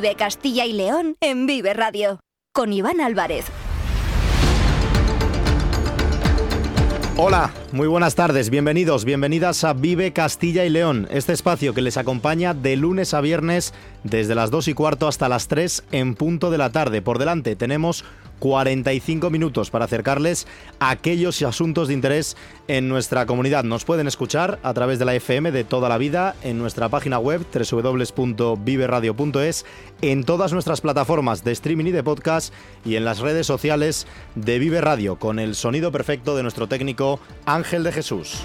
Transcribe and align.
Vive 0.00 0.14
Castilla 0.14 0.64
y 0.64 0.74
León 0.74 1.16
en 1.20 1.46
Vive 1.48 1.74
Radio. 1.74 2.20
Con 2.54 2.72
Iván 2.72 3.00
Álvarez. 3.00 3.46
Hola, 7.16 7.52
muy 7.72 7.88
buenas 7.88 8.14
tardes, 8.14 8.48
bienvenidos, 8.48 9.04
bienvenidas 9.04 9.64
a 9.64 9.72
Vive 9.72 10.12
Castilla 10.12 10.64
y 10.64 10.70
León, 10.70 11.08
este 11.10 11.32
espacio 11.32 11.74
que 11.74 11.82
les 11.82 11.96
acompaña 11.96 12.54
de 12.54 12.76
lunes 12.76 13.12
a 13.12 13.20
viernes 13.20 13.74
desde 14.04 14.36
las 14.36 14.52
2 14.52 14.68
y 14.68 14.74
cuarto 14.74 15.08
hasta 15.08 15.28
las 15.28 15.48
3 15.48 15.82
en 15.90 16.14
punto 16.14 16.52
de 16.52 16.58
la 16.58 16.70
tarde. 16.70 17.02
Por 17.02 17.18
delante 17.18 17.56
tenemos 17.56 18.04
45 18.38 19.30
minutos 19.30 19.70
para 19.70 19.86
acercarles 19.86 20.46
a 20.78 20.90
aquellos 20.90 21.42
asuntos 21.42 21.88
de 21.88 21.94
interés 21.94 22.36
en 22.68 22.88
nuestra 22.88 23.26
comunidad. 23.26 23.64
Nos 23.64 23.84
pueden 23.84 24.06
escuchar 24.06 24.58
a 24.62 24.72
través 24.74 24.98
de 24.98 25.04
la 25.04 25.14
FM 25.14 25.52
de 25.52 25.64
toda 25.64 25.88
la 25.88 25.98
vida 25.98 26.34
en 26.42 26.58
nuestra 26.58 26.88
página 26.88 27.18
web 27.18 27.44
www.viveradio.es, 27.52 29.66
en 30.02 30.24
todas 30.24 30.52
nuestras 30.52 30.80
plataformas 30.80 31.44
de 31.44 31.52
streaming 31.52 31.86
y 31.86 31.92
de 31.92 32.02
podcast 32.02 32.52
y 32.84 32.96
en 32.96 33.04
las 33.04 33.20
redes 33.20 33.46
sociales 33.46 34.06
de 34.34 34.58
Vive 34.58 34.80
Radio 34.80 35.18
con 35.18 35.38
el 35.38 35.54
sonido 35.54 35.92
perfecto 35.92 36.36
de 36.36 36.42
nuestro 36.42 36.66
técnico 36.68 37.20
Ángel 37.46 37.84
de 37.84 37.92
Jesús. 37.92 38.42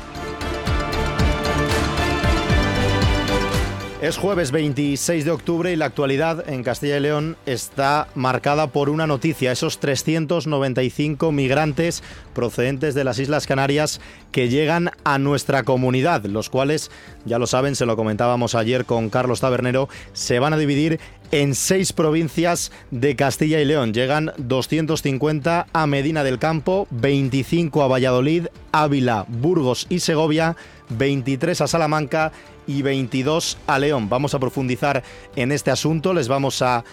Es 4.03 4.17
jueves 4.17 4.51
26 4.51 5.23
de 5.23 5.31
octubre 5.31 5.71
y 5.71 5.77
la 5.77 5.85
actualidad 5.85 6.49
en 6.49 6.61
Castilla 6.61 6.97
y 6.97 6.99
León 6.99 7.37
está 7.45 8.09
marcada 8.15 8.67
por 8.67 8.89
una 8.89 9.07
noticia, 9.07 9.53
esos 9.53 9.79
395 9.79 11.31
migrantes 11.31 12.03
procedentes 12.35 12.95
de 12.95 13.05
las 13.05 13.17
Islas 13.19 13.47
Canarias 13.47 14.01
que 14.33 14.49
llegan 14.49 14.91
a 15.05 15.19
nuestra 15.19 15.63
comunidad, 15.63 16.25
los 16.25 16.49
cuales, 16.49 16.91
ya 17.23 17.39
lo 17.39 17.47
saben, 17.47 17.77
se 17.77 17.85
lo 17.85 17.95
comentábamos 17.95 18.55
ayer 18.55 18.83
con 18.83 19.09
Carlos 19.09 19.39
Tabernero, 19.39 19.87
se 20.11 20.37
van 20.37 20.51
a 20.51 20.57
dividir 20.57 20.99
en 21.33 21.55
seis 21.55 21.93
provincias 21.93 22.71
de 22.91 23.15
Castilla 23.15 23.59
y 23.59 23.65
León. 23.65 23.91
Llegan 23.91 24.31
250 24.37 25.65
a 25.73 25.87
Medina 25.87 26.23
del 26.23 26.37
Campo, 26.37 26.85
25 26.91 27.81
a 27.81 27.87
Valladolid, 27.87 28.49
Ávila, 28.71 29.25
Burgos 29.27 29.87
y 29.89 30.01
Segovia, 30.01 30.55
23 30.89 31.59
a 31.61 31.67
Salamanca 31.67 32.31
y 32.67 32.83
22 32.83 33.57
a 33.65 33.79
León. 33.79 34.09
Vamos 34.09 34.35
a 34.35 34.39
profundizar 34.39 35.01
en 35.35 35.51
este 35.51 35.71
asunto, 35.71 36.13
les 36.13 36.27
vamos 36.27 36.61
a 36.61 36.83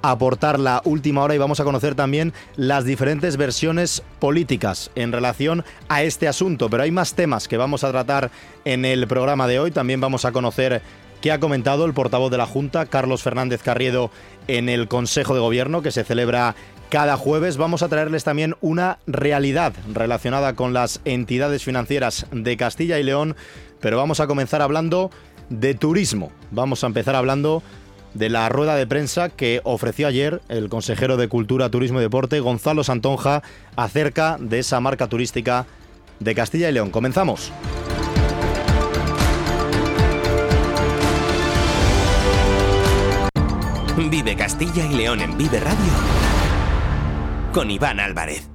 aportar 0.00 0.60
la 0.60 0.80
última 0.84 1.24
hora 1.24 1.34
y 1.34 1.38
vamos 1.38 1.58
a 1.58 1.64
conocer 1.64 1.96
también 1.96 2.32
las 2.54 2.84
diferentes 2.84 3.36
versiones 3.36 4.04
políticas 4.20 4.92
en 4.94 5.10
relación 5.10 5.64
a 5.88 6.04
este 6.04 6.28
asunto. 6.28 6.70
Pero 6.70 6.84
hay 6.84 6.92
más 6.92 7.14
temas 7.14 7.48
que 7.48 7.56
vamos 7.56 7.82
a 7.82 7.90
tratar 7.90 8.30
en 8.64 8.84
el 8.84 9.08
programa 9.08 9.48
de 9.48 9.58
hoy. 9.58 9.72
También 9.72 10.00
vamos 10.00 10.24
a 10.24 10.30
conocer 10.30 10.82
qué 11.20 11.32
ha 11.32 11.40
comentado 11.40 11.84
el 11.84 11.94
portavoz 11.94 12.30
de 12.30 12.38
la 12.38 12.46
Junta, 12.46 12.86
Carlos 12.86 13.22
Fernández 13.22 13.62
Carriedo, 13.62 14.10
en 14.46 14.68
el 14.68 14.88
Consejo 14.88 15.34
de 15.34 15.40
Gobierno 15.40 15.82
que 15.82 15.90
se 15.90 16.04
celebra 16.04 16.54
cada 16.88 17.16
jueves. 17.16 17.56
Vamos 17.56 17.82
a 17.82 17.88
traerles 17.88 18.24
también 18.24 18.54
una 18.60 18.98
realidad 19.06 19.74
relacionada 19.92 20.54
con 20.54 20.72
las 20.72 21.00
entidades 21.04 21.62
financieras 21.64 22.26
de 22.32 22.56
Castilla 22.56 22.98
y 22.98 23.02
León 23.02 23.36
pero 23.80 23.96
vamos 23.96 24.20
a 24.20 24.26
comenzar 24.26 24.62
hablando 24.62 25.10
de 25.48 25.74
turismo. 25.74 26.32
Vamos 26.50 26.84
a 26.84 26.88
empezar 26.88 27.14
hablando 27.14 27.62
de 28.14 28.28
la 28.28 28.48
rueda 28.48 28.74
de 28.76 28.86
prensa 28.86 29.28
que 29.28 29.60
ofreció 29.64 30.06
ayer 30.06 30.40
el 30.48 30.68
consejero 30.68 31.16
de 31.16 31.28
Cultura, 31.28 31.70
Turismo 31.70 32.00
y 32.00 32.02
Deporte, 32.02 32.40
Gonzalo 32.40 32.84
Santonja, 32.84 33.42
acerca 33.76 34.36
de 34.40 34.60
esa 34.60 34.80
marca 34.80 35.08
turística 35.08 35.66
de 36.20 36.34
Castilla 36.34 36.68
y 36.68 36.72
León. 36.72 36.90
Comenzamos. 36.90 37.52
Vive 44.06 44.36
Castilla 44.36 44.86
y 44.86 44.94
León 44.94 45.20
en 45.20 45.36
Vive 45.36 45.58
Radio 45.58 45.76
con 47.52 47.68
Iván 47.70 47.98
Álvarez. 47.98 48.48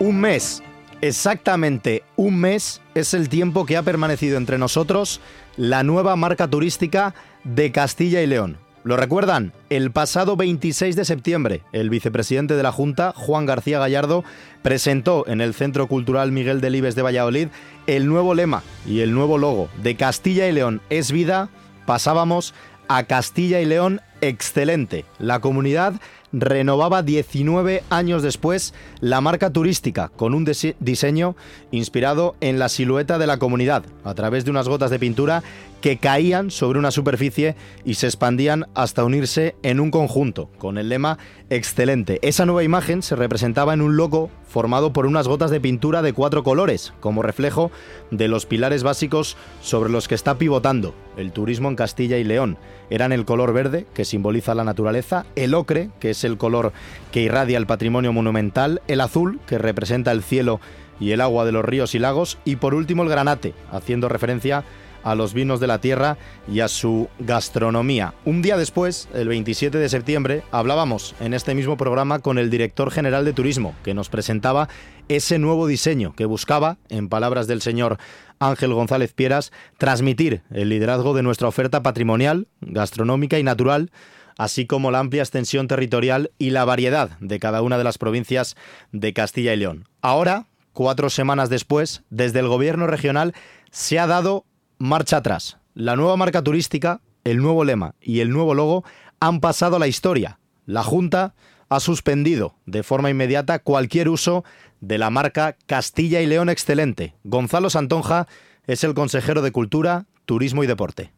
Un 0.00 0.20
mes, 0.20 0.62
exactamente 1.00 2.02
un 2.16 2.40
mes, 2.40 2.82
es 2.94 3.14
el 3.14 3.28
tiempo 3.28 3.64
que 3.64 3.76
ha 3.78 3.82
permanecido 3.84 4.36
entre 4.36 4.58
nosotros 4.58 5.20
la 5.56 5.82
nueva 5.82 6.14
marca 6.16 6.50
turística 6.50 7.14
de 7.44 7.72
Castilla 7.72 8.20
y 8.20 8.26
León. 8.26 8.58
¿Lo 8.84 8.98
recuerdan? 8.98 9.54
El 9.70 9.92
pasado 9.92 10.36
26 10.36 10.94
de 10.94 11.06
septiembre, 11.06 11.62
el 11.72 11.88
vicepresidente 11.88 12.54
de 12.54 12.62
la 12.62 12.70
Junta, 12.70 13.14
Juan 13.16 13.46
García 13.46 13.78
Gallardo, 13.78 14.24
presentó 14.60 15.26
en 15.26 15.40
el 15.40 15.54
Centro 15.54 15.88
Cultural 15.88 16.32
Miguel 16.32 16.60
Delibes 16.60 16.94
de 16.94 17.00
Valladolid 17.00 17.48
el 17.86 18.06
nuevo 18.06 18.34
lema 18.34 18.62
y 18.86 19.00
el 19.00 19.14
nuevo 19.14 19.38
logo 19.38 19.70
de 19.82 19.96
Castilla 19.96 20.46
y 20.48 20.52
León 20.52 20.82
es 20.90 21.12
vida. 21.12 21.48
Pasábamos 21.86 22.52
a 22.86 23.04
Castilla 23.04 23.58
y 23.62 23.64
León 23.64 24.02
excelente. 24.20 25.06
La 25.18 25.40
comunidad 25.40 25.94
renovaba 26.34 27.02
19 27.02 27.84
años 27.90 28.22
después 28.22 28.74
la 29.00 29.20
marca 29.20 29.50
turística 29.50 30.10
con 30.16 30.34
un 30.34 30.44
diseño 30.80 31.36
inspirado 31.70 32.34
en 32.40 32.58
la 32.58 32.68
silueta 32.68 33.18
de 33.18 33.26
la 33.26 33.38
comunidad 33.38 33.84
a 34.04 34.14
través 34.14 34.44
de 34.44 34.50
unas 34.50 34.68
gotas 34.68 34.90
de 34.90 34.98
pintura 34.98 35.42
que 35.80 35.98
caían 35.98 36.50
sobre 36.50 36.78
una 36.78 36.90
superficie 36.90 37.56
y 37.84 37.94
se 37.94 38.06
expandían 38.06 38.66
hasta 38.74 39.04
unirse 39.04 39.54
en 39.62 39.80
un 39.80 39.90
conjunto, 39.90 40.48
con 40.58 40.78
el 40.78 40.88
lema 40.88 41.18
Excelente. 41.50 42.18
Esa 42.22 42.46
nueva 42.46 42.64
imagen 42.64 43.02
se 43.02 43.16
representaba 43.16 43.74
en 43.74 43.82
un 43.82 43.96
logo 43.96 44.30
formado 44.54 44.92
por 44.92 45.06
unas 45.06 45.26
gotas 45.26 45.50
de 45.50 45.60
pintura 45.60 46.00
de 46.00 46.12
cuatro 46.12 46.44
colores, 46.44 46.92
como 47.00 47.24
reflejo 47.24 47.72
de 48.12 48.28
los 48.28 48.46
pilares 48.46 48.84
básicos 48.84 49.36
sobre 49.60 49.90
los 49.90 50.06
que 50.06 50.14
está 50.14 50.38
pivotando 50.38 50.94
el 51.16 51.32
turismo 51.32 51.68
en 51.68 51.74
Castilla 51.74 52.18
y 52.18 52.24
León. 52.24 52.56
Eran 52.88 53.10
el 53.10 53.24
color 53.24 53.52
verde, 53.52 53.84
que 53.94 54.04
simboliza 54.04 54.54
la 54.54 54.62
naturaleza, 54.62 55.26
el 55.34 55.54
ocre, 55.54 55.90
que 55.98 56.10
es 56.10 56.22
el 56.22 56.38
color 56.38 56.72
que 57.10 57.22
irradia 57.22 57.58
el 57.58 57.66
patrimonio 57.66 58.12
monumental, 58.12 58.80
el 58.86 59.00
azul, 59.00 59.40
que 59.48 59.58
representa 59.58 60.12
el 60.12 60.22
cielo 60.22 60.60
y 61.00 61.10
el 61.10 61.20
agua 61.20 61.44
de 61.44 61.50
los 61.50 61.64
ríos 61.64 61.96
y 61.96 61.98
lagos, 61.98 62.38
y 62.44 62.54
por 62.54 62.74
último 62.74 63.02
el 63.02 63.08
granate, 63.08 63.54
haciendo 63.72 64.08
referencia 64.08 64.58
a 64.58 64.64
a 65.04 65.14
los 65.14 65.34
vinos 65.34 65.60
de 65.60 65.66
la 65.66 65.80
tierra 65.80 66.18
y 66.50 66.60
a 66.60 66.68
su 66.68 67.08
gastronomía. 67.20 68.14
Un 68.24 68.42
día 68.42 68.56
después, 68.56 69.08
el 69.14 69.28
27 69.28 69.78
de 69.78 69.88
septiembre, 69.88 70.42
hablábamos 70.50 71.14
en 71.20 71.34
este 71.34 71.54
mismo 71.54 71.76
programa 71.76 72.18
con 72.18 72.38
el 72.38 72.50
director 72.50 72.90
general 72.90 73.24
de 73.24 73.32
turismo, 73.32 73.74
que 73.84 73.94
nos 73.94 74.08
presentaba 74.08 74.68
ese 75.08 75.38
nuevo 75.38 75.66
diseño 75.66 76.14
que 76.14 76.24
buscaba, 76.24 76.78
en 76.88 77.08
palabras 77.08 77.46
del 77.46 77.60
señor 77.60 77.98
Ángel 78.38 78.72
González 78.72 79.12
Pieras, 79.12 79.52
transmitir 79.78 80.42
el 80.50 80.70
liderazgo 80.70 81.14
de 81.14 81.22
nuestra 81.22 81.48
oferta 81.48 81.82
patrimonial, 81.82 82.48
gastronómica 82.60 83.38
y 83.38 83.42
natural, 83.42 83.90
así 84.38 84.66
como 84.66 84.90
la 84.90 84.98
amplia 84.98 85.22
extensión 85.22 85.68
territorial 85.68 86.32
y 86.38 86.50
la 86.50 86.64
variedad 86.64 87.18
de 87.20 87.38
cada 87.38 87.62
una 87.62 87.78
de 87.78 87.84
las 87.84 87.98
provincias 87.98 88.56
de 88.92 89.12
Castilla 89.12 89.52
y 89.52 89.58
León. 89.58 89.86
Ahora, 90.00 90.46
cuatro 90.72 91.10
semanas 91.10 91.50
después, 91.50 92.02
desde 92.10 92.40
el 92.40 92.48
gobierno 92.48 92.86
regional 92.86 93.34
se 93.70 93.98
ha 93.98 94.06
dado 94.06 94.44
marcha 94.84 95.16
atrás. 95.16 95.56
La 95.74 95.96
nueva 95.96 96.16
marca 96.16 96.42
turística, 96.42 97.00
el 97.24 97.38
nuevo 97.38 97.64
lema 97.64 97.94
y 98.00 98.20
el 98.20 98.30
nuevo 98.30 98.54
logo 98.54 98.84
han 99.18 99.40
pasado 99.40 99.76
a 99.76 99.78
la 99.78 99.88
historia. 99.88 100.38
La 100.66 100.82
Junta 100.82 101.34
ha 101.70 101.80
suspendido 101.80 102.54
de 102.66 102.82
forma 102.82 103.10
inmediata 103.10 103.58
cualquier 103.58 104.10
uso 104.10 104.44
de 104.80 104.98
la 104.98 105.08
marca 105.08 105.56
Castilla 105.66 106.20
y 106.20 106.26
León 106.26 106.50
Excelente. 106.50 107.14
Gonzalo 107.24 107.70
Santonja 107.70 108.28
es 108.66 108.84
el 108.84 108.94
consejero 108.94 109.40
de 109.40 109.52
Cultura, 109.52 110.06
Turismo 110.26 110.62
y 110.62 110.66
Deporte. 110.66 111.12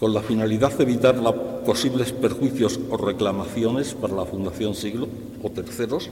Con 0.00 0.12
la 0.12 0.22
finalidad 0.22 0.76
de 0.76 0.82
evitar 0.82 1.14
posibles 1.64 2.10
perjuicios 2.12 2.80
o 2.90 2.96
reclamaciones 2.96 3.94
para 3.94 4.14
la 4.14 4.24
Fundación 4.24 4.74
Siglo 4.74 5.08
o 5.40 5.50
terceros, 5.50 6.10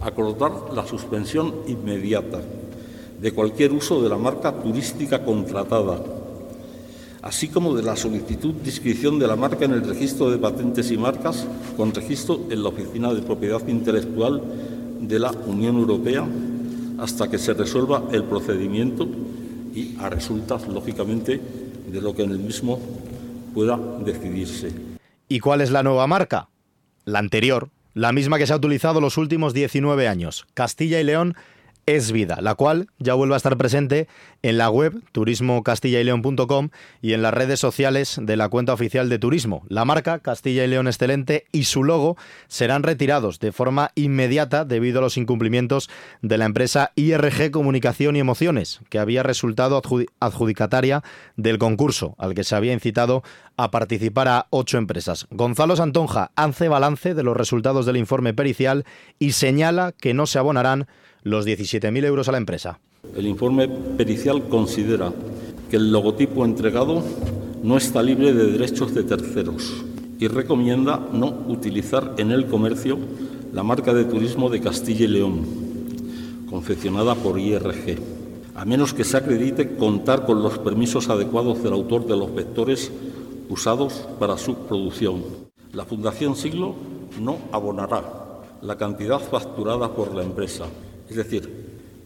acordar 0.00 0.52
la 0.74 0.84
suspensión 0.84 1.54
inmediata 1.68 2.40
de 3.20 3.32
cualquier 3.32 3.72
uso 3.72 4.02
de 4.02 4.08
la 4.08 4.16
marca 4.16 4.52
turística 4.52 5.24
contratada 5.24 6.19
así 7.22 7.48
como 7.48 7.74
de 7.74 7.82
la 7.82 7.96
solicitud 7.96 8.54
de 8.54 8.70
inscripción 8.70 9.18
de 9.18 9.26
la 9.26 9.36
marca 9.36 9.64
en 9.64 9.72
el 9.72 9.86
registro 9.86 10.30
de 10.30 10.38
patentes 10.38 10.90
y 10.90 10.96
marcas 10.96 11.46
con 11.76 11.94
registro 11.94 12.40
en 12.50 12.62
la 12.62 12.70
Oficina 12.70 13.12
de 13.12 13.22
Propiedad 13.22 13.66
Intelectual 13.68 14.42
de 15.00 15.18
la 15.18 15.30
Unión 15.30 15.76
Europea 15.76 16.26
hasta 16.98 17.28
que 17.28 17.38
se 17.38 17.54
resuelva 17.54 18.04
el 18.12 18.24
procedimiento 18.24 19.08
y 19.74 19.96
a 19.98 20.10
resultas, 20.10 20.66
lógicamente, 20.68 21.40
de 21.90 22.00
lo 22.00 22.14
que 22.14 22.22
en 22.22 22.30
el 22.30 22.38
mismo 22.38 22.78
pueda 23.54 23.78
decidirse. 24.04 24.70
¿Y 25.28 25.40
cuál 25.40 25.60
es 25.60 25.70
la 25.70 25.82
nueva 25.82 26.06
marca? 26.06 26.48
La 27.04 27.18
anterior, 27.18 27.70
la 27.94 28.12
misma 28.12 28.38
que 28.38 28.46
se 28.46 28.52
ha 28.52 28.56
utilizado 28.56 29.00
los 29.00 29.16
últimos 29.16 29.54
19 29.54 30.08
años, 30.08 30.46
Castilla 30.54 31.00
y 31.00 31.04
León 31.04 31.34
es 31.86 32.12
vida, 32.12 32.38
la 32.40 32.54
cual 32.54 32.88
ya 32.98 33.14
vuelve 33.14 33.34
a 33.34 33.36
estar 33.36 33.56
presente 33.56 34.08
en 34.42 34.58
la 34.58 34.70
web 34.70 34.94
turismocastillaileón.com 35.12 36.70
y 37.02 37.12
en 37.12 37.22
las 37.22 37.34
redes 37.34 37.60
sociales 37.60 38.18
de 38.20 38.36
la 38.36 38.48
cuenta 38.48 38.72
oficial 38.72 39.08
de 39.08 39.18
turismo. 39.18 39.64
La 39.68 39.84
marca 39.84 40.20
Castilla 40.20 40.64
y 40.64 40.68
León 40.68 40.86
Excelente 40.86 41.46
y 41.52 41.64
su 41.64 41.84
logo 41.84 42.16
serán 42.48 42.82
retirados 42.82 43.38
de 43.38 43.52
forma 43.52 43.90
inmediata 43.94 44.64
debido 44.64 44.98
a 44.98 45.02
los 45.02 45.16
incumplimientos 45.16 45.90
de 46.22 46.38
la 46.38 46.46
empresa 46.46 46.92
IRG 46.94 47.50
Comunicación 47.50 48.16
y 48.16 48.20
Emociones, 48.20 48.80
que 48.88 48.98
había 48.98 49.22
resultado 49.22 49.80
adjudicataria 50.20 51.02
del 51.36 51.58
concurso 51.58 52.14
al 52.18 52.34
que 52.34 52.44
se 52.44 52.56
había 52.56 52.72
incitado 52.72 53.22
a 53.56 53.70
participar 53.70 54.28
a 54.28 54.46
ocho 54.50 54.78
empresas. 54.78 55.26
Gonzalo 55.30 55.76
Santonja 55.76 56.30
hace 56.36 56.68
balance 56.68 57.14
de 57.14 57.22
los 57.22 57.36
resultados 57.36 57.84
del 57.86 57.96
informe 57.96 58.32
pericial 58.32 58.84
y 59.18 59.32
señala 59.32 59.92
que 59.92 60.14
no 60.14 60.26
se 60.26 60.38
abonarán 60.38 60.86
los 61.22 61.46
17.000 61.46 62.04
euros 62.04 62.28
a 62.28 62.32
la 62.32 62.38
empresa. 62.38 62.80
El 63.16 63.26
informe 63.26 63.68
pericial 63.68 64.48
considera 64.48 65.12
que 65.70 65.76
el 65.76 65.92
logotipo 65.92 66.44
entregado 66.44 67.02
no 67.62 67.76
está 67.76 68.02
libre 68.02 68.32
de 68.32 68.52
derechos 68.52 68.94
de 68.94 69.02
terceros 69.02 69.84
y 70.18 70.28
recomienda 70.28 71.00
no 71.12 71.26
utilizar 71.48 72.14
en 72.18 72.30
el 72.30 72.46
comercio 72.46 72.98
la 73.52 73.62
marca 73.62 73.92
de 73.92 74.04
turismo 74.04 74.48
de 74.48 74.60
Castilla 74.60 75.04
y 75.04 75.08
León, 75.08 75.46
confeccionada 76.48 77.14
por 77.14 77.38
IRG, 77.38 77.98
a 78.54 78.64
menos 78.64 78.94
que 78.94 79.04
se 79.04 79.16
acredite 79.16 79.76
contar 79.76 80.24
con 80.26 80.42
los 80.42 80.58
permisos 80.58 81.08
adecuados 81.08 81.62
del 81.62 81.72
autor 81.72 82.06
de 82.06 82.16
los 82.16 82.34
vectores 82.34 82.90
usados 83.48 84.06
para 84.18 84.38
su 84.38 84.54
producción. 84.54 85.22
La 85.72 85.84
Fundación 85.84 86.36
Siglo 86.36 86.74
no 87.20 87.38
abonará 87.52 88.02
la 88.62 88.76
cantidad 88.76 89.20
facturada 89.20 89.94
por 89.94 90.14
la 90.14 90.22
empresa 90.22 90.66
es 91.10 91.16
decir, 91.16 91.50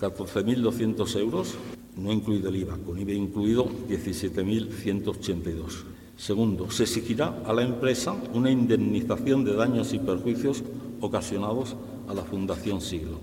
14.200 0.00 1.20
euros, 1.20 1.54
no 1.96 2.12
incluido 2.12 2.48
el 2.48 2.56
IVA, 2.56 2.78
con 2.78 2.98
IVA 2.98 3.12
incluido 3.12 3.66
17.182. 3.88 5.84
Segundo, 6.16 6.70
se 6.70 6.84
exigirá 6.84 7.42
a 7.44 7.52
la 7.52 7.62
empresa 7.62 8.16
una 8.32 8.50
indemnización 8.50 9.44
de 9.44 9.54
daños 9.54 9.92
y 9.92 9.98
perjuicios 9.98 10.64
ocasionados 11.00 11.76
a 12.08 12.14
la 12.14 12.22
Fundación 12.22 12.80
Siglo 12.80 13.20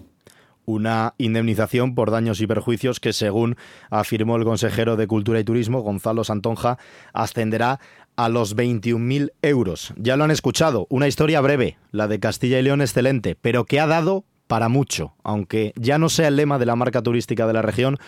una 0.64 1.16
indemnización 1.18 1.96
por 1.96 2.12
daños 2.12 2.40
y 2.42 2.48
perjuicios 2.48 3.00
que, 3.00 3.14
según 3.14 3.58
afirmó 3.90 4.38
el 4.38 4.44
consejero 4.44 4.96
de 4.96 5.08
Cultura 5.08 5.40
y 5.40 5.44
Turismo, 5.44 5.82
Gonzalo 5.82 6.24
Santonja, 6.24 6.78
ascenderá 7.14 7.80
a 8.16 8.30
los 8.30 8.56
21.000 8.56 9.32
euros. 9.42 9.94
Ya 9.98 10.16
lo 10.18 10.24
han 10.24 10.32
escuchado, 10.32 10.86
una 10.90 11.08
historia 11.08 11.42
breve, 11.42 11.78
la 11.92 12.08
de 12.08 12.20
Castilla 12.20 12.60
y 12.60 12.64
León 12.64 12.82
excelente, 12.82 13.36
pero 13.36 13.66
que 13.66 13.80
ha 13.80 13.88
dado 13.88 14.26
para 14.52 14.68
mucho. 14.68 15.14
Aunque 15.24 15.72
ya 15.78 15.98
no 15.98 16.10
sea 16.10 16.28
el 16.28 16.36
lema 16.36 16.60
de 16.60 16.66
la 16.66 16.76
marca 16.76 17.02
turística 17.02 17.48
de 17.48 17.54
la 17.54 17.62
región, 17.62 18.00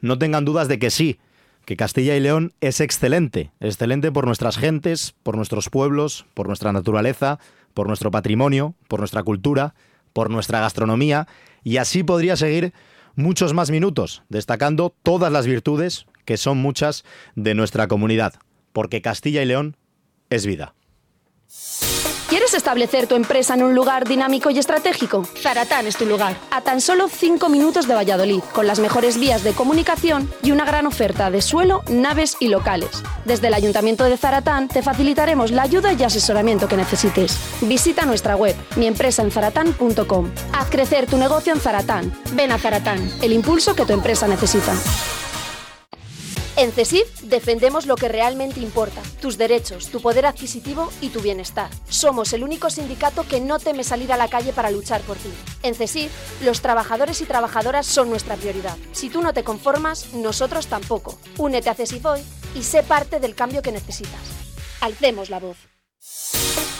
no 0.00 0.18
tengan 0.18 0.44
dudas 0.44 0.66
de 0.66 0.80
que 0.80 0.90
sí, 0.90 1.20
que 1.64 1.76
Castilla 1.76 2.16
y 2.16 2.20
León 2.20 2.54
es 2.60 2.80
excelente, 2.80 3.52
excelente 3.60 4.10
por 4.10 4.26
nuestras 4.26 4.56
gentes, 4.56 5.14
por 5.22 5.36
nuestros 5.36 5.70
pueblos, 5.70 6.26
por 6.34 6.48
nuestra 6.48 6.72
naturaleza, 6.72 7.38
por 7.72 7.86
nuestro 7.86 8.10
patrimonio, 8.10 8.74
por 8.88 8.98
nuestra 8.98 9.22
cultura, 9.22 9.76
por 10.12 10.28
nuestra 10.28 10.58
gastronomía, 10.58 11.28
y 11.62 11.76
así 11.76 12.02
podría 12.02 12.34
seguir 12.34 12.72
muchos 13.14 13.54
más 13.54 13.70
minutos, 13.70 14.24
destacando 14.28 14.92
todas 15.04 15.30
las 15.30 15.46
virtudes, 15.46 16.06
que 16.24 16.36
son 16.36 16.58
muchas, 16.58 17.04
de 17.36 17.54
nuestra 17.54 17.86
comunidad, 17.86 18.34
porque 18.72 19.02
Castilla 19.02 19.40
y 19.40 19.46
León 19.46 19.76
es 20.30 20.46
vida. 20.46 20.74
¿Quieres 22.32 22.54
establecer 22.54 23.06
tu 23.06 23.14
empresa 23.14 23.52
en 23.52 23.62
un 23.62 23.74
lugar 23.74 24.08
dinámico 24.08 24.48
y 24.48 24.58
estratégico? 24.58 25.22
Zaratán 25.36 25.86
es 25.86 25.98
tu 25.98 26.06
lugar. 26.06 26.34
A 26.50 26.62
tan 26.62 26.80
solo 26.80 27.10
5 27.10 27.50
minutos 27.50 27.86
de 27.86 27.92
Valladolid, 27.92 28.40
con 28.54 28.66
las 28.66 28.80
mejores 28.80 29.20
vías 29.20 29.44
de 29.44 29.52
comunicación 29.52 30.32
y 30.42 30.50
una 30.50 30.64
gran 30.64 30.86
oferta 30.86 31.30
de 31.30 31.42
suelo, 31.42 31.82
naves 31.90 32.38
y 32.40 32.48
locales. 32.48 33.02
Desde 33.26 33.48
el 33.48 33.54
Ayuntamiento 33.54 34.04
de 34.04 34.16
Zaratán 34.16 34.68
te 34.68 34.80
facilitaremos 34.80 35.50
la 35.50 35.64
ayuda 35.64 35.92
y 35.92 36.02
asesoramiento 36.02 36.68
que 36.68 36.78
necesites. 36.78 37.38
Visita 37.60 38.06
nuestra 38.06 38.34
web, 38.34 38.56
miempresaenzaratán.com. 38.76 40.30
Haz 40.54 40.70
crecer 40.70 41.04
tu 41.04 41.18
negocio 41.18 41.52
en 41.52 41.60
Zaratán. 41.60 42.14
Ven 42.32 42.50
a 42.50 42.58
Zaratán, 42.58 43.12
el 43.20 43.34
impulso 43.34 43.74
que 43.76 43.84
tu 43.84 43.92
empresa 43.92 44.26
necesita. 44.26 44.72
En 46.54 46.70
CESIF 46.70 47.22
defendemos 47.22 47.86
lo 47.86 47.96
que 47.96 48.08
realmente 48.08 48.60
importa, 48.60 49.00
tus 49.22 49.38
derechos, 49.38 49.88
tu 49.88 50.02
poder 50.02 50.26
adquisitivo 50.26 50.92
y 51.00 51.08
tu 51.08 51.20
bienestar. 51.20 51.70
Somos 51.88 52.34
el 52.34 52.44
único 52.44 52.68
sindicato 52.68 53.26
que 53.26 53.40
no 53.40 53.58
teme 53.58 53.84
salir 53.84 54.12
a 54.12 54.18
la 54.18 54.28
calle 54.28 54.52
para 54.52 54.70
luchar 54.70 55.00
por 55.00 55.16
ti. 55.16 55.32
En 55.62 55.74
CESIF, 55.74 56.12
los 56.42 56.60
trabajadores 56.60 57.22
y 57.22 57.24
trabajadoras 57.24 57.86
son 57.86 58.10
nuestra 58.10 58.36
prioridad. 58.36 58.76
Si 58.92 59.08
tú 59.08 59.22
no 59.22 59.32
te 59.32 59.44
conformas, 59.44 60.12
nosotros 60.12 60.66
tampoco. 60.66 61.18
Únete 61.38 61.70
a 61.70 61.74
CESIF 61.74 62.04
hoy 62.04 62.20
y 62.54 62.62
sé 62.64 62.82
parte 62.82 63.18
del 63.18 63.34
cambio 63.34 63.62
que 63.62 63.72
necesitas. 63.72 64.20
Alcemos 64.82 65.30
la 65.30 65.40
voz. 65.40 65.71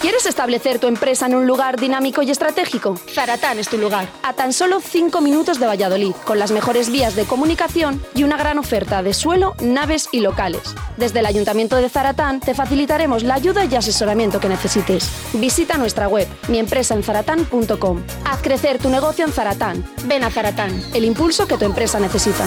¿Quieres 0.03 0.27
establecer 0.27 0.81
tu 0.81 0.89
empresa 0.89 1.27
en 1.27 1.37
un 1.37 1.47
lugar 1.47 1.79
dinámico 1.79 2.23
y 2.23 2.31
estratégico? 2.33 2.97
Zaratán 2.97 3.61
es 3.61 3.69
tu 3.69 3.79
lugar. 3.79 4.09
A 4.25 4.33
tan 4.33 4.53
solo 4.53 4.81
5 4.81 5.21
minutos 5.21 5.61
de 5.61 5.67
Valladolid, 5.67 6.17
con 6.25 6.41
las 6.41 6.51
mejores 6.51 6.91
vías 6.91 7.15
de 7.15 7.25
comunicación 7.25 8.03
y 8.13 8.25
una 8.25 8.37
gran 8.37 8.59
oferta 8.59 9.01
de 9.05 9.15
suelo, 9.15 9.55
naves 9.61 10.09
y 10.11 10.19
locales. 10.19 10.75
Desde 10.97 11.21
el 11.21 11.27
Ayuntamiento 11.27 11.77
de 11.77 11.89
Zaratán 11.89 12.41
te 12.41 12.53
facilitaremos 12.53 13.23
la 13.23 13.35
ayuda 13.35 13.65
y 13.65 13.77
asesoramiento 13.77 14.41
que 14.41 14.49
necesites. 14.49 15.09
Visita 15.35 15.79
nuestra 15.79 16.09
web, 16.09 16.27
miempresaenzaratán.com. 16.49 18.03
Haz 18.25 18.43
crecer 18.43 18.79
tu 18.79 18.89
negocio 18.89 19.25
en 19.25 19.33
Zaratán. 19.33 19.85
Ven 20.07 20.25
a 20.25 20.33
Zaratán, 20.33 20.83
el 20.95 21.05
impulso 21.05 21.47
que 21.47 21.57
tu 21.57 21.65
empresa 21.65 22.01
necesita. 22.01 22.45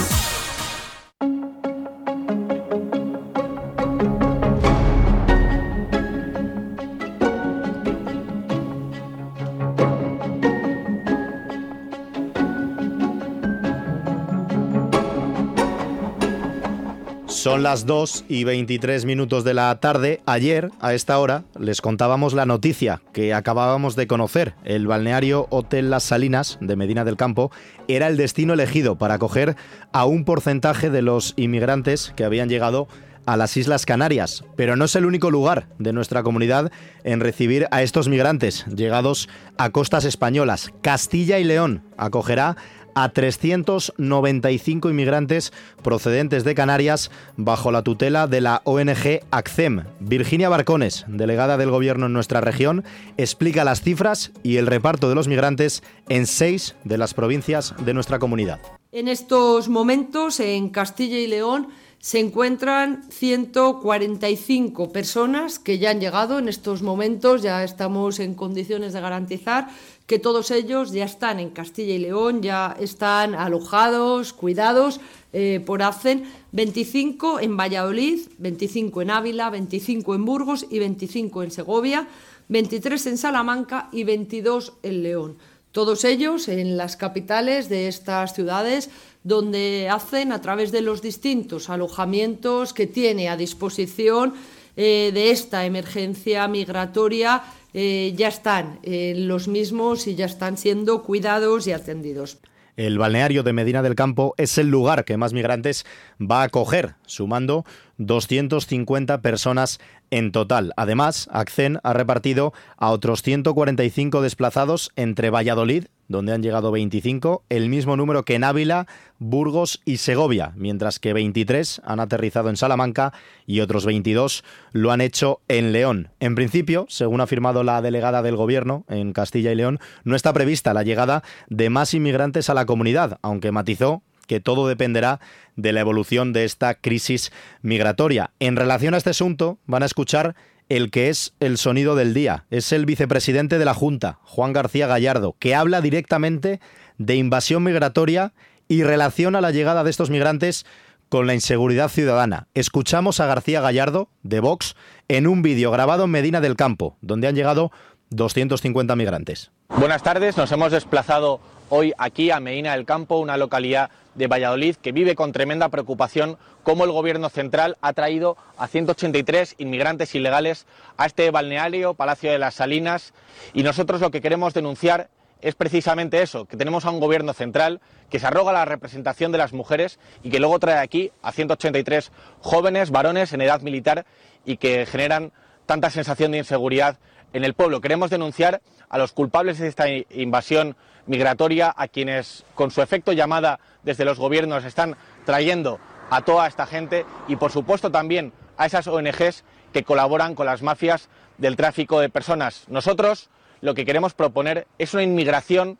Son 17.45 17.61
las 17.61 17.85
2 17.85 18.25
y 18.27 18.43
23 18.43 19.05
minutos 19.05 19.43
de 19.43 19.53
la 19.53 19.79
tarde. 19.79 20.19
Ayer, 20.25 20.71
a 20.81 20.95
esta 20.95 21.19
hora, 21.19 21.43
les 21.59 21.79
contábamos 21.79 22.33
la 22.33 22.47
noticia 22.47 23.03
que 23.13 23.35
acabábamos 23.35 23.95
de 23.95 24.07
conocer. 24.07 24.55
El 24.63 24.87
balneario 24.87 25.45
Hotel 25.51 25.91
Las 25.91 26.01
Salinas 26.01 26.57
de 26.59 26.75
Medina 26.75 27.05
del 27.05 27.17
Campo 27.17 27.51
era 27.87 28.07
el 28.07 28.17
destino 28.17 28.53
elegido 28.53 28.95
para 28.95 29.13
acoger 29.13 29.55
a 29.93 30.05
un 30.05 30.25
porcentaje 30.25 30.89
de 30.89 31.03
los 31.03 31.35
inmigrantes 31.37 32.13
que 32.15 32.23
habían 32.23 32.49
llegado 32.49 32.87
a 33.27 33.37
las 33.37 33.57
Islas 33.57 33.85
Canarias, 33.85 34.43
pero 34.55 34.75
no 34.75 34.85
es 34.85 34.95
el 34.95 35.05
único 35.05 35.29
lugar 35.29 35.67
de 35.77 35.93
nuestra 35.93 36.23
comunidad 36.23 36.71
en 37.03 37.19
recibir 37.19 37.67
a 37.69 37.83
estos 37.83 38.07
migrantes 38.07 38.65
llegados 38.65 39.29
a 39.59 39.69
costas 39.69 40.05
españolas. 40.05 40.71
Castilla 40.81 41.37
y 41.37 41.43
León 41.43 41.83
acogerá 41.97 42.57
a 42.95 43.09
395 43.09 44.89
inmigrantes 44.89 45.53
procedentes 45.83 46.43
de 46.43 46.55
Canarias 46.55 47.11
bajo 47.37 47.71
la 47.71 47.83
tutela 47.83 48.25
de 48.25 48.41
la 48.41 48.61
ONG 48.63 49.19
ACCEM. 49.29 49.83
Virginia 49.99 50.49
Barcones, 50.49 51.05
delegada 51.07 51.57
del 51.57 51.69
Gobierno 51.69 52.07
en 52.07 52.13
nuestra 52.13 52.41
región, 52.41 52.83
explica 53.17 53.63
las 53.63 53.81
cifras 53.81 54.31
y 54.41 54.57
el 54.57 54.67
reparto 54.67 55.09
de 55.09 55.15
los 55.15 55.27
migrantes 55.27 55.83
en 56.09 56.25
seis 56.25 56.75
de 56.83 56.97
las 56.97 57.13
provincias 57.13 57.75
de 57.85 57.93
nuestra 57.93 58.17
comunidad. 58.17 58.59
En 58.91 59.07
estos 59.09 59.67
momentos, 59.67 60.39
en 60.39 60.69
Castilla 60.69 61.17
y 61.17 61.27
León, 61.27 61.67
se 62.05 62.19
encuentran 62.19 63.03
145 63.09 64.91
personas 64.91 65.57
que 65.57 65.79
ya 65.79 65.89
han 65.89 65.99
llegado 65.99 66.37
en 66.37 66.47
estos 66.47 66.83
momentos, 66.83 67.41
ya 67.41 67.63
estamos 67.63 68.19
en 68.19 68.35
condiciones 68.35 68.93
de 68.93 69.01
garantizar 69.01 69.69
que 70.05 70.19
todos 70.19 70.51
ellos 70.51 70.91
ya 70.91 71.05
están 71.05 71.39
en 71.39 71.49
Castilla 71.49 71.93
y 71.95 71.99
León, 71.99 72.41
ya 72.41 72.75
están 72.79 73.33
alojados, 73.33 74.33
cuidados 74.33 74.99
eh, 75.33 75.61
por 75.65 75.81
ACEN, 75.81 76.25
25 76.51 77.39
en 77.39 77.57
Valladolid, 77.57 78.19
25 78.37 79.01
en 79.01 79.11
Ávila, 79.11 79.49
25 79.49 80.15
en 80.15 80.25
Burgos 80.25 80.65
y 80.69 80.79
25 80.79 81.43
en 81.43 81.51
Segovia, 81.51 82.07
23 82.49 83.07
en 83.07 83.17
Salamanca 83.17 83.89
y 83.91 84.03
22 84.03 84.73
en 84.83 85.03
León. 85.03 85.37
Todos 85.71 86.05
ellos 86.05 86.47
en 86.47 86.77
las 86.77 86.95
capitales 86.95 87.67
de 87.67 87.87
estas 87.89 88.33
ciudades 88.33 88.89
donde 89.23 89.89
hacen 89.89 90.31
a 90.31 90.39
través 90.39 90.71
de 90.71 90.81
los 90.81 91.01
distintos 91.01 91.69
alojamientos 91.69 92.73
que 92.73 92.87
tiene 92.87 93.27
a 93.27 93.35
disposición 93.35 94.35
eh, 94.77 95.11
de 95.13 95.31
esta 95.31 95.65
emergencia 95.65 96.47
migratoria 96.47 97.43
eh, 97.77 98.13
ya 98.15 98.29
están 98.29 98.79
en 98.83 99.27
los 99.27 99.49
mismos 99.49 100.07
y 100.07 100.15
ya 100.15 100.25
están 100.25 100.57
siendo 100.57 101.03
cuidados 101.03 101.67
y 101.67 101.73
atendidos. 101.73 102.37
El 102.77 102.97
balneario 102.97 103.43
de 103.43 103.51
Medina 103.51 103.81
del 103.81 103.95
Campo 103.95 104.33
es 104.37 104.57
el 104.57 104.69
lugar 104.69 105.03
que 105.03 105.17
más 105.17 105.33
migrantes 105.33 105.85
va 106.19 106.41
a 106.41 106.45
acoger, 106.45 106.95
sumando 107.05 107.65
250 107.97 109.21
personas 109.21 109.79
en 110.09 110.31
total. 110.31 110.71
Además, 110.77 111.27
ACCEN 111.31 111.79
ha 111.83 111.91
repartido 111.91 112.53
a 112.77 112.91
otros 112.91 113.21
145 113.21 114.21
desplazados 114.21 114.91
entre 114.95 115.29
Valladolid, 115.29 115.87
donde 116.07 116.33
han 116.33 116.43
llegado 116.43 116.71
25, 116.71 117.43
el 117.49 117.69
mismo 117.69 117.97
número 117.97 118.23
que 118.23 118.35
en 118.35 118.43
Ávila, 118.43 118.87
Burgos 119.19 119.81
y 119.85 119.97
Segovia, 119.97 120.53
mientras 120.55 120.99
que 120.99 121.13
23 121.13 121.81
han 121.83 121.99
aterrizado 121.99 122.49
en 122.49 122.57
Salamanca 122.57 123.13
y 123.45 123.61
otros 123.61 123.85
22 123.85 124.43
lo 124.71 124.91
han 124.91 125.01
hecho 125.01 125.41
en 125.47 125.71
León. 125.71 126.09
En 126.19 126.35
principio, 126.35 126.85
según 126.89 127.21
ha 127.21 127.25
afirmado 127.25 127.63
la 127.63 127.81
delegada 127.81 128.21
del 128.21 128.35
Gobierno 128.35 128.85
en 128.89 129.13
Castilla 129.13 129.51
y 129.51 129.55
León, 129.55 129.79
no 130.03 130.15
está 130.15 130.33
prevista 130.33 130.73
la 130.73 130.83
llegada 130.83 131.23
de 131.49 131.69
más 131.69 131.93
inmigrantes 131.93 132.49
a 132.49 132.53
la 132.53 132.65
comunidad, 132.65 133.19
aunque 133.21 133.51
matizó 133.51 134.01
que 134.27 134.39
todo 134.39 134.67
dependerá 134.67 135.19
de 135.55 135.71
la 135.71 135.81
evolución 135.81 136.33
de 136.33 136.45
esta 136.45 136.75
crisis 136.75 137.31
migratoria. 137.61 138.31
En 138.39 138.55
relación 138.55 138.93
a 138.93 138.97
este 138.97 139.11
asunto, 139.11 139.59
van 139.65 139.83
a 139.83 139.85
escuchar 139.85 140.35
el 140.69 140.91
que 140.91 141.09
es 141.09 141.33
el 141.39 141.57
sonido 141.57 141.95
del 141.95 142.13
día. 142.13 142.45
Es 142.49 142.71
el 142.71 142.85
vicepresidente 142.85 143.57
de 143.57 143.65
la 143.65 143.73
Junta, 143.73 144.19
Juan 144.23 144.53
García 144.53 144.87
Gallardo, 144.87 145.35
que 145.39 145.55
habla 145.55 145.81
directamente 145.81 146.59
de 146.97 147.15
invasión 147.15 147.63
migratoria 147.63 148.33
y 148.67 148.83
relaciona 148.83 149.41
la 149.41 149.51
llegada 149.51 149.83
de 149.83 149.91
estos 149.91 150.09
migrantes 150.09 150.65
con 151.09 151.27
la 151.27 151.33
inseguridad 151.33 151.89
ciudadana. 151.89 152.47
Escuchamos 152.53 153.19
a 153.19 153.27
García 153.27 153.61
Gallardo, 153.61 154.09
de 154.23 154.39
Vox, 154.39 154.75
en 155.07 155.27
un 155.27 155.41
vídeo 155.41 155.71
grabado 155.71 156.05
en 156.05 156.11
Medina 156.11 156.41
del 156.41 156.55
Campo, 156.55 156.97
donde 157.01 157.27
han 157.27 157.35
llegado 157.35 157.71
250 158.09 158.95
migrantes. 158.95 159.51
Buenas 159.69 160.03
tardes, 160.03 160.37
nos 160.37 160.51
hemos 160.51 160.71
desplazado 160.71 161.41
hoy 161.69 161.93
aquí 161.97 162.31
a 162.31 162.39
Medina 162.39 162.73
del 162.73 162.85
Campo, 162.85 163.19
una 163.19 163.37
localidad 163.37 163.89
de 164.15 164.27
Valladolid 164.27 164.75
que 164.75 164.91
vive 164.91 165.15
con 165.15 165.31
tremenda 165.31 165.69
preocupación 165.69 166.37
cómo 166.63 166.83
el 166.83 166.91
gobierno 166.91 167.29
central 167.29 167.77
ha 167.81 167.93
traído 167.93 168.37
a 168.57 168.67
183 168.67 169.55
inmigrantes 169.57 170.15
ilegales 170.15 170.65
a 170.97 171.05
este 171.05 171.29
balneario, 171.31 171.93
Palacio 171.93 172.31
de 172.31 172.39
las 172.39 172.55
Salinas, 172.55 173.13
y 173.53 173.63
nosotros 173.63 174.01
lo 174.01 174.11
que 174.11 174.21
queremos 174.21 174.53
denunciar 174.53 175.09
es 175.41 175.55
precisamente 175.55 176.21
eso, 176.21 176.45
que 176.45 176.57
tenemos 176.57 176.85
a 176.85 176.91
un 176.91 176.99
gobierno 176.99 177.33
central 177.33 177.81
que 178.09 178.19
se 178.19 178.27
arroga 178.27 178.53
la 178.53 178.65
representación 178.65 179.31
de 179.31 179.37
las 179.37 179.53
mujeres 179.53 179.99
y 180.23 180.29
que 180.29 180.39
luego 180.39 180.59
trae 180.59 180.79
aquí 180.79 181.11
a 181.21 181.31
183 181.31 182.11
jóvenes, 182.39 182.89
varones 182.89 183.33
en 183.33 183.41
edad 183.41 183.61
militar 183.61 184.05
y 184.45 184.57
que 184.57 184.85
generan 184.85 185.31
tanta 185.65 185.89
sensación 185.89 186.31
de 186.31 186.39
inseguridad 186.39 186.97
en 187.33 187.43
el 187.43 187.53
pueblo. 187.53 187.81
Queremos 187.81 188.09
denunciar 188.09 188.61
a 188.87 188.97
los 188.97 189.11
culpables 189.11 189.59
de 189.59 189.67
esta 189.67 189.85
invasión 189.89 190.75
migratoria, 191.07 191.73
a 191.75 191.87
quienes 191.87 192.43
con 192.55 192.71
su 192.71 192.81
efecto 192.81 193.13
llamada 193.13 193.59
desde 193.83 194.05
los 194.05 194.19
gobiernos 194.19 194.63
están 194.63 194.95
trayendo 195.25 195.79
a 196.09 196.21
toda 196.21 196.47
esta 196.47 196.65
gente 196.65 197.05
y 197.27 197.35
por 197.35 197.51
supuesto 197.51 197.91
también 197.91 198.33
a 198.57 198.65
esas 198.65 198.87
ONGs 198.87 199.43
que 199.73 199.83
colaboran 199.83 200.35
con 200.35 200.45
las 200.45 200.61
mafias 200.61 201.09
del 201.37 201.55
tráfico 201.55 201.99
de 201.99 202.09
personas. 202.09 202.65
Nosotros 202.67 203.29
lo 203.61 203.73
que 203.73 203.85
queremos 203.85 204.13
proponer 204.13 204.67
es 204.77 204.93
una 204.93 205.03
inmigración 205.03 205.77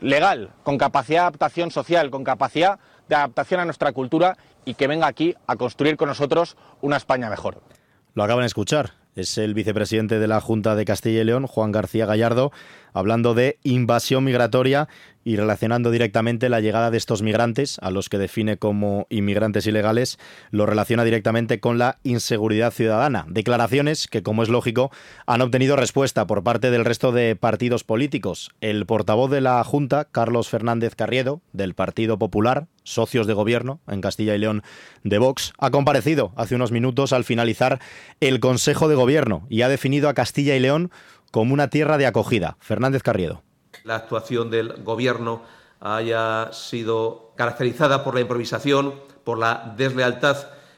legal, 0.00 0.50
con 0.62 0.78
capacidad 0.78 1.20
de 1.20 1.26
adaptación 1.26 1.70
social, 1.70 2.10
con 2.10 2.24
capacidad 2.24 2.78
de 3.08 3.16
adaptación 3.16 3.60
a 3.60 3.64
nuestra 3.64 3.92
cultura 3.92 4.36
y 4.64 4.74
que 4.74 4.86
venga 4.86 5.06
aquí 5.06 5.34
a 5.46 5.56
construir 5.56 5.96
con 5.96 6.08
nosotros 6.08 6.56
una 6.80 6.96
España 6.96 7.30
mejor. 7.30 7.62
Lo 8.14 8.24
acaban 8.24 8.42
de 8.42 8.46
escuchar. 8.46 8.99
Es 9.20 9.36
el 9.36 9.52
vicepresidente 9.52 10.18
de 10.18 10.26
la 10.26 10.40
Junta 10.40 10.74
de 10.74 10.86
Castilla 10.86 11.20
y 11.20 11.24
León, 11.24 11.46
Juan 11.46 11.72
García 11.72 12.06
Gallardo, 12.06 12.52
hablando 12.94 13.34
de 13.34 13.58
invasión 13.62 14.24
migratoria 14.24 14.88
y 15.24 15.36
relacionando 15.36 15.90
directamente 15.90 16.48
la 16.48 16.60
llegada 16.60 16.90
de 16.90 16.96
estos 16.96 17.22
migrantes, 17.22 17.78
a 17.80 17.90
los 17.90 18.08
que 18.08 18.18
define 18.18 18.56
como 18.56 19.06
inmigrantes 19.10 19.66
ilegales, 19.66 20.18
lo 20.50 20.66
relaciona 20.66 21.04
directamente 21.04 21.60
con 21.60 21.78
la 21.78 21.98
inseguridad 22.02 22.72
ciudadana. 22.72 23.26
Declaraciones 23.28 24.08
que, 24.08 24.22
como 24.22 24.42
es 24.42 24.48
lógico, 24.48 24.90
han 25.26 25.42
obtenido 25.42 25.76
respuesta 25.76 26.26
por 26.26 26.42
parte 26.42 26.70
del 26.70 26.84
resto 26.84 27.12
de 27.12 27.36
partidos 27.36 27.84
políticos. 27.84 28.50
El 28.60 28.86
portavoz 28.86 29.30
de 29.30 29.40
la 29.40 29.62
Junta, 29.64 30.06
Carlos 30.06 30.48
Fernández 30.48 30.94
Carriedo, 30.94 31.42
del 31.52 31.74
Partido 31.74 32.18
Popular, 32.18 32.66
socios 32.82 33.26
de 33.26 33.34
gobierno 33.34 33.80
en 33.88 34.00
Castilla 34.00 34.34
y 34.34 34.38
León 34.38 34.62
de 35.04 35.18
Vox, 35.18 35.52
ha 35.58 35.70
comparecido 35.70 36.32
hace 36.36 36.54
unos 36.54 36.72
minutos 36.72 37.12
al 37.12 37.24
finalizar 37.24 37.80
el 38.20 38.40
Consejo 38.40 38.88
de 38.88 38.94
Gobierno 38.94 39.46
y 39.48 39.62
ha 39.62 39.68
definido 39.68 40.08
a 40.08 40.14
Castilla 40.14 40.56
y 40.56 40.60
León 40.60 40.90
como 41.30 41.54
una 41.54 41.68
tierra 41.68 41.98
de 41.98 42.06
acogida. 42.06 42.56
Fernández 42.60 43.02
Carriedo. 43.02 43.42
La 43.84 43.96
actuación 43.96 44.50
del 44.50 44.82
Gobierno 44.82 45.42
haya 45.80 46.52
sido 46.52 47.32
caracterizada 47.36 48.04
por 48.04 48.14
la 48.14 48.20
improvisación, 48.20 48.94
por 49.24 49.38
la 49.38 49.74
deslealtad 49.76 50.36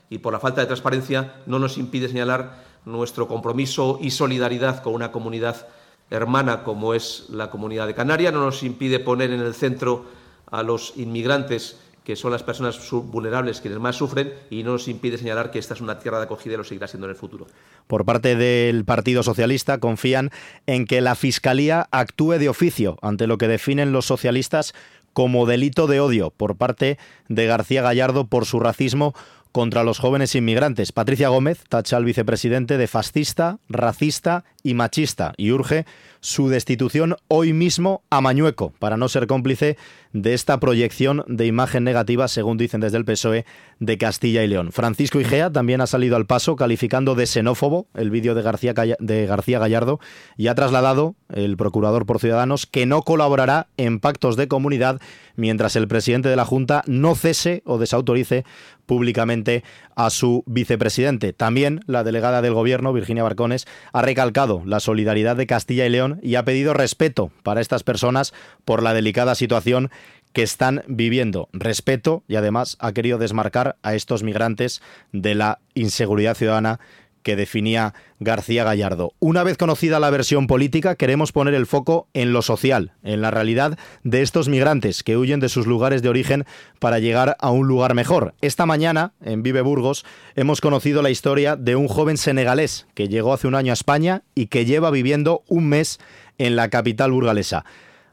y 0.08 0.18
por 0.18 0.32
la 0.32 0.40
falta 0.40 0.60
de 0.60 0.66
transparencia 0.66 1.34
no 1.46 1.58
nos 1.58 1.78
impide 1.78 2.08
señalar 2.08 2.62
nuestro 2.84 3.28
compromiso 3.28 3.98
y 4.00 4.10
solidaridad 4.10 4.82
con 4.82 4.94
una 4.94 5.10
comunidad 5.12 5.66
hermana 6.10 6.62
como 6.62 6.94
es 6.94 7.26
la 7.30 7.50
Comunidad 7.50 7.86
de 7.86 7.94
Canarias, 7.94 8.32
no 8.32 8.44
nos 8.44 8.62
impide 8.62 9.00
poner 9.00 9.30
en 9.30 9.40
el 9.40 9.54
centro 9.54 10.04
a 10.50 10.62
los 10.62 10.92
inmigrantes 10.96 11.80
que 12.04 12.16
son 12.16 12.32
las 12.32 12.42
personas 12.42 12.78
vulnerables 12.90 13.60
quienes 13.60 13.78
más 13.78 13.96
sufren 13.96 14.32
y 14.50 14.62
no 14.62 14.72
nos 14.72 14.88
impide 14.88 15.18
señalar 15.18 15.50
que 15.50 15.58
esta 15.58 15.74
es 15.74 15.80
una 15.80 15.98
tierra 15.98 16.18
de 16.18 16.24
acogida 16.24 16.54
y 16.54 16.56
lo 16.56 16.64
seguirá 16.64 16.88
siendo 16.88 17.06
en 17.06 17.10
el 17.10 17.16
futuro. 17.16 17.46
Por 17.86 18.04
parte 18.04 18.36
del 18.36 18.84
Partido 18.84 19.22
Socialista 19.22 19.78
confían 19.78 20.30
en 20.66 20.86
que 20.86 21.00
la 21.00 21.14
Fiscalía 21.14 21.88
actúe 21.90 22.38
de 22.38 22.48
oficio 22.48 22.98
ante 23.02 23.26
lo 23.26 23.38
que 23.38 23.48
definen 23.48 23.92
los 23.92 24.06
socialistas 24.06 24.74
como 25.12 25.46
delito 25.46 25.86
de 25.86 26.00
odio 26.00 26.30
por 26.30 26.56
parte 26.56 26.98
de 27.28 27.46
García 27.46 27.82
Gallardo 27.82 28.26
por 28.26 28.46
su 28.46 28.60
racismo 28.60 29.14
contra 29.52 29.84
los 29.84 29.98
jóvenes 29.98 30.34
inmigrantes. 30.34 30.92
Patricia 30.92 31.28
Gómez 31.28 31.62
tacha 31.68 31.96
al 31.96 32.04
vicepresidente 32.04 32.78
de 32.78 32.88
fascista, 32.88 33.58
racista 33.68 34.44
y 34.62 34.74
machista 34.74 35.34
y 35.36 35.52
urge 35.52 35.86
su 36.20 36.48
destitución 36.48 37.16
hoy 37.28 37.52
mismo 37.52 38.02
a 38.08 38.20
Mañueco 38.20 38.72
para 38.78 38.96
no 38.96 39.08
ser 39.08 39.26
cómplice 39.26 39.76
de 40.12 40.34
esta 40.34 40.60
proyección 40.60 41.24
de 41.26 41.46
imagen 41.46 41.84
negativa, 41.84 42.28
según 42.28 42.58
dicen 42.58 42.80
desde 42.80 42.98
el 42.98 43.04
PSOE, 43.04 43.44
de 43.80 43.98
Castilla 43.98 44.44
y 44.44 44.46
León. 44.46 44.70
Francisco 44.70 45.20
Igea 45.20 45.50
también 45.50 45.80
ha 45.80 45.86
salido 45.86 46.16
al 46.16 46.26
paso 46.26 46.54
calificando 46.54 47.14
de 47.14 47.26
xenófobo 47.26 47.88
el 47.94 48.10
vídeo 48.10 48.34
de 48.34 48.42
García, 48.42 48.72
de 48.72 49.26
García 49.26 49.58
Gallardo 49.58 49.98
y 50.36 50.46
ha 50.46 50.54
trasladado 50.54 51.16
el 51.28 51.56
procurador 51.56 52.06
por 52.06 52.20
Ciudadanos 52.20 52.66
que 52.66 52.86
no 52.86 53.02
colaborará 53.02 53.66
en 53.76 53.98
pactos 53.98 54.36
de 54.36 54.48
comunidad 54.48 55.00
mientras 55.36 55.76
el 55.76 55.88
presidente 55.88 56.28
de 56.28 56.36
la 56.36 56.44
Junta 56.44 56.82
no 56.86 57.14
cese 57.14 57.62
o 57.64 57.78
desautorice 57.78 58.44
públicamente 58.86 59.64
a 59.96 60.10
su 60.10 60.44
vicepresidente. 60.46 61.32
También 61.32 61.80
la 61.86 62.04
delegada 62.04 62.42
del 62.42 62.54
Gobierno, 62.54 62.92
Virginia 62.92 63.22
Barcones, 63.22 63.66
ha 63.92 64.02
recalcado 64.02 64.62
la 64.66 64.80
solidaridad 64.80 65.36
de 65.36 65.46
Castilla 65.46 65.86
y 65.86 65.90
León 65.90 66.20
y 66.22 66.34
ha 66.34 66.44
pedido 66.44 66.74
respeto 66.74 67.30
para 67.42 67.60
estas 67.60 67.82
personas 67.82 68.32
por 68.64 68.82
la 68.82 68.94
delicada 68.94 69.34
situación 69.34 69.90
que 70.32 70.42
están 70.42 70.82
viviendo. 70.86 71.48
Respeto 71.52 72.24
y 72.26 72.36
además 72.36 72.76
ha 72.80 72.92
querido 72.92 73.18
desmarcar 73.18 73.76
a 73.82 73.94
estos 73.94 74.22
migrantes 74.22 74.82
de 75.12 75.34
la 75.34 75.60
inseguridad 75.74 76.36
ciudadana 76.36 76.80
que 77.22 77.36
definía 77.36 77.94
García 78.20 78.64
Gallardo. 78.64 79.12
Una 79.18 79.42
vez 79.42 79.56
conocida 79.56 80.00
la 80.00 80.10
versión 80.10 80.46
política, 80.46 80.96
queremos 80.96 81.32
poner 81.32 81.54
el 81.54 81.66
foco 81.66 82.08
en 82.14 82.32
lo 82.32 82.42
social, 82.42 82.92
en 83.02 83.20
la 83.20 83.30
realidad 83.30 83.78
de 84.04 84.22
estos 84.22 84.48
migrantes 84.48 85.02
que 85.02 85.16
huyen 85.16 85.40
de 85.40 85.48
sus 85.48 85.66
lugares 85.66 86.02
de 86.02 86.08
origen 86.08 86.44
para 86.78 86.98
llegar 86.98 87.36
a 87.40 87.50
un 87.50 87.66
lugar 87.66 87.94
mejor. 87.94 88.34
Esta 88.40 88.66
mañana, 88.66 89.12
en 89.22 89.42
Vive 89.42 89.62
Burgos, 89.62 90.04
hemos 90.34 90.60
conocido 90.60 91.02
la 91.02 91.10
historia 91.10 91.56
de 91.56 91.76
un 91.76 91.88
joven 91.88 92.16
senegalés 92.16 92.86
que 92.94 93.08
llegó 93.08 93.32
hace 93.32 93.48
un 93.48 93.54
año 93.54 93.72
a 93.72 93.74
España 93.74 94.22
y 94.34 94.46
que 94.46 94.64
lleva 94.64 94.90
viviendo 94.90 95.42
un 95.48 95.68
mes 95.68 95.98
en 96.38 96.56
la 96.56 96.68
capital 96.70 97.12
burgalesa. 97.12 97.64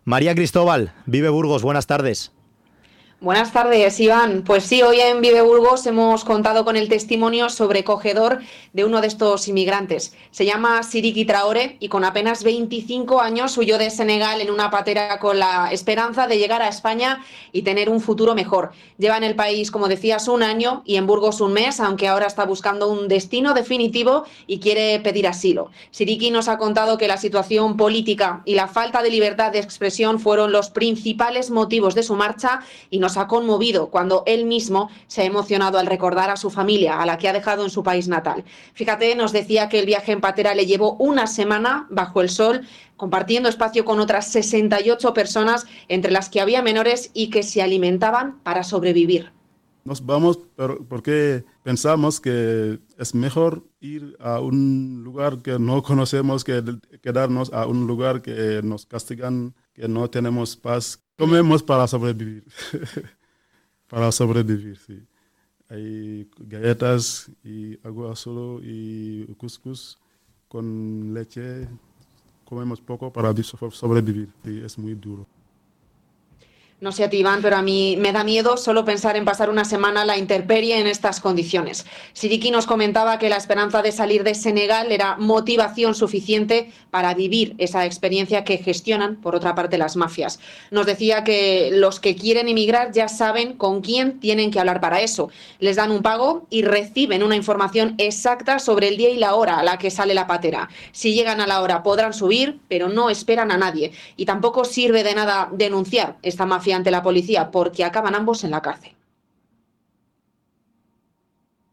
María 0.05 0.33
Cristóbal, 0.33 0.93
Vive 1.05 1.29
Burgos, 1.29 1.61
buenas 1.61 1.87
tardes. 1.87 2.31
Buenas 3.21 3.51
tardes, 3.51 3.99
Iván. 3.99 4.43
Pues 4.45 4.63
sí, 4.63 4.81
hoy 4.81 5.01
en 5.01 5.19
Vive 5.19 5.41
Burgos 5.41 5.85
hemos 5.85 6.23
contado 6.23 6.63
con 6.63 6.77
el 6.77 6.87
testimonio 6.87 7.49
sobrecogedor 7.49 8.39
de 8.71 8.85
uno 8.85 9.01
de 9.01 9.07
estos 9.07 9.45
inmigrantes. 9.49 10.13
Se 10.31 10.45
llama 10.45 10.83
Siriki 10.83 11.25
Traore 11.25 11.75
y 11.81 11.89
con 11.89 12.05
apenas 12.05 12.45
25 12.45 13.19
años 13.19 13.57
huyó 13.57 13.77
de 13.77 13.89
Senegal 13.89 14.39
en 14.39 14.49
una 14.49 14.71
patera 14.71 15.19
con 15.19 15.37
la 15.37 15.69
esperanza 15.73 16.27
de 16.27 16.37
llegar 16.37 16.61
a 16.61 16.69
España 16.69 17.21
y 17.51 17.63
tener 17.63 17.89
un 17.89 17.99
futuro 17.99 18.35
mejor. 18.35 18.71
Lleva 18.97 19.17
en 19.17 19.25
el 19.25 19.35
país, 19.35 19.69
como 19.69 19.89
decías, 19.89 20.29
un 20.29 20.41
año 20.41 20.81
y 20.85 20.95
en 20.95 21.05
Burgos 21.05 21.41
un 21.41 21.51
mes, 21.51 21.81
aunque 21.81 22.07
ahora 22.07 22.27
está 22.27 22.45
buscando 22.45 22.87
un 22.87 23.09
destino 23.09 23.53
definitivo 23.53 24.23
y 24.47 24.61
quiere 24.61 24.97
pedir 25.01 25.27
asilo. 25.27 25.71
Siriki 25.91 26.31
nos 26.31 26.47
ha 26.47 26.57
contado 26.57 26.97
que 26.97 27.09
la 27.09 27.17
situación 27.17 27.75
política 27.75 28.43
y 28.45 28.55
la 28.55 28.69
falta 28.69 29.03
de 29.03 29.09
libertad 29.09 29.51
de 29.51 29.59
expresión 29.59 30.21
fueron 30.21 30.53
los 30.53 30.69
principales 30.69 31.51
motivos 31.51 31.95
de 31.95 32.03
su 32.03 32.15
marcha 32.15 32.61
y 32.89 32.99
nos 32.99 33.08
ha 33.17 33.27
conmovido 33.27 33.89
cuando 33.89 34.23
él 34.25 34.45
mismo 34.45 34.89
se 35.07 35.21
ha 35.21 35.25
emocionado 35.25 35.77
al 35.79 35.87
recordar 35.87 36.29
a 36.29 36.37
su 36.37 36.49
familia, 36.49 37.01
a 37.01 37.05
la 37.05 37.17
que 37.17 37.27
ha 37.27 37.33
dejado 37.33 37.63
en 37.63 37.69
su 37.69 37.83
país 37.83 38.07
natal. 38.07 38.43
Fíjate, 38.73 39.15
nos 39.15 39.31
decía 39.31 39.69
que 39.69 39.79
el 39.79 39.85
viaje 39.85 40.11
en 40.11 40.21
patera 40.21 40.55
le 40.55 40.65
llevó 40.65 40.93
una 40.93 41.27
semana 41.27 41.87
bajo 41.89 42.21
el 42.21 42.29
sol, 42.29 42.61
compartiendo 42.97 43.49
espacio 43.49 43.85
con 43.85 43.99
otras 43.99 44.31
68 44.31 45.13
personas, 45.13 45.65
entre 45.87 46.11
las 46.11 46.29
que 46.29 46.41
había 46.41 46.61
menores 46.61 47.11
y 47.13 47.29
que 47.29 47.43
se 47.43 47.61
alimentaban 47.61 48.39
para 48.43 48.63
sobrevivir. 48.63 49.31
Nos 49.85 50.05
vamos 50.05 50.39
porque 50.87 51.45
pensamos 51.63 52.19
que 52.19 52.79
es 52.97 53.15
mejor 53.15 53.63
ir 53.79 54.15
a 54.19 54.39
un 54.39 55.01
lugar 55.03 55.41
que 55.41 55.57
no 55.57 55.81
conocemos 55.81 56.43
que 56.43 56.61
quedarnos 57.01 57.51
a 57.53 57.65
un 57.65 57.87
lugar 57.87 58.21
que 58.21 58.61
nos 58.63 58.85
castigan 58.85 59.55
que 59.73 59.87
no 59.87 60.09
tenemos 60.09 60.57
paz. 60.57 61.01
Comemos 61.19 61.61
para 61.61 61.85
sobrevivir. 61.85 62.45
para 63.89 64.09
sobrevivir, 64.09 64.77
sí. 64.77 65.05
Hay 65.67 66.29
galletas 66.39 67.29
y 67.43 67.77
agua 67.85 68.15
solo 68.15 68.61
y 68.63 69.25
couscous 69.37 69.99
con 70.47 71.13
leche. 71.13 71.67
Comemos 72.45 72.79
poco 72.79 73.11
para 73.11 73.33
sobrevivir. 73.43 74.29
Sí, 74.45 74.61
es 74.63 74.77
muy 74.77 74.95
duro. 74.95 75.27
No 76.81 76.93
sé 76.93 77.03
a 77.03 77.09
ti, 77.09 77.17
Iván, 77.17 77.41
pero 77.41 77.57
a 77.57 77.61
mí 77.61 77.97
me 77.99 78.13
da 78.13 78.23
miedo 78.23 78.55
solo 78.55 78.85
pensar 78.85 79.17
en 79.17 79.25
pasar 79.25 79.49
una 79.49 79.65
semana 79.65 80.05
la 80.05 80.17
intemperie 80.17 80.79
en 80.79 80.87
estas 80.87 81.19
condiciones. 81.19 81.85
Siriki 82.13 82.51
nos 82.51 82.67
comentaba 82.67 83.19
que 83.19 83.27
la 83.27 83.35
esperanza 83.35 83.81
de 83.81 83.91
salir 83.91 84.23
de 84.23 84.33
Senegal 84.33 84.89
era 84.93 85.17
motivación 85.17 85.93
suficiente 85.93 86.71
para 86.89 87.13
vivir 87.13 87.53
esa 87.57 87.85
experiencia 87.85 88.45
que 88.45 88.59
gestionan, 88.59 89.17
por 89.17 89.35
otra 89.35 89.55
parte, 89.55 89.77
las 89.77 89.97
mafias. 89.97 90.39
Nos 90.71 90.85
decía 90.85 91.25
que 91.25 91.69
los 91.73 91.99
que 91.99 92.15
quieren 92.15 92.47
emigrar 92.47 92.93
ya 92.93 93.09
saben 93.09 93.57
con 93.57 93.81
quién 93.81 94.21
tienen 94.21 94.49
que 94.49 94.61
hablar 94.61 94.79
para 94.79 95.01
eso. 95.01 95.29
Les 95.59 95.75
dan 95.75 95.91
un 95.91 96.01
pago 96.01 96.47
y 96.49 96.61
reciben 96.61 97.23
una 97.23 97.35
información 97.35 97.95
exacta 97.97 98.57
sobre 98.57 98.87
el 98.87 98.95
día 98.95 99.09
y 99.09 99.17
la 99.17 99.35
hora 99.35 99.59
a 99.59 99.63
la 99.63 99.77
que 99.77 99.91
sale 99.91 100.13
la 100.13 100.27
patera. 100.27 100.69
Si 100.93 101.13
llegan 101.13 101.41
a 101.41 101.47
la 101.47 101.61
hora 101.61 101.83
podrán 101.83 102.13
subir, 102.13 102.61
pero 102.69 102.87
no 102.87 103.09
esperan 103.09 103.51
a 103.51 103.57
nadie. 103.57 103.91
Y 104.15 104.23
tampoco 104.23 104.63
sirve 104.63 105.03
de 105.03 105.13
nada 105.13 105.49
denunciar 105.51 106.15
esta 106.21 106.45
mafia 106.45 106.68
ante 106.71 106.91
la 106.91 107.03
policía 107.03 107.51
porque 107.51 107.83
acaban 107.83 108.15
ambos 108.15 108.43
en 108.43 108.51
la 108.51 108.61
cárcel. 108.61 108.93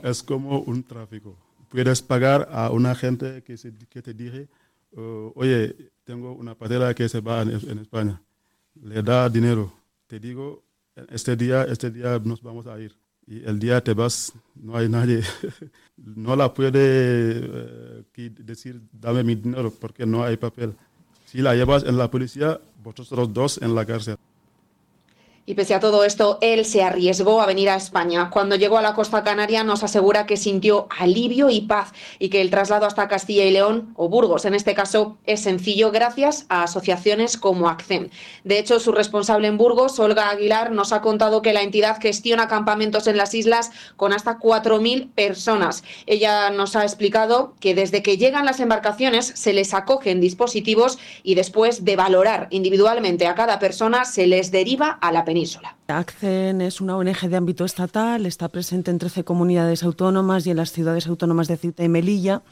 Es 0.02 0.22
como 0.22 0.60
un 0.60 0.82
tráfico. 0.82 1.36
Puedes 1.68 2.02
pagar 2.02 2.48
a 2.52 2.70
una 2.70 2.94
gente 2.94 3.42
que, 3.42 3.56
que 3.88 4.02
te 4.02 4.14
dice, 4.14 4.48
oh, 4.96 5.32
oye, 5.34 5.74
tengo 6.04 6.32
una 6.32 6.54
patera 6.54 6.94
que 6.94 7.08
se 7.08 7.20
va 7.20 7.42
en, 7.42 7.78
España. 7.80 8.22
Le 8.80 9.02
da 9.02 9.28
dinero. 9.28 9.72
Te 10.06 10.20
digo, 10.20 10.62
este 11.10 11.34
día, 11.36 11.64
este 11.64 11.90
día 11.90 12.20
nos 12.22 12.40
vamos 12.42 12.66
a 12.66 12.78
ir. 12.78 12.94
Y 13.26 13.42
el 13.44 13.58
día 13.58 13.82
te 13.82 13.92
vas, 13.92 14.32
no 14.54 14.76
hay 14.76 14.88
nadie. 14.88 15.22
no 15.96 16.36
la 16.36 16.54
puede 16.54 18.02
eh, 18.14 18.30
decir, 18.38 18.80
dame 18.92 19.24
mi 19.24 19.34
dinero 19.34 19.72
porque 19.80 20.06
no 20.06 20.22
hay 20.22 20.36
papel. 20.36 20.74
Si 21.24 21.42
la 21.42 21.56
llevas 21.56 21.82
en 21.82 21.98
la 21.98 22.08
policía, 22.08 22.60
vosotros 22.84 23.32
dos 23.32 23.58
en 23.60 23.74
la 23.74 23.84
cárcel. 23.84 24.16
Y 25.48 25.54
pese 25.54 25.74
a 25.74 25.80
todo 25.80 26.04
esto, 26.04 26.38
él 26.40 26.64
se 26.64 26.82
arriesgó 26.82 27.40
a 27.40 27.46
venir 27.46 27.70
a 27.70 27.76
España. 27.76 28.30
Cuando 28.30 28.56
llegó 28.56 28.78
a 28.78 28.82
la 28.82 28.94
costa 28.94 29.22
canaria 29.22 29.62
nos 29.62 29.84
asegura 29.84 30.26
que 30.26 30.36
sintió 30.36 30.88
alivio 30.98 31.50
y 31.50 31.60
paz 31.60 31.92
y 32.18 32.30
que 32.30 32.40
el 32.40 32.50
traslado 32.50 32.84
hasta 32.84 33.06
Castilla 33.06 33.44
y 33.44 33.52
León, 33.52 33.92
o 33.94 34.08
Burgos 34.08 34.44
en 34.44 34.54
este 34.54 34.74
caso, 34.74 35.18
es 35.24 35.42
sencillo 35.42 35.92
gracias 35.92 36.46
a 36.48 36.64
asociaciones 36.64 37.36
como 37.36 37.68
ACCEM. 37.68 38.10
De 38.42 38.58
hecho, 38.58 38.80
su 38.80 38.90
responsable 38.90 39.46
en 39.46 39.56
Burgos, 39.56 40.00
Olga 40.00 40.30
Aguilar, 40.30 40.72
nos 40.72 40.92
ha 40.92 41.00
contado 41.00 41.42
que 41.42 41.52
la 41.52 41.62
entidad 41.62 42.00
gestiona 42.00 42.48
campamentos 42.48 43.06
en 43.06 43.16
las 43.16 43.32
islas 43.32 43.70
con 43.94 44.12
hasta 44.12 44.40
4.000 44.40 45.12
personas. 45.14 45.84
Ella 46.06 46.50
nos 46.50 46.74
ha 46.74 46.82
explicado 46.82 47.54
que 47.60 47.76
desde 47.76 48.02
que 48.02 48.16
llegan 48.16 48.46
las 48.46 48.58
embarcaciones 48.58 49.26
se 49.36 49.52
les 49.52 49.74
acogen 49.74 50.20
dispositivos 50.20 50.98
y 51.22 51.36
después 51.36 51.84
de 51.84 51.94
valorar 51.94 52.48
individualmente 52.50 53.28
a 53.28 53.36
cada 53.36 53.60
persona 53.60 54.04
se 54.06 54.26
les 54.26 54.50
deriva 54.50 54.90
a 54.90 55.12
la 55.12 55.24
península. 55.24 55.36
ACCEN 55.88 56.61
es 56.61 56.81
una 56.81 56.97
ONG 56.97 57.28
de 57.28 57.37
ámbito 57.37 57.64
estatal, 57.64 58.26
está 58.26 58.49
presente 58.49 58.90
en 58.90 58.99
13 58.99 59.25
comunidades 59.25 59.83
autónomas 59.83 60.47
y 60.47 60.50
en 60.50 60.57
las 60.57 60.73
ciudades 60.73 61.07
autónomas 61.07 61.49
de 61.49 61.57
Ceuta 61.57 61.85
y 61.85 61.88
Melilla. 61.88 62.43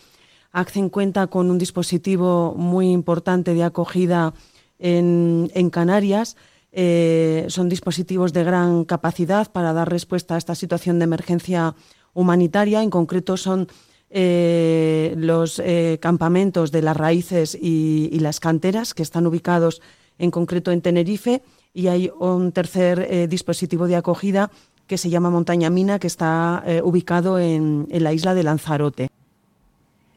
ACCEN 0.53 0.91
cuenta 0.91 1.27
con 1.27 1.51
un 1.51 1.59
dispositivo 1.59 2.55
muy 2.57 2.91
importante 2.91 3.55
de 3.55 3.65
acogida 3.65 4.35
en, 4.79 5.71
Canarias. 5.71 6.37
Eh, 6.73 7.47
son 7.49 7.69
dispositivos 7.69 8.33
de 8.33 8.45
gran 8.45 8.85
capacidad 8.85 9.51
para 9.51 9.73
dar 9.73 9.89
respuesta 9.91 10.35
a 10.35 10.39
esta 10.39 10.55
situación 10.55 10.99
de 10.99 11.05
emergencia 11.05 11.75
humanitaria. 12.13 12.83
En 12.83 12.91
concreto 12.91 13.37
son 13.37 13.69
eh, 14.11 15.15
los 15.17 15.59
eh, 15.59 15.99
campamentos 16.01 16.71
de 16.71 16.83
las 16.83 16.97
raíces 16.97 17.57
y, 17.61 18.09
y, 18.13 18.21
las 18.21 18.39
canteras 18.39 18.95
que 18.95 19.03
están 19.03 19.27
ubicados 19.27 19.81
en 20.19 20.31
concreto 20.31 20.71
en 20.71 20.83
Tenerife 20.83 21.43
y 21.75 21.89
hay 21.89 22.11
un 22.19 22.53
tercer 22.53 23.07
eh, 23.11 23.27
dispositivo 23.27 23.87
de 23.89 23.97
acogida 23.97 24.51
que 24.87 24.97
se 24.97 25.11
llama 25.11 25.31
Montaña 25.31 25.71
Mina, 25.71 25.99
que 25.99 26.07
está 26.07 26.63
eh, 26.67 26.81
ubicado 26.83 27.39
en, 27.39 27.89
la 27.91 28.13
isla 28.13 28.35
de 28.35 28.45
Lanzarote. 28.45 29.09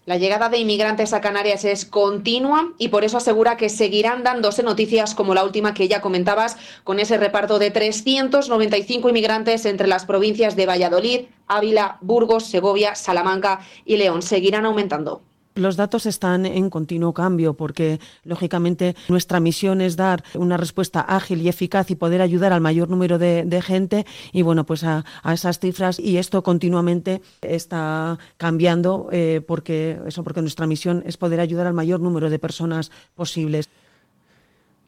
La 0.05 0.17
llegada 0.17 0.47
de 0.47 0.59
inmigrantes 0.59 1.11
a 1.11 1.19
Canarias 1.19 1.65
es 1.65 1.85
continua 1.85 2.71
y 2.77 2.89
por 2.89 3.03
eso 3.03 3.17
asegura 3.17 3.57
que 3.57 3.67
seguirán 3.67 4.23
dándose 4.23 4.63
noticias 4.63 5.15
como 5.15 5.33
la 5.33 5.43
última 5.43 5.73
que 5.73 5.89
ya 5.89 5.99
comentabas, 5.99 6.57
con 6.85 6.99
ese 6.99 7.17
reparto 7.17 7.59
de 7.59 7.71
395 7.71 9.09
inmigrantes 9.09 9.65
entre 9.65 9.87
las 9.87 10.05
provincias 10.05 10.55
de 10.55 10.65
Valladolid, 10.65 11.21
Ávila, 11.47 11.97
Burgos, 11.99 12.45
Segovia, 12.45 12.95
Salamanca 12.95 13.59
y 13.83 13.97
León. 13.97 14.21
Seguirán 14.21 14.65
aumentando. 14.65 15.21
Los 15.57 15.75
datos 15.75 16.05
están 16.05 16.45
en 16.45 16.69
continuo 16.69 17.13
cambio 17.13 17.55
porque, 17.55 17.99
lógicamente, 18.23 18.95
nuestra 19.09 19.39
misión 19.39 19.81
es 19.81 19.95
dar 19.95 20.23
una 20.35 20.55
respuesta 20.55 21.01
ágil 21.01 21.41
y 21.41 21.49
eficaz 21.49 21.89
y 21.89 21.95
poder 21.95 22.21
ayudar 22.21 22.53
al 22.53 22.61
mayor 22.61 22.89
número 22.89 23.17
de, 23.17 23.61
gente 23.65 24.05
y, 24.31 24.43
bueno, 24.43 24.65
pues 24.65 24.83
a, 24.83 25.03
esas 25.33 25.59
cifras 25.59 25.99
y 25.99 26.17
esto 26.17 26.43
continuamente 26.43 27.21
está 27.41 28.19
cambiando 28.37 29.09
eh, 29.11 29.41
porque, 29.45 29.99
eso, 30.05 30.23
porque 30.23 30.41
nuestra 30.41 30.67
misión 30.67 31.03
es 31.07 31.17
poder 31.17 31.39
ayudar 31.39 31.65
al 31.65 31.73
mayor 31.73 31.99
número 31.99 32.29
de 32.29 32.37
personas 32.37 32.91
posibles. 33.15 33.67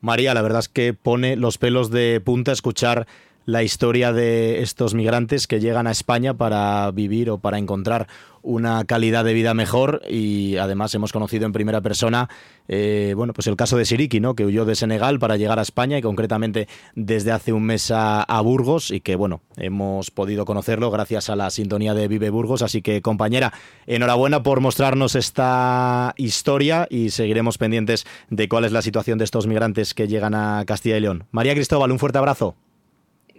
María, 0.02 0.36
la 0.36 0.44
verdad 0.44 0.60
es 0.60 0.70
que 0.70 0.94
pone 0.94 1.36
los 1.36 1.58
pelos 1.58 1.90
de 1.90 2.22
punta 2.24 2.52
escuchar 2.52 3.08
la 3.50 3.64
historia 3.64 4.14
de 4.14 4.62
estos 4.62 4.94
migrantes 4.94 5.48
que 5.48 5.60
llegan 5.60 5.88
a 5.88 5.92
España 5.92 6.36
para 6.36 6.92
vivir 6.92 7.32
o 7.32 7.40
para 7.40 7.58
encontrar 7.58 8.08
una 8.42 8.84
calidad 8.86 9.26
de 9.26 9.34
vida 9.34 9.54
mejor 9.54 10.02
y 10.10 10.58
además 10.58 10.94
hemos 10.96 11.12
conocido 11.12 11.46
en 11.46 11.52
primera 11.52 11.82
persona 11.82 12.30
eh, 12.68 13.14
bueno 13.16 13.34
pues 13.34 13.48
el 13.48 13.56
caso 13.56 13.78
de 13.78 13.86
Siriki 13.86 14.20
¿no? 14.20 14.36
que 14.36 14.46
huyó 14.46 14.66
de 14.66 14.76
Senegal 14.76 15.20
para 15.20 15.38
llegar 15.38 15.60
a 15.60 15.64
España 15.64 15.98
y 15.98 16.02
concretamente 16.02 16.68
desde 16.96 17.32
hace 17.32 17.54
un 17.54 17.64
mes 17.64 17.92
a, 17.92 18.26
Burgos 18.42 18.92
y 18.92 19.02
que 19.02 19.16
bueno 19.16 19.42
hemos 19.58 20.12
podido 20.12 20.46
conocerlo 20.46 20.92
gracias 20.92 21.30
a 21.30 21.36
la 21.36 21.50
sintonía 21.50 21.94
de 21.94 22.08
Vive 22.08 22.30
Burgos. 22.30 22.62
Así 22.62 22.82
que 22.82 23.02
compañera 23.02 23.54
enhorabuena 23.86 24.44
por 24.44 24.62
mostrarnos 24.62 25.16
esta 25.16 26.14
historia 26.18 26.88
y 26.90 27.10
seguiremos 27.10 27.58
pendientes 27.58 28.06
de 28.30 28.48
cuál 28.48 28.66
es 28.66 28.72
la 28.72 28.82
situación 28.82 29.18
de 29.18 29.26
estos 29.26 29.48
migrantes 29.48 29.94
que 29.94 30.08
llegan 30.08 30.36
a 30.36 30.64
Castilla 30.66 30.98
y 30.98 31.02
León. 31.02 31.26
María 31.32 31.54
Cristóbal 31.54 31.92
un 31.92 32.00
fuerte 32.00 32.18
abrazo 32.18 32.56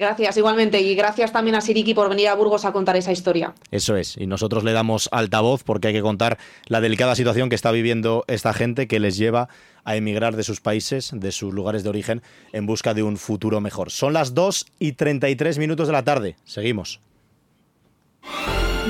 Gracias, 0.00 0.38
igualmente. 0.38 0.80
Y 0.80 0.94
gracias 0.94 1.30
también 1.30 1.56
a 1.56 1.60
Siriki 1.60 1.92
por 1.92 2.08
venir 2.08 2.28
a 2.28 2.34
Burgos 2.34 2.64
a 2.64 2.72
contar 2.72 2.96
esa 2.96 3.12
historia. 3.12 3.52
Eso 3.70 3.96
es. 3.96 4.16
Y 4.16 4.26
nosotros 4.26 4.64
le 4.64 4.72
damos 4.72 5.10
altavoz 5.12 5.62
porque 5.62 5.88
hay 5.88 5.94
que 5.94 6.00
contar 6.00 6.38
la 6.68 6.80
delicada 6.80 7.14
situación 7.14 7.50
que 7.50 7.54
está 7.54 7.70
viviendo 7.70 8.24
esta 8.26 8.54
gente 8.54 8.88
que 8.88 8.98
les 8.98 9.18
lleva 9.18 9.50
a 9.84 9.96
emigrar 9.96 10.36
de 10.36 10.42
sus 10.42 10.62
países, 10.62 11.10
de 11.12 11.32
sus 11.32 11.52
lugares 11.52 11.82
de 11.82 11.90
origen, 11.90 12.22
en 12.54 12.64
busca 12.64 12.94
de 12.94 13.02
un 13.02 13.18
futuro 13.18 13.60
mejor. 13.60 13.90
Son 13.90 14.14
las 14.14 14.32
2 14.32 14.68
y 14.78 14.92
33 14.92 15.58
minutos 15.58 15.86
de 15.86 15.92
la 15.92 16.02
tarde. 16.02 16.36
Seguimos. 16.44 17.02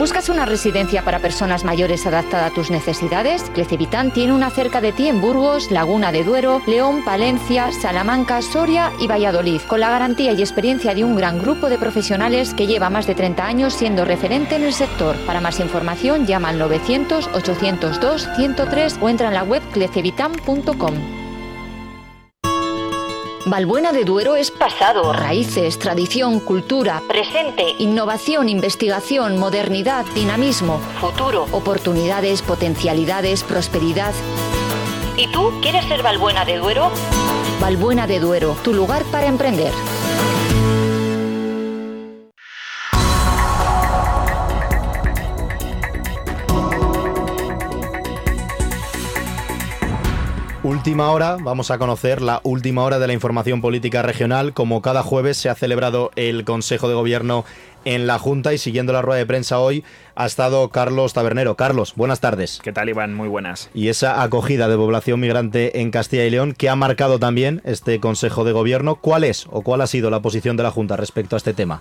¿Buscas 0.00 0.30
una 0.30 0.46
residencia 0.46 1.04
para 1.04 1.18
personas 1.18 1.62
mayores 1.62 2.06
adaptada 2.06 2.46
a 2.46 2.50
tus 2.54 2.70
necesidades? 2.70 3.42
Clecevitán 3.52 4.14
tiene 4.14 4.32
una 4.32 4.48
cerca 4.48 4.80
de 4.80 4.92
ti 4.92 5.08
en 5.08 5.20
Burgos, 5.20 5.70
Laguna 5.70 6.10
de 6.10 6.24
Duero, 6.24 6.62
León, 6.66 7.04
Palencia, 7.04 7.70
Salamanca, 7.70 8.40
Soria 8.40 8.92
y 8.98 9.08
Valladolid, 9.08 9.60
con 9.68 9.80
la 9.80 9.90
garantía 9.90 10.32
y 10.32 10.40
experiencia 10.40 10.94
de 10.94 11.04
un 11.04 11.16
gran 11.16 11.38
grupo 11.38 11.68
de 11.68 11.76
profesionales 11.76 12.54
que 12.54 12.66
lleva 12.66 12.88
más 12.88 13.06
de 13.06 13.14
30 13.14 13.44
años 13.44 13.74
siendo 13.74 14.06
referente 14.06 14.56
en 14.56 14.62
el 14.62 14.72
sector. 14.72 15.16
Para 15.26 15.42
más 15.42 15.60
información 15.60 16.26
llama 16.26 16.48
al 16.48 16.58
900 16.58 17.28
802 17.34 18.26
103 18.36 18.98
o 19.02 19.08
entra 19.10 19.28
en 19.28 19.34
la 19.34 19.42
web 19.42 19.62
clecevitan.com. 19.70 21.19
Valbuena 23.46 23.92
de 23.92 24.04
Duero 24.04 24.36
es 24.36 24.50
pasado, 24.50 25.14
raíces, 25.14 25.78
tradición, 25.78 26.40
cultura, 26.40 27.02
presente, 27.08 27.74
innovación, 27.78 28.50
investigación, 28.50 29.38
modernidad, 29.38 30.04
dinamismo, 30.14 30.78
futuro, 31.00 31.46
oportunidades, 31.50 32.42
potencialidades, 32.42 33.42
prosperidad. 33.42 34.12
¿Y 35.16 35.26
tú 35.28 35.52
quieres 35.62 35.86
ser 35.86 36.02
Valbuena 36.02 36.44
de 36.44 36.58
Duero? 36.58 36.90
Valbuena 37.60 38.06
de 38.06 38.20
Duero, 38.20 38.56
tu 38.62 38.74
lugar 38.74 39.04
para 39.04 39.26
emprender. 39.26 39.72
Última 50.70 51.10
hora, 51.10 51.36
vamos 51.36 51.72
a 51.72 51.78
conocer 51.78 52.22
la 52.22 52.40
última 52.44 52.84
hora 52.84 53.00
de 53.00 53.08
la 53.08 53.12
información 53.12 53.60
política 53.60 54.02
regional. 54.02 54.54
Como 54.54 54.82
cada 54.82 55.02
jueves 55.02 55.36
se 55.36 55.48
ha 55.48 55.56
celebrado 55.56 56.12
el 56.14 56.44
Consejo 56.44 56.88
de 56.88 56.94
Gobierno 56.94 57.44
en 57.84 58.06
la 58.06 58.18
Junta 58.18 58.52
y 58.52 58.58
siguiendo 58.58 58.92
la 58.92 59.02
rueda 59.02 59.18
de 59.18 59.26
prensa 59.26 59.58
hoy 59.58 59.84
ha 60.14 60.26
estado 60.26 60.68
Carlos 60.68 61.14
Tabernero. 61.14 61.56
Carlos, 61.56 61.94
buenas 61.96 62.20
tardes. 62.20 62.60
¿Qué 62.62 62.72
tal, 62.72 62.88
Iván? 62.88 63.14
Muy 63.14 63.28
buenas. 63.28 63.70
Y 63.72 63.88
esa 63.88 64.22
acogida 64.22 64.68
de 64.68 64.76
población 64.76 65.20
migrante 65.20 65.80
en 65.80 65.90
Castilla 65.90 66.24
y 66.24 66.30
León 66.30 66.52
que 66.52 66.68
ha 66.68 66.76
marcado 66.76 67.18
también 67.18 67.62
este 67.64 68.00
Consejo 68.00 68.44
de 68.44 68.52
Gobierno, 68.52 68.96
¿cuál 68.96 69.24
es 69.24 69.46
o 69.50 69.62
cuál 69.62 69.80
ha 69.80 69.86
sido 69.86 70.10
la 70.10 70.20
posición 70.20 70.56
de 70.56 70.62
la 70.62 70.70
Junta 70.70 70.96
respecto 70.96 71.36
a 71.36 71.38
este 71.38 71.54
tema? 71.54 71.80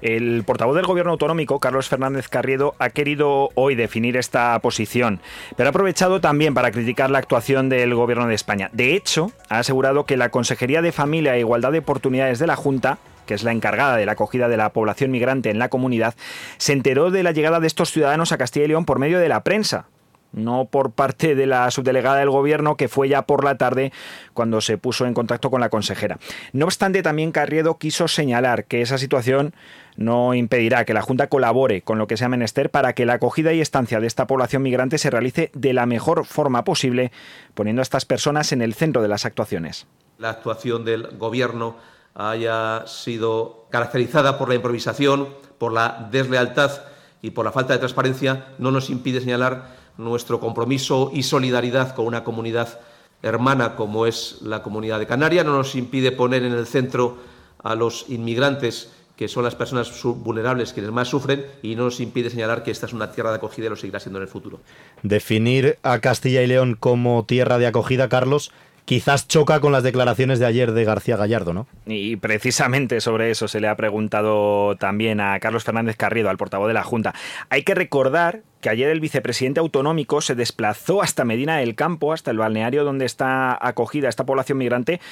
El 0.00 0.44
portavoz 0.44 0.76
del 0.76 0.86
Gobierno 0.86 1.12
autonómico, 1.12 1.58
Carlos 1.58 1.88
Fernández 1.88 2.28
Carriedo, 2.28 2.74
ha 2.78 2.90
querido 2.90 3.50
hoy 3.54 3.74
definir 3.74 4.16
esta 4.16 4.58
posición, 4.60 5.20
pero 5.56 5.68
ha 5.68 5.70
aprovechado 5.70 6.20
también 6.20 6.54
para 6.54 6.70
criticar 6.70 7.10
la 7.10 7.18
actuación 7.18 7.68
del 7.68 7.94
Gobierno 7.94 8.26
de 8.26 8.34
España. 8.34 8.70
De 8.72 8.94
hecho, 8.94 9.32
ha 9.48 9.58
asegurado 9.58 10.04
que 10.04 10.16
la 10.16 10.28
Consejería 10.28 10.82
de 10.82 10.92
Familia 10.92 11.34
e 11.34 11.40
Igualdad 11.40 11.72
de 11.72 11.80
Oportunidades 11.80 12.38
de 12.38 12.46
la 12.46 12.56
Junta 12.56 12.98
que 13.28 13.34
es 13.34 13.44
la 13.44 13.52
encargada 13.52 13.96
de 13.96 14.06
la 14.06 14.12
acogida 14.12 14.48
de 14.48 14.56
la 14.56 14.72
población 14.72 15.10
migrante 15.10 15.50
en 15.50 15.58
la 15.58 15.68
comunidad, 15.68 16.14
se 16.56 16.72
enteró 16.72 17.10
de 17.10 17.22
la 17.22 17.32
llegada 17.32 17.60
de 17.60 17.66
estos 17.66 17.92
ciudadanos 17.92 18.32
a 18.32 18.38
Castilla 18.38 18.64
y 18.64 18.68
León 18.68 18.86
por 18.86 18.98
medio 18.98 19.18
de 19.18 19.28
la 19.28 19.44
prensa, 19.44 19.86
no 20.32 20.64
por 20.64 20.92
parte 20.92 21.34
de 21.34 21.46
la 21.46 21.70
subdelegada 21.70 22.18
del 22.20 22.30
gobierno 22.30 22.76
que 22.76 22.88
fue 22.88 23.08
ya 23.10 23.22
por 23.22 23.44
la 23.44 23.56
tarde 23.56 23.92
cuando 24.32 24.62
se 24.62 24.78
puso 24.78 25.04
en 25.04 25.12
contacto 25.12 25.50
con 25.50 25.60
la 25.60 25.68
consejera. 25.68 26.18
No 26.54 26.64
obstante, 26.64 27.02
también 27.02 27.30
Carriedo 27.30 27.76
quiso 27.76 28.08
señalar 28.08 28.64
que 28.64 28.80
esa 28.80 28.96
situación 28.96 29.54
no 29.96 30.32
impedirá 30.32 30.86
que 30.86 30.94
la 30.94 31.02
Junta 31.02 31.28
colabore 31.28 31.82
con 31.82 31.98
lo 31.98 32.06
que 32.06 32.16
sea 32.16 32.30
menester 32.30 32.70
para 32.70 32.94
que 32.94 33.04
la 33.04 33.14
acogida 33.14 33.52
y 33.52 33.60
estancia 33.60 34.00
de 34.00 34.06
esta 34.06 34.26
población 34.26 34.62
migrante 34.62 34.96
se 34.96 35.10
realice 35.10 35.50
de 35.52 35.74
la 35.74 35.84
mejor 35.84 36.24
forma 36.24 36.64
posible, 36.64 37.12
poniendo 37.52 37.82
a 37.82 37.84
estas 37.84 38.06
personas 38.06 38.52
en 38.52 38.62
el 38.62 38.72
centro 38.72 39.02
de 39.02 39.08
las 39.08 39.26
actuaciones. 39.26 39.86
La 40.16 40.30
actuación 40.30 40.86
del 40.86 41.16
gobierno 41.18 41.76
haya 42.14 42.84
sido 42.86 43.66
caracterizada 43.70 44.38
por 44.38 44.48
la 44.48 44.54
improvisación, 44.54 45.28
por 45.58 45.72
la 45.72 46.08
deslealtad 46.10 46.82
y 47.22 47.30
por 47.30 47.44
la 47.44 47.52
falta 47.52 47.72
de 47.72 47.78
transparencia, 47.78 48.54
no 48.58 48.70
nos 48.70 48.90
impide 48.90 49.20
señalar 49.20 49.76
nuestro 49.96 50.40
compromiso 50.40 51.10
y 51.12 51.24
solidaridad 51.24 51.94
con 51.94 52.06
una 52.06 52.24
comunidad 52.24 52.80
hermana 53.22 53.74
como 53.74 54.06
es 54.06 54.38
la 54.42 54.62
comunidad 54.62 54.98
de 54.98 55.06
Canarias, 55.06 55.44
no 55.44 55.56
nos 55.56 55.74
impide 55.74 56.12
poner 56.12 56.44
en 56.44 56.52
el 56.52 56.66
centro 56.66 57.18
a 57.62 57.74
los 57.74 58.06
inmigrantes 58.08 58.92
que 59.16 59.26
son 59.26 59.42
las 59.42 59.56
personas 59.56 59.90
vulnerables 60.04 60.72
quienes 60.72 60.92
más 60.92 61.08
sufren 61.08 61.44
y 61.60 61.74
no 61.74 61.84
nos 61.84 61.98
impide 61.98 62.30
señalar 62.30 62.62
que 62.62 62.70
esta 62.70 62.86
es 62.86 62.92
una 62.92 63.10
tierra 63.10 63.30
de 63.30 63.36
acogida 63.38 63.66
y 63.66 63.70
lo 63.70 63.74
seguirá 63.74 63.98
siendo 63.98 64.20
en 64.20 64.22
el 64.22 64.28
futuro. 64.28 64.60
Definir 65.02 65.76
a 65.82 65.98
Castilla 65.98 66.40
y 66.40 66.46
León 66.46 66.76
como 66.78 67.24
tierra 67.24 67.58
de 67.58 67.66
acogida, 67.66 68.08
Carlos, 68.08 68.52
quizás 68.88 69.28
choca 69.28 69.60
con 69.60 69.70
las 69.70 69.82
declaraciones 69.82 70.38
de 70.38 70.46
ayer 70.46 70.72
de 70.72 70.82
García 70.82 71.18
Gallardo, 71.18 71.52
¿no? 71.52 71.66
Y 71.84 72.16
precisamente 72.16 73.02
sobre 73.02 73.30
eso 73.30 73.46
se 73.46 73.60
le 73.60 73.68
ha 73.68 73.76
preguntado 73.76 74.76
también 74.76 75.20
a 75.20 75.38
Carlos 75.40 75.62
Fernández 75.64 75.96
Carriedo, 75.96 76.30
al 76.30 76.38
portavoz 76.38 76.68
de 76.68 76.72
la 76.72 76.84
Junta. 76.84 77.14
Hay 77.50 77.64
que 77.64 77.74
recordar 77.74 78.44
que 78.62 78.70
ayer 78.70 78.88
el 78.88 79.00
vicepresidente 79.00 79.60
autonómico 79.60 80.22
se 80.22 80.34
desplazó 80.34 81.02
hasta 81.02 81.26
Medina 81.26 81.58
del 81.58 81.74
Campo, 81.74 82.14
hasta 82.14 82.30
el 82.30 82.38
balneario 82.38 82.82
donde 82.82 83.04
está 83.04 83.58
acogida 83.60 84.08
esta 84.08 84.24
población 84.24 84.56
migrante, 84.56 85.02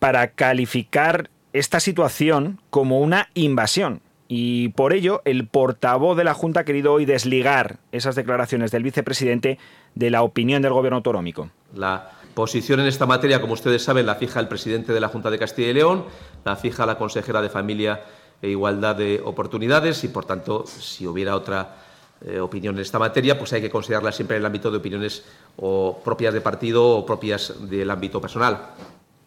para 0.00 0.32
calificar 0.32 1.30
esta 1.52 1.78
situación 1.78 2.60
como 2.70 2.98
una 2.98 3.28
invasión. 3.34 4.00
Y 4.26 4.70
por 4.70 4.92
ello, 4.92 5.22
el 5.24 5.46
portavoz 5.46 6.16
de 6.16 6.24
la 6.24 6.34
Junta 6.34 6.60
ha 6.60 6.64
querido 6.64 6.92
hoy 6.92 7.04
desligar 7.04 7.76
esas 7.92 8.16
declaraciones 8.16 8.72
del 8.72 8.82
vicepresidente 8.82 9.58
de 9.94 10.10
la 10.10 10.22
opinión 10.22 10.60
del 10.60 10.72
gobierno 10.72 10.96
autonómico. 10.96 11.50
La 11.72 12.10
Posición 12.34 12.80
en 12.80 12.86
esta 12.86 13.04
materia, 13.04 13.40
como 13.40 13.52
ustedes 13.52 13.82
saben, 13.82 14.06
la 14.06 14.14
fija 14.14 14.40
el 14.40 14.48
presidente 14.48 14.92
de 14.92 15.00
la 15.00 15.08
Junta 15.08 15.30
de 15.30 15.38
Castilla 15.38 15.68
y 15.68 15.74
León, 15.74 16.04
la 16.44 16.56
fija 16.56 16.86
la 16.86 16.96
consejera 16.96 17.42
de 17.42 17.50
Familia 17.50 18.02
e 18.40 18.48
Igualdad 18.48 18.96
de 18.96 19.20
Oportunidades 19.22 20.02
y, 20.04 20.08
por 20.08 20.24
tanto, 20.24 20.64
si 20.66 21.06
hubiera 21.06 21.36
otra 21.36 21.76
eh, 22.24 22.40
opinión 22.40 22.74
en 22.76 22.80
esta 22.80 22.98
materia, 22.98 23.38
pues 23.38 23.52
hay 23.52 23.60
que 23.60 23.68
considerarla 23.68 24.12
siempre 24.12 24.36
en 24.36 24.42
el 24.42 24.46
ámbito 24.46 24.70
de 24.70 24.78
opiniones 24.78 25.24
o 25.56 26.00
propias 26.02 26.32
de 26.32 26.40
partido 26.40 26.88
o 26.88 27.04
propias 27.04 27.68
del 27.68 27.90
ámbito 27.90 28.20
personal. 28.20 28.70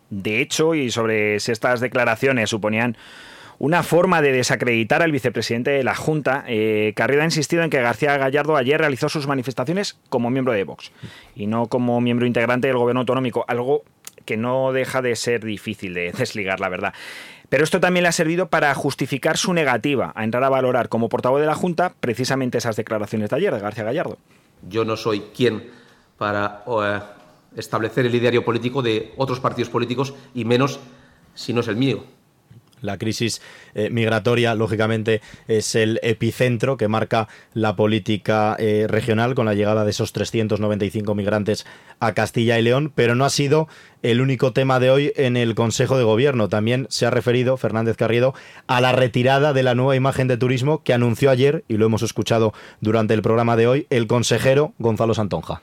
De 0.10 0.42
hecho, 0.42 0.74
y 0.74 0.90
sobre 0.90 1.40
si 1.40 1.52
estas 1.52 1.82
declaraciones 1.82 2.50
suponían 2.50 2.98
una 3.60 3.84
forma 3.84 4.22
de 4.22 4.32
desacreditar 4.32 5.02
al 5.02 5.12
vicepresidente 5.12 5.72
de 5.72 5.84
la 5.84 5.96
Junta. 5.96 6.44
Eh, 6.48 6.94
Carrera 6.96 7.24
ha 7.24 7.26
insistido 7.26 7.64
en 7.64 7.70
que 7.70 7.82
García 7.82 8.18
Gallardo 8.18 8.56
ayer 8.56 8.80
realizó 8.80 9.10
sus 9.10 9.28
manifestaciones 9.28 9.98
como 10.10 10.30
miembro 10.30 10.54
de 10.54 10.64
Vox 10.64 10.92
y 11.36 11.48
no 11.48 11.68
como 11.68 12.02
miembro 12.02 12.26
integrante 12.26 12.68
del 12.68 12.78
gobierno 12.78 13.02
autonómico, 13.02 13.46
algo 13.48 13.84
que 14.26 14.38
no 14.38 14.72
deja 14.74 15.02
de 15.02 15.16
ser 15.16 15.46
difícil 15.46 15.94
de 15.94 16.12
desligar, 16.12 16.60
la 16.60 16.70
verdad. 16.70 16.94
Pero 17.50 17.64
esto 17.64 17.80
también 17.80 18.04
le 18.04 18.10
ha 18.10 18.12
servido 18.12 18.48
para 18.48 18.74
justificar 18.74 19.38
su 19.38 19.54
negativa 19.54 20.12
a 20.16 20.24
entrar 20.24 20.44
a 20.44 20.50
valorar 20.50 20.90
como 20.90 21.10
portavoz 21.10 21.40
de 21.40 21.48
la 21.48 21.56
Junta 21.56 21.94
precisamente 22.00 22.58
esas 22.58 22.76
declaraciones 22.76 23.30
de 23.30 23.36
ayer 23.36 23.54
de 23.54 23.60
García 23.60 23.84
Gallardo. 23.84 24.18
Yo 24.68 24.84
no 24.84 24.98
soy 24.98 25.22
quien 25.36 25.70
para 26.18 26.64
eh, 26.66 27.00
establecer 27.56 28.06
el 28.06 28.16
ideario 28.16 28.44
político 28.44 28.82
de 28.82 29.14
otros 29.18 29.40
partidos 29.40 29.70
políticos 29.70 30.16
y 30.34 30.44
menos 30.44 30.80
si 31.36 31.54
no 31.54 31.62
es 31.62 31.68
el 31.68 31.76
mío. 31.76 32.04
La 32.82 32.98
crisis 32.98 33.42
eh, 33.74 33.90
migratoria, 33.90 34.56
lógicamente, 34.56 35.22
es 35.48 35.76
el 35.76 36.00
epicentro 36.04 36.78
que 36.78 36.88
marca 36.88 37.28
la 37.54 37.76
política 37.76 38.56
eh, 38.60 38.86
regional 38.88 39.36
con 39.36 39.46
la 39.46 39.54
llegada 39.54 39.84
de 39.84 39.92
esos 39.92 40.14
395 40.14 41.16
migrantes 41.16 41.66
a 42.00 42.14
Castilla 42.14 42.60
y 42.60 42.62
León, 42.62 42.92
pero 42.94 43.16
no 43.16 43.26
ha 43.26 43.30
sido 43.30 43.68
el 44.04 44.22
único 44.22 44.54
tema 44.54 44.80
de 44.80 44.92
hoy 44.92 45.14
en 45.16 45.38
el 45.38 45.56
Consejo 45.56 45.98
de 45.98 46.04
Gobierno. 46.04 46.50
También 46.50 46.86
se 46.90 47.06
ha 47.06 47.10
referido 47.10 47.58
Fernández 47.58 47.98
Carriedo 47.98 48.34
a 48.68 48.82
la 48.82 48.92
retirada 48.92 49.54
de 49.54 49.64
la 49.64 49.76
nueva 49.76 49.96
imagen 49.96 50.28
de 50.28 50.38
turismo 50.38 50.84
que 50.84 50.94
anunció 50.94 51.32
ayer, 51.32 51.64
y 51.68 51.78
lo 51.78 51.86
hemos 51.88 52.04
escuchado 52.04 52.54
durante 52.82 53.14
el 53.14 53.22
programa 53.22 53.56
de 53.56 53.68
hoy, 53.68 53.88
el 53.90 54.08
consejero 54.08 54.74
Gonzalo 54.78 55.14
Santonja. 55.14 55.62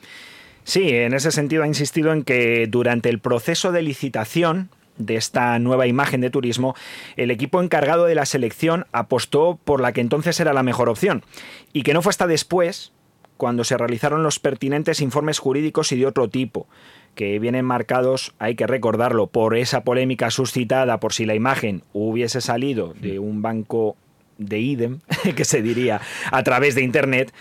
Sí, 0.65 0.91
en 0.91 1.13
ese 1.13 1.33
sentido 1.33 1.65
ha 1.65 1.67
insistido 1.67 2.13
en 2.13 2.23
que 2.23 2.67
durante 2.69 3.09
el 3.09 3.19
proceso 3.19 3.73
de 3.73 3.83
licitación 3.83 4.71
de 5.07 5.17
esta 5.17 5.59
nueva 5.59 5.87
imagen 5.87 6.21
de 6.21 6.31
turismo, 6.31 6.75
el 7.17 7.31
equipo 7.31 7.63
encargado 7.63 8.07
de 8.07 8.15
la 8.15 8.27
selección 8.27 8.87
apostó 8.93 9.59
por 9.65 9.81
la 9.81 9.93
que 9.93 10.01
entonces 10.01 10.39
era 10.41 10.53
la 10.53 10.63
mejor 10.63 10.89
opción 10.89 11.25
y 11.73 11.83
que 11.83 11.95
no 11.95 12.03
fue 12.03 12.11
hasta 12.11 12.27
después 12.27 12.93
cuando 13.37 13.65
se 13.65 13.77
realizaron 13.77 14.23
los 14.23 14.39
pertinentes 14.39 15.01
informes 15.01 15.41
jurídicos 15.41 15.91
y 15.91 15.99
de 15.99 16.07
otro 16.07 16.29
tipo, 16.29 16.69
que 17.17 17.39
vienen 17.39 17.65
marcados, 17.65 18.35
hay 18.39 18.55
que 18.55 18.69
recordarlo, 18.69 19.27
por 19.27 19.57
esa 19.57 19.83
polémica 19.83 20.31
suscitada 20.31 21.01
por 21.01 21.13
si 21.13 21.27
la 21.27 21.35
imagen 21.35 21.83
hubiese 21.93 22.41
salido 22.41 22.95
de 23.01 23.19
un 23.19 23.43
banco 23.43 23.97
de 24.39 24.61
idem, 24.61 25.01
que 25.37 25.45
se 25.45 25.63
diría, 25.63 26.01
a 26.31 26.43
través 26.43 26.75
de 26.75 26.83
Internet, 26.83 27.33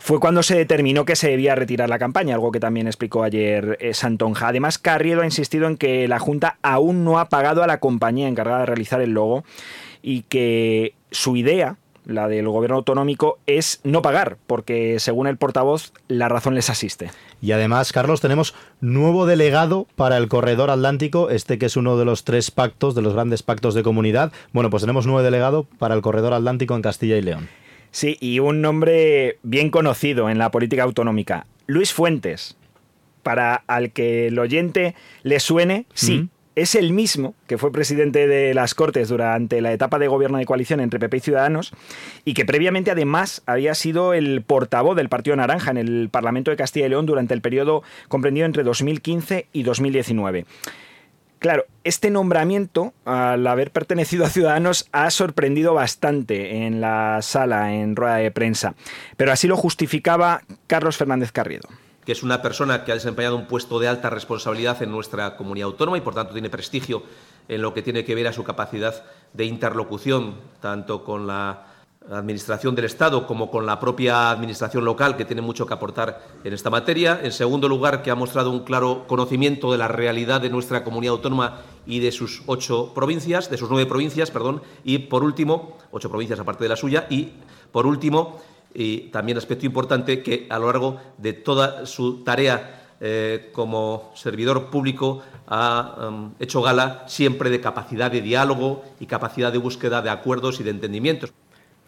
fue 0.00 0.18
cuando 0.18 0.42
se 0.42 0.56
determinó 0.56 1.04
que 1.04 1.14
se 1.14 1.28
debía 1.28 1.54
retirar 1.54 1.90
la 1.90 1.98
campaña, 1.98 2.34
algo 2.34 2.50
que 2.50 2.58
también 2.58 2.86
explicó 2.86 3.22
ayer 3.22 3.76
eh, 3.80 3.92
Santonja. 3.92 4.48
Además, 4.48 4.78
Carriedo 4.78 5.20
ha 5.20 5.26
insistido 5.26 5.66
en 5.66 5.76
que 5.76 6.08
la 6.08 6.18
Junta 6.18 6.56
aún 6.62 7.04
no 7.04 7.18
ha 7.18 7.28
pagado 7.28 7.62
a 7.62 7.66
la 7.66 7.80
compañía 7.80 8.26
encargada 8.26 8.60
de 8.60 8.66
realizar 8.66 9.02
el 9.02 9.10
logo 9.10 9.44
y 10.00 10.22
que 10.22 10.94
su 11.10 11.36
idea, 11.36 11.76
la 12.06 12.28
del 12.28 12.48
gobierno 12.48 12.78
autonómico, 12.78 13.38
es 13.46 13.80
no 13.84 14.00
pagar, 14.00 14.38
porque 14.46 14.98
según 15.00 15.26
el 15.26 15.36
portavoz, 15.36 15.92
la 16.08 16.30
razón 16.30 16.54
les 16.54 16.70
asiste. 16.70 17.10
Y 17.42 17.52
además, 17.52 17.92
Carlos, 17.92 18.22
tenemos 18.22 18.54
nuevo 18.80 19.26
delegado 19.26 19.86
para 19.96 20.16
el 20.16 20.28
corredor 20.28 20.70
atlántico, 20.70 21.28
este 21.28 21.58
que 21.58 21.66
es 21.66 21.76
uno 21.76 21.98
de 21.98 22.06
los 22.06 22.24
tres 22.24 22.50
pactos, 22.50 22.94
de 22.94 23.02
los 23.02 23.12
grandes 23.12 23.42
pactos 23.42 23.74
de 23.74 23.82
comunidad. 23.82 24.32
Bueno, 24.52 24.70
pues 24.70 24.82
tenemos 24.82 25.04
nuevo 25.04 25.22
delegado 25.22 25.64
para 25.78 25.94
el 25.94 26.00
corredor 26.00 26.32
atlántico 26.32 26.74
en 26.74 26.80
Castilla 26.80 27.18
y 27.18 27.22
León. 27.22 27.50
Sí, 27.90 28.16
y 28.20 28.38
un 28.38 28.60
nombre 28.60 29.38
bien 29.42 29.70
conocido 29.70 30.30
en 30.30 30.38
la 30.38 30.50
política 30.50 30.84
autonómica, 30.84 31.46
Luis 31.66 31.92
Fuentes. 31.92 32.56
Para 33.22 33.56
al 33.66 33.92
que 33.92 34.28
el 34.28 34.38
oyente 34.38 34.94
le 35.22 35.40
suene, 35.40 35.86
sí. 35.92 36.30
Es 36.56 36.74
el 36.74 36.92
mismo 36.92 37.34
que 37.46 37.58
fue 37.58 37.70
presidente 37.70 38.26
de 38.26 38.52
las 38.54 38.74
Cortes 38.74 39.08
durante 39.08 39.60
la 39.60 39.72
etapa 39.72 40.00
de 40.00 40.08
gobierno 40.08 40.36
de 40.36 40.46
coalición 40.46 40.80
entre 40.80 40.98
PP 40.98 41.16
y 41.16 41.20
Ciudadanos 41.20 41.72
y 42.24 42.34
que 42.34 42.44
previamente 42.44 42.90
además 42.90 43.42
había 43.46 43.74
sido 43.74 44.14
el 44.14 44.42
portavoz 44.42 44.96
del 44.96 45.08
Partido 45.08 45.36
Naranja 45.36 45.70
en 45.70 45.78
el 45.78 46.08
Parlamento 46.10 46.50
de 46.50 46.56
Castilla 46.56 46.86
y 46.86 46.88
León 46.88 47.06
durante 47.06 47.34
el 47.34 47.40
periodo 47.40 47.84
comprendido 48.08 48.46
entre 48.46 48.64
2015 48.64 49.46
y 49.52 49.62
2019. 49.62 50.44
Claro, 51.40 51.64
este 51.84 52.10
nombramiento, 52.10 52.92
al 53.06 53.46
haber 53.46 53.70
pertenecido 53.70 54.26
a 54.26 54.28
Ciudadanos, 54.28 54.86
ha 54.92 55.10
sorprendido 55.10 55.72
bastante 55.72 56.66
en 56.66 56.82
la 56.82 57.22
sala, 57.22 57.72
en 57.74 57.96
rueda 57.96 58.16
de 58.16 58.30
prensa. 58.30 58.74
Pero 59.16 59.32
así 59.32 59.48
lo 59.48 59.56
justificaba 59.56 60.42
Carlos 60.66 60.98
Fernández 60.98 61.32
Carriedo 61.32 61.68
que 62.04 62.12
es 62.12 62.22
una 62.22 62.40
persona 62.40 62.82
que 62.82 62.92
ha 62.92 62.94
desempeñado 62.94 63.36
un 63.36 63.46
puesto 63.46 63.78
de 63.78 63.86
alta 63.86 64.08
responsabilidad 64.10 64.82
en 64.82 64.90
nuestra 64.90 65.36
comunidad 65.36 65.66
autónoma 65.66 65.98
y, 65.98 66.00
por 66.00 66.14
tanto, 66.14 66.32
tiene 66.32 66.48
prestigio 66.48 67.02
en 67.46 67.62
lo 67.62 67.74
que 67.74 67.82
tiene 67.82 68.04
que 68.04 68.14
ver 68.14 68.26
a 68.26 68.32
su 68.32 68.42
capacidad 68.42 69.04
de 69.32 69.44
interlocución, 69.44 70.36
tanto 70.60 71.04
con 71.04 71.26
la 71.26 71.66
Administración 72.08 72.74
del 72.74 72.86
Estado 72.86 73.26
como 73.26 73.50
con 73.50 73.66
la 73.66 73.78
propia 73.78 74.30
Administración 74.30 74.84
local, 74.84 75.16
que 75.16 75.26
tiene 75.26 75.42
mucho 75.42 75.66
que 75.66 75.74
aportar 75.74 76.22
en 76.42 76.54
esta 76.54 76.70
materia. 76.70 77.20
En 77.22 77.30
segundo 77.30 77.68
lugar, 77.68 78.02
que 78.02 78.10
ha 78.10 78.14
mostrado 78.14 78.50
un 78.50 78.64
claro 78.64 79.04
conocimiento 79.06 79.70
de 79.70 79.78
la 79.78 79.86
realidad 79.86 80.40
de 80.40 80.48
nuestra 80.48 80.82
comunidad 80.82 81.12
autónoma 81.12 81.60
y 81.86 82.00
de 82.00 82.10
sus 82.10 82.42
ocho 82.46 82.92
provincias, 82.94 83.50
de 83.50 83.58
sus 83.58 83.68
nueve 83.68 83.86
provincias, 83.86 84.30
perdón. 84.30 84.62
Y 84.82 84.98
por 84.98 85.22
último, 85.22 85.76
ocho 85.90 86.08
provincias 86.08 86.40
aparte 86.40 86.64
de 86.64 86.70
la 86.70 86.76
suya. 86.76 87.06
Y 87.10 87.32
por 87.70 87.86
último, 87.86 88.40
y 88.74 89.10
también 89.10 89.36
aspecto 89.36 89.66
importante, 89.66 90.22
que 90.22 90.46
a 90.48 90.58
lo 90.58 90.66
largo 90.66 90.96
de 91.18 91.34
toda 91.34 91.84
su 91.84 92.24
tarea 92.24 92.94
eh, 93.02 93.50
como 93.52 94.10
servidor 94.14 94.70
público 94.70 95.22
ha 95.46 96.08
um, 96.08 96.32
hecho 96.38 96.62
gala 96.62 97.04
siempre 97.06 97.50
de 97.50 97.60
capacidad 97.60 98.10
de 98.10 98.20
diálogo 98.20 98.84
y 99.00 99.06
capacidad 99.06 99.52
de 99.52 99.58
búsqueda 99.58 100.00
de 100.00 100.10
acuerdos 100.10 100.60
y 100.60 100.64
de 100.64 100.70
entendimientos. 100.70 101.32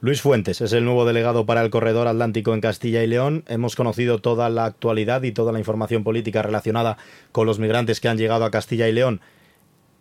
Luis 0.04 0.20
Fuentes 0.20 0.60
es 0.60 0.72
el 0.72 0.84
nuevo 0.84 1.04
delegado 1.04 1.46
para 1.46 1.62
el 1.62 1.70
Corredor 1.70 2.08
Atlántico 2.08 2.52
en 2.54 2.60
Castilla 2.60 3.04
y 3.04 3.06
León. 3.06 3.44
Hemos 3.46 3.76
conocido 3.76 4.18
toda 4.18 4.50
la 4.50 4.64
actualidad 4.64 5.22
y 5.22 5.30
toda 5.30 5.52
la 5.52 5.60
información 5.60 6.02
política 6.02 6.42
relacionada 6.42 6.98
con 7.30 7.46
los 7.46 7.60
migrantes 7.60 8.00
que 8.00 8.08
han 8.08 8.18
llegado 8.18 8.44
a 8.44 8.50
Castilla 8.50 8.88
y 8.88 8.92
León 8.92 9.20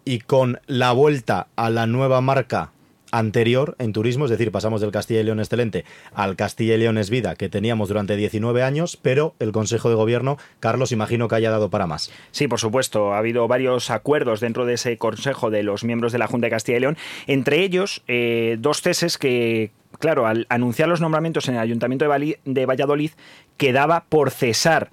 y 0.03 0.17
con 0.17 0.59
la 0.65 0.91
vuelta 0.91 1.49
a 1.55 1.69
la 1.69 1.85
nueva 1.85 2.19
marca 2.19 2.71
anterior 3.11 3.75
en 3.77 3.93
turismo, 3.93 4.25
es 4.25 4.31
decir, 4.31 4.51
pasamos 4.51 4.81
del 4.81 4.89
Castilla 4.89 5.19
y 5.19 5.23
León 5.23 5.39
Excelente 5.39 5.85
al 6.15 6.35
Castilla 6.35 6.73
y 6.73 6.77
León 6.79 6.97
Es 6.97 7.11
Vida 7.11 7.35
que 7.35 7.49
teníamos 7.49 7.89
durante 7.89 8.15
19 8.15 8.63
años, 8.63 8.97
pero 8.99 9.35
el 9.37 9.51
Consejo 9.51 9.89
de 9.89 9.95
Gobierno, 9.95 10.39
Carlos, 10.59 10.91
imagino 10.91 11.27
que 11.27 11.35
haya 11.35 11.51
dado 11.51 11.69
para 11.69 11.85
más. 11.85 12.11
Sí, 12.31 12.47
por 12.47 12.59
supuesto, 12.59 13.13
ha 13.13 13.19
habido 13.19 13.47
varios 13.47 13.91
acuerdos 13.91 14.39
dentro 14.39 14.65
de 14.65 14.73
ese 14.73 14.97
Consejo 14.97 15.51
de 15.51 15.61
los 15.61 15.83
miembros 15.83 16.11
de 16.11 16.17
la 16.17 16.25
Junta 16.25 16.47
de 16.47 16.51
Castilla 16.51 16.77
y 16.79 16.81
León, 16.81 16.97
entre 17.27 17.59
ellos 17.59 18.01
eh, 18.07 18.57
dos 18.59 18.81
ceses 18.81 19.19
que 19.19 19.69
claro, 20.01 20.27
al 20.27 20.45
anunciar 20.49 20.89
los 20.89 20.99
nombramientos 20.99 21.47
en 21.47 21.55
el 21.55 21.61
Ayuntamiento 21.61 22.05
de 22.43 22.65
Valladolid, 22.65 23.11
quedaba 23.61 24.05
por 24.09 24.31
cesar 24.31 24.89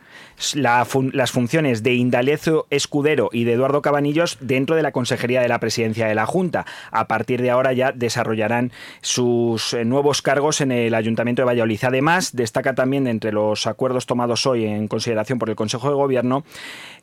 las 0.55 1.33
funciones 1.33 1.83
de 1.83 1.95
Indalecio 1.95 2.67
Escudero 2.69 3.31
y 3.33 3.45
de 3.45 3.55
Eduardo 3.55 3.81
Cabanillos 3.81 4.37
dentro 4.41 4.77
de 4.77 4.83
la 4.83 4.93
Consejería 4.93 5.41
de 5.41 5.49
la 5.49 5.59
Presidencia 5.59 6.07
de 6.07 6.15
la 6.15 6.27
Junta. 6.27 6.67
A 6.91 7.09
partir 7.09 7.41
de 7.41 7.51
ahora 7.51 7.73
ya 7.73 7.93
desarrollarán 7.93 8.71
sus 9.01 9.73
eh, 9.73 9.87
nuevos 9.87 10.21
cargos 10.21 10.61
en 10.61 10.71
el 10.71 10.95
Ayuntamiento 10.95 11.43
de 11.43 11.47
Valladolid. 11.47 11.81
Además, 11.83 12.37
destaca 12.37 12.75
también 12.75 13.07
entre 13.07 13.33
los 13.33 13.67
acuerdos 13.67 14.05
tomados 14.05 14.47
hoy 14.47 14.67
en 14.67 14.87
consideración 14.87 15.39
por 15.39 15.49
el 15.49 15.57
Consejo 15.57 15.89
de 15.89 15.95
Gobierno 15.95 16.45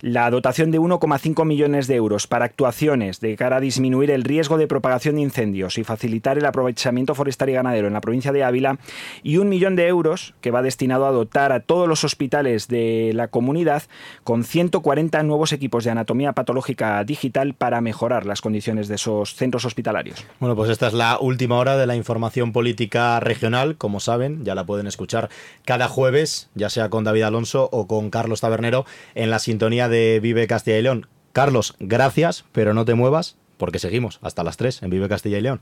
la 0.02 0.30
dotación 0.30 0.70
de 0.70 0.80
1,5 0.80 1.46
millones 1.46 1.88
de 1.88 1.96
euros 1.96 2.28
para 2.28 2.46
actuaciones 2.46 3.20
de 3.22 3.36
cara 3.36 3.58
a 3.58 3.60
disminuir 3.60 4.12
el 4.12 4.24
riesgo 4.24 4.58
de 4.58 4.68
propagación 4.68 5.16
de 5.16 5.22
incendios 5.22 5.80
y 5.80 5.84
facilitar 5.84 6.38
el 6.38 6.46
aprovechamiento 6.46 7.16
forestal 7.16 7.50
y 7.50 7.54
ganadero 7.54 7.88
en 7.88 7.95
la 7.96 8.02
provincia 8.02 8.32
de 8.32 8.44
Ávila 8.44 8.78
y 9.24 9.38
un 9.38 9.50
millón 9.50 9.76
de 9.76 9.88
euros 9.88 10.36
que 10.42 10.52
va 10.52 10.62
destinado 10.62 11.08
a 11.08 11.12
dotar 11.12 11.52
a 11.52 11.62
todos 11.62 11.88
los 11.88 12.04
hospitales 12.04 12.68
de 12.68 13.12
la 13.14 13.30
comunidad 13.30 13.84
con 14.24 14.44
140 14.44 15.24
nuevos 15.24 15.52
equipos 15.52 15.84
de 15.84 15.92
anatomía 15.92 16.34
patológica 16.34 17.04
digital 17.04 17.54
para 17.54 17.82
mejorar 17.82 18.26
las 18.26 18.42
condiciones 18.42 18.88
de 18.88 18.96
esos 18.96 19.36
centros 19.36 19.66
hospitalarios. 19.66 20.26
Bueno, 20.40 20.56
pues 20.56 20.70
esta 20.70 20.88
es 20.88 20.94
la 20.94 21.18
última 21.20 21.58
hora 21.58 21.78
de 21.78 21.88
la 21.88 21.96
información 21.96 22.52
política 22.52 23.20
regional. 23.20 23.78
Como 23.78 24.00
saben, 24.00 24.44
ya 24.46 24.56
la 24.56 24.66
pueden 24.66 24.88
escuchar 24.88 25.30
cada 25.64 25.88
jueves, 25.88 26.50
ya 26.56 26.70
sea 26.70 26.90
con 26.90 27.04
David 27.04 27.24
Alonso 27.24 27.70
o 27.72 27.88
con 27.88 28.10
Carlos 28.10 28.42
Tabernero, 28.42 28.86
en 29.16 29.30
la 29.30 29.40
sintonía 29.40 29.90
de 29.90 30.20
Vive 30.22 30.48
Castilla 30.48 30.78
y 30.78 30.82
León. 30.84 31.08
Carlos, 31.34 31.76
gracias, 31.80 32.46
pero 32.52 32.74
no 32.74 32.86
te 32.86 32.94
muevas 32.94 33.38
porque 33.58 33.80
seguimos 33.80 34.20
hasta 34.22 34.44
las 34.44 34.58
3 34.58 34.84
en 34.84 34.90
Vive 34.90 35.10
Castilla 35.10 35.38
y 35.38 35.42
León. 35.42 35.62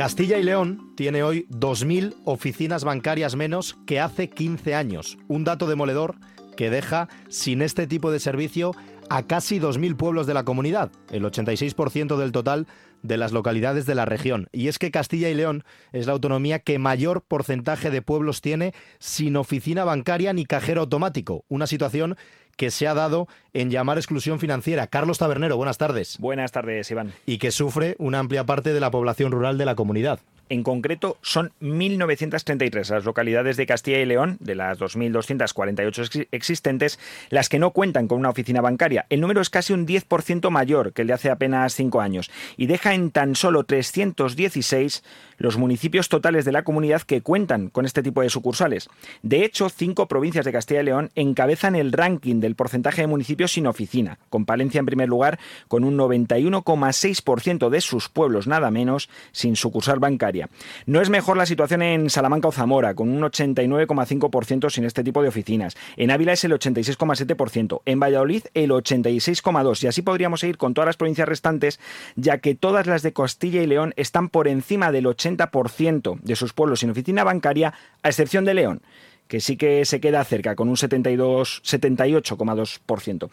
Castilla 0.00 0.38
y 0.38 0.42
León 0.42 0.94
tiene 0.96 1.22
hoy 1.22 1.46
2.000 1.50 2.14
oficinas 2.24 2.84
bancarias 2.84 3.36
menos 3.36 3.76
que 3.86 4.00
hace 4.00 4.30
15 4.30 4.74
años. 4.74 5.18
Un 5.28 5.44
dato 5.44 5.66
demoledor 5.66 6.14
que 6.56 6.70
deja 6.70 7.10
sin 7.28 7.60
este 7.60 7.86
tipo 7.86 8.10
de 8.10 8.18
servicio 8.18 8.72
a 9.10 9.24
casi 9.24 9.58
2.000 9.58 9.96
pueblos 9.96 10.26
de 10.28 10.34
la 10.34 10.44
comunidad, 10.44 10.92
el 11.10 11.24
86% 11.24 12.16
del 12.16 12.30
total 12.30 12.68
de 13.02 13.16
las 13.16 13.32
localidades 13.32 13.84
de 13.84 13.96
la 13.96 14.04
región. 14.04 14.48
Y 14.52 14.68
es 14.68 14.78
que 14.78 14.92
Castilla 14.92 15.28
y 15.28 15.34
León 15.34 15.64
es 15.92 16.06
la 16.06 16.12
autonomía 16.12 16.60
que 16.60 16.78
mayor 16.78 17.22
porcentaje 17.22 17.90
de 17.90 18.02
pueblos 18.02 18.40
tiene 18.40 18.72
sin 19.00 19.36
oficina 19.36 19.84
bancaria 19.84 20.32
ni 20.32 20.46
cajero 20.46 20.82
automático, 20.82 21.44
una 21.48 21.66
situación 21.66 22.16
que 22.56 22.70
se 22.70 22.86
ha 22.86 22.94
dado 22.94 23.26
en 23.52 23.70
llamar 23.70 23.98
exclusión 23.98 24.38
financiera. 24.38 24.86
Carlos 24.86 25.18
Tabernero, 25.18 25.56
buenas 25.56 25.78
tardes. 25.78 26.16
Buenas 26.20 26.52
tardes, 26.52 26.88
Iván. 26.90 27.12
Y 27.26 27.38
que 27.38 27.50
sufre 27.50 27.96
una 27.98 28.20
amplia 28.20 28.46
parte 28.46 28.72
de 28.72 28.80
la 28.80 28.92
población 28.92 29.32
rural 29.32 29.58
de 29.58 29.64
la 29.64 29.74
comunidad. 29.74 30.20
En 30.50 30.64
concreto, 30.64 31.16
son 31.22 31.52
1.933 31.62 32.90
las 32.90 33.04
localidades 33.04 33.56
de 33.56 33.66
Castilla 33.66 34.00
y 34.00 34.04
León, 34.04 34.36
de 34.40 34.56
las 34.56 34.80
2.248 34.80 36.26
existentes, 36.32 36.98
las 37.28 37.48
que 37.48 37.60
no 37.60 37.70
cuentan 37.70 38.08
con 38.08 38.18
una 38.18 38.30
oficina 38.30 38.60
bancaria. 38.60 39.06
El 39.10 39.20
número 39.20 39.40
es 39.40 39.48
casi 39.48 39.72
un 39.72 39.86
10% 39.86 40.50
mayor 40.50 40.92
que 40.92 41.02
el 41.02 41.08
de 41.08 41.14
hace 41.14 41.30
apenas 41.30 41.74
cinco 41.74 42.00
años 42.00 42.32
y 42.56 42.66
deja 42.66 42.94
en 42.94 43.12
tan 43.12 43.36
solo 43.36 43.62
316 43.62 45.04
los 45.40 45.56
municipios 45.56 46.10
totales 46.10 46.44
de 46.44 46.52
la 46.52 46.64
comunidad 46.64 47.00
que 47.00 47.22
cuentan 47.22 47.70
con 47.70 47.86
este 47.86 48.02
tipo 48.02 48.20
de 48.20 48.28
sucursales. 48.28 48.90
De 49.22 49.42
hecho, 49.42 49.70
cinco 49.70 50.06
provincias 50.06 50.44
de 50.44 50.52
Castilla 50.52 50.82
y 50.82 50.84
León 50.84 51.10
encabezan 51.14 51.74
el 51.74 51.92
ranking 51.92 52.40
del 52.40 52.54
porcentaje 52.54 53.00
de 53.00 53.06
municipios 53.06 53.52
sin 53.52 53.66
oficina, 53.66 54.18
con 54.28 54.44
Palencia 54.44 54.78
en 54.78 54.86
primer 54.86 55.08
lugar 55.08 55.38
con 55.66 55.82
un 55.84 55.96
91,6% 55.96 57.70
de 57.70 57.80
sus 57.80 58.10
pueblos 58.10 58.46
nada 58.46 58.70
menos 58.70 59.08
sin 59.32 59.56
sucursal 59.56 59.98
bancaria. 59.98 60.50
No 60.84 61.00
es 61.00 61.08
mejor 61.08 61.38
la 61.38 61.46
situación 61.46 61.80
en 61.80 62.10
Salamanca 62.10 62.48
o 62.48 62.52
Zamora, 62.52 62.94
con 62.94 63.08
un 63.08 63.22
89,5% 63.22 64.68
sin 64.68 64.84
este 64.84 65.02
tipo 65.02 65.22
de 65.22 65.28
oficinas. 65.28 65.74
En 65.96 66.10
Ávila 66.10 66.34
es 66.34 66.44
el 66.44 66.52
86,7%. 66.52 67.80
En 67.86 67.98
Valladolid 67.98 68.42
el 68.52 68.70
86,2%. 68.72 69.84
Y 69.84 69.86
así 69.86 70.02
podríamos 70.02 70.40
seguir 70.40 70.58
con 70.58 70.74
todas 70.74 70.86
las 70.86 70.98
provincias 70.98 71.28
restantes, 71.28 71.80
ya 72.14 72.38
que 72.38 72.54
todas 72.54 72.86
las 72.86 73.02
de 73.02 73.14
Castilla 73.14 73.62
y 73.62 73.66
León 73.66 73.94
están 73.96 74.28
por 74.28 74.46
encima 74.46 74.92
del 74.92 75.06
80% 75.06 75.29
de 75.36 76.36
sus 76.36 76.52
pueblos 76.52 76.80
sin 76.80 76.90
oficina 76.90 77.24
bancaria, 77.24 77.74
a 78.02 78.08
excepción 78.08 78.44
de 78.44 78.54
León 78.54 78.82
que 79.28 79.38
sí 79.38 79.56
que 79.56 79.84
se 79.84 80.00
queda 80.00 80.24
cerca, 80.24 80.56
con 80.56 80.68
un 80.68 80.76
72, 80.76 81.62
78,2% 81.64 83.30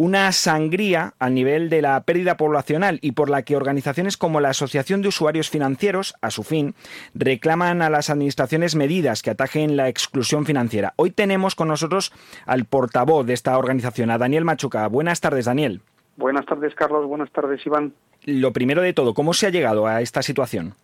una 0.00 0.32
sangría 0.32 1.12
al 1.18 1.34
nivel 1.34 1.68
de 1.68 1.82
la 1.82 2.00
pérdida 2.04 2.38
poblacional 2.38 2.98
y 3.02 3.12
por 3.12 3.28
la 3.28 3.42
que 3.42 3.54
organizaciones 3.54 4.16
como 4.16 4.40
la 4.40 4.48
Asociación 4.48 5.02
de 5.02 5.08
Usuarios 5.08 5.50
Financieros, 5.50 6.14
a 6.22 6.30
su 6.30 6.42
fin, 6.42 6.74
reclaman 7.12 7.82
a 7.82 7.90
las 7.90 8.08
administraciones 8.08 8.76
medidas 8.76 9.20
que 9.20 9.28
atajen 9.28 9.76
la 9.76 9.90
exclusión 9.90 10.46
financiera. 10.46 10.94
Hoy 10.96 11.10
tenemos 11.10 11.54
con 11.54 11.68
nosotros 11.68 12.14
al 12.46 12.64
portavoz 12.64 13.26
de 13.26 13.34
esta 13.34 13.58
organización, 13.58 14.10
a 14.10 14.16
Daniel 14.16 14.46
Machuca. 14.46 14.86
Buenas 14.86 15.20
tardes, 15.20 15.44
Daniel. 15.44 15.82
Buenas 16.16 16.46
tardes, 16.46 16.74
Carlos. 16.74 17.06
Buenas 17.06 17.30
tardes, 17.30 17.60
Iván. 17.66 17.92
Lo 18.24 18.54
primero 18.54 18.80
de 18.80 18.94
todo, 18.94 19.12
¿cómo 19.12 19.34
se 19.34 19.48
ha 19.48 19.50
llegado 19.50 19.86
a 19.86 20.00
esta 20.00 20.22
situación? 20.22 20.76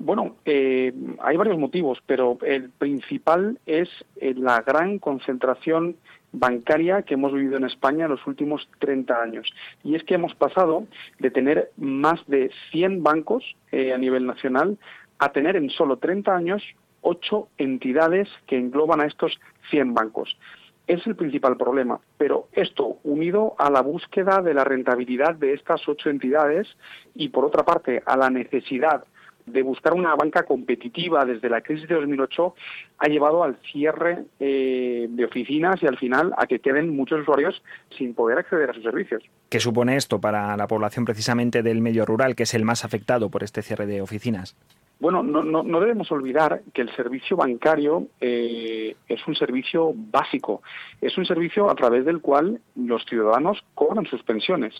Bueno, 0.00 0.36
eh, 0.44 0.92
hay 1.20 1.36
varios 1.36 1.58
motivos, 1.58 1.98
pero 2.06 2.38
el 2.42 2.70
principal 2.70 3.58
es 3.66 3.88
eh, 4.16 4.32
la 4.36 4.62
gran 4.62 5.00
concentración 5.00 5.96
bancaria 6.30 7.02
que 7.02 7.14
hemos 7.14 7.32
vivido 7.32 7.56
en 7.56 7.64
España 7.64 8.04
en 8.04 8.12
los 8.12 8.24
últimos 8.26 8.68
30 8.78 9.20
años. 9.20 9.52
Y 9.82 9.96
es 9.96 10.04
que 10.04 10.14
hemos 10.14 10.36
pasado 10.36 10.86
de 11.18 11.30
tener 11.32 11.72
más 11.76 12.24
de 12.28 12.50
100 12.70 13.02
bancos 13.02 13.56
eh, 13.72 13.92
a 13.92 13.98
nivel 13.98 14.24
nacional 14.24 14.78
a 15.18 15.32
tener 15.32 15.56
en 15.56 15.68
solo 15.68 15.96
30 15.96 16.34
años 16.34 16.62
ocho 17.00 17.48
entidades 17.58 18.28
que 18.46 18.56
engloban 18.56 19.00
a 19.00 19.06
estos 19.06 19.40
100 19.70 19.94
bancos. 19.94 20.38
Es 20.86 21.04
el 21.08 21.16
principal 21.16 21.56
problema, 21.56 22.00
pero 22.16 22.48
esto 22.52 22.98
unido 23.02 23.56
a 23.58 23.68
la 23.68 23.82
búsqueda 23.82 24.42
de 24.42 24.54
la 24.54 24.64
rentabilidad 24.64 25.34
de 25.34 25.54
estas 25.54 25.86
ocho 25.88 26.08
entidades 26.08 26.68
y, 27.14 27.30
por 27.30 27.44
otra 27.44 27.64
parte, 27.64 28.02
a 28.06 28.16
la 28.16 28.30
necesidad 28.30 29.04
de 29.48 29.62
buscar 29.62 29.94
una 29.94 30.14
banca 30.14 30.44
competitiva 30.44 31.24
desde 31.24 31.48
la 31.48 31.60
crisis 31.60 31.88
de 31.88 31.94
2008 31.94 32.54
ha 32.98 33.08
llevado 33.08 33.42
al 33.42 33.56
cierre 33.72 34.24
eh, 34.40 35.06
de 35.08 35.24
oficinas 35.24 35.82
y 35.82 35.86
al 35.86 35.96
final 35.96 36.32
a 36.36 36.46
que 36.46 36.60
queden 36.60 36.94
muchos 36.94 37.20
usuarios 37.20 37.62
sin 37.96 38.14
poder 38.14 38.38
acceder 38.38 38.70
a 38.70 38.74
sus 38.74 38.82
servicios. 38.82 39.22
¿Qué 39.48 39.60
supone 39.60 39.96
esto 39.96 40.20
para 40.20 40.56
la 40.56 40.66
población 40.66 41.04
precisamente 41.04 41.62
del 41.62 41.80
medio 41.80 42.04
rural, 42.04 42.34
que 42.34 42.44
es 42.44 42.54
el 42.54 42.64
más 42.64 42.84
afectado 42.84 43.30
por 43.30 43.42
este 43.42 43.62
cierre 43.62 43.86
de 43.86 44.00
oficinas? 44.00 44.56
Bueno, 45.00 45.22
no, 45.22 45.44
no, 45.44 45.62
no, 45.62 45.80
debemos 45.80 46.10
olvidar 46.10 46.62
que 46.74 46.82
el 46.82 46.94
servicio 46.96 47.36
bancario 47.36 48.08
eh, 48.20 48.96
es 49.08 49.26
un 49.28 49.36
servicio 49.36 49.92
básico, 49.94 50.60
es 51.00 51.16
un 51.16 51.24
servicio 51.24 51.70
a 51.70 51.76
través 51.76 52.04
del 52.04 52.20
cual 52.20 52.60
los 52.74 53.04
ciudadanos 53.04 53.62
cobran 53.74 54.06
sus 54.06 54.24
pensiones. 54.24 54.74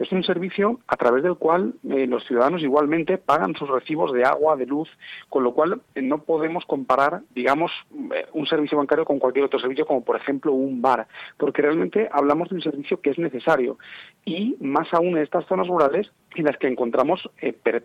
Es 0.00 0.10
un 0.12 0.24
servicio 0.24 0.80
a 0.86 0.96
través 0.96 1.22
del 1.22 1.36
cual 1.36 1.74
eh, 1.90 2.06
los 2.06 2.24
ciudadanos 2.24 2.62
igualmente 2.62 3.18
pagan 3.18 3.54
sus 3.54 3.68
recibos 3.68 4.14
de 4.14 4.24
agua, 4.24 4.56
de 4.56 4.64
luz, 4.64 4.88
con 5.28 5.44
lo 5.44 5.52
cual 5.52 5.82
eh, 5.94 6.00
no 6.00 6.22
podemos 6.22 6.64
comparar, 6.64 7.20
digamos, 7.34 7.70
eh, 8.14 8.24
un 8.32 8.46
servicio 8.46 8.78
bancario 8.78 9.04
con 9.04 9.18
cualquier 9.18 9.44
otro 9.44 9.60
servicio, 9.60 9.84
como 9.84 10.02
por 10.02 10.16
ejemplo 10.16 10.54
un 10.54 10.80
bar, 10.80 11.06
porque 11.36 11.60
realmente 11.60 12.08
hablamos 12.10 12.48
de 12.48 12.54
un 12.54 12.62
servicio 12.62 12.98
que 13.02 13.10
es 13.10 13.18
necesario. 13.18 13.76
Y 14.24 14.56
más 14.58 14.88
aún 14.94 15.18
en 15.18 15.18
estas 15.18 15.44
zonas 15.44 15.68
rurales 15.68 16.10
en 16.34 16.44
las 16.44 16.56
que 16.56 16.68
encontramos 16.68 17.28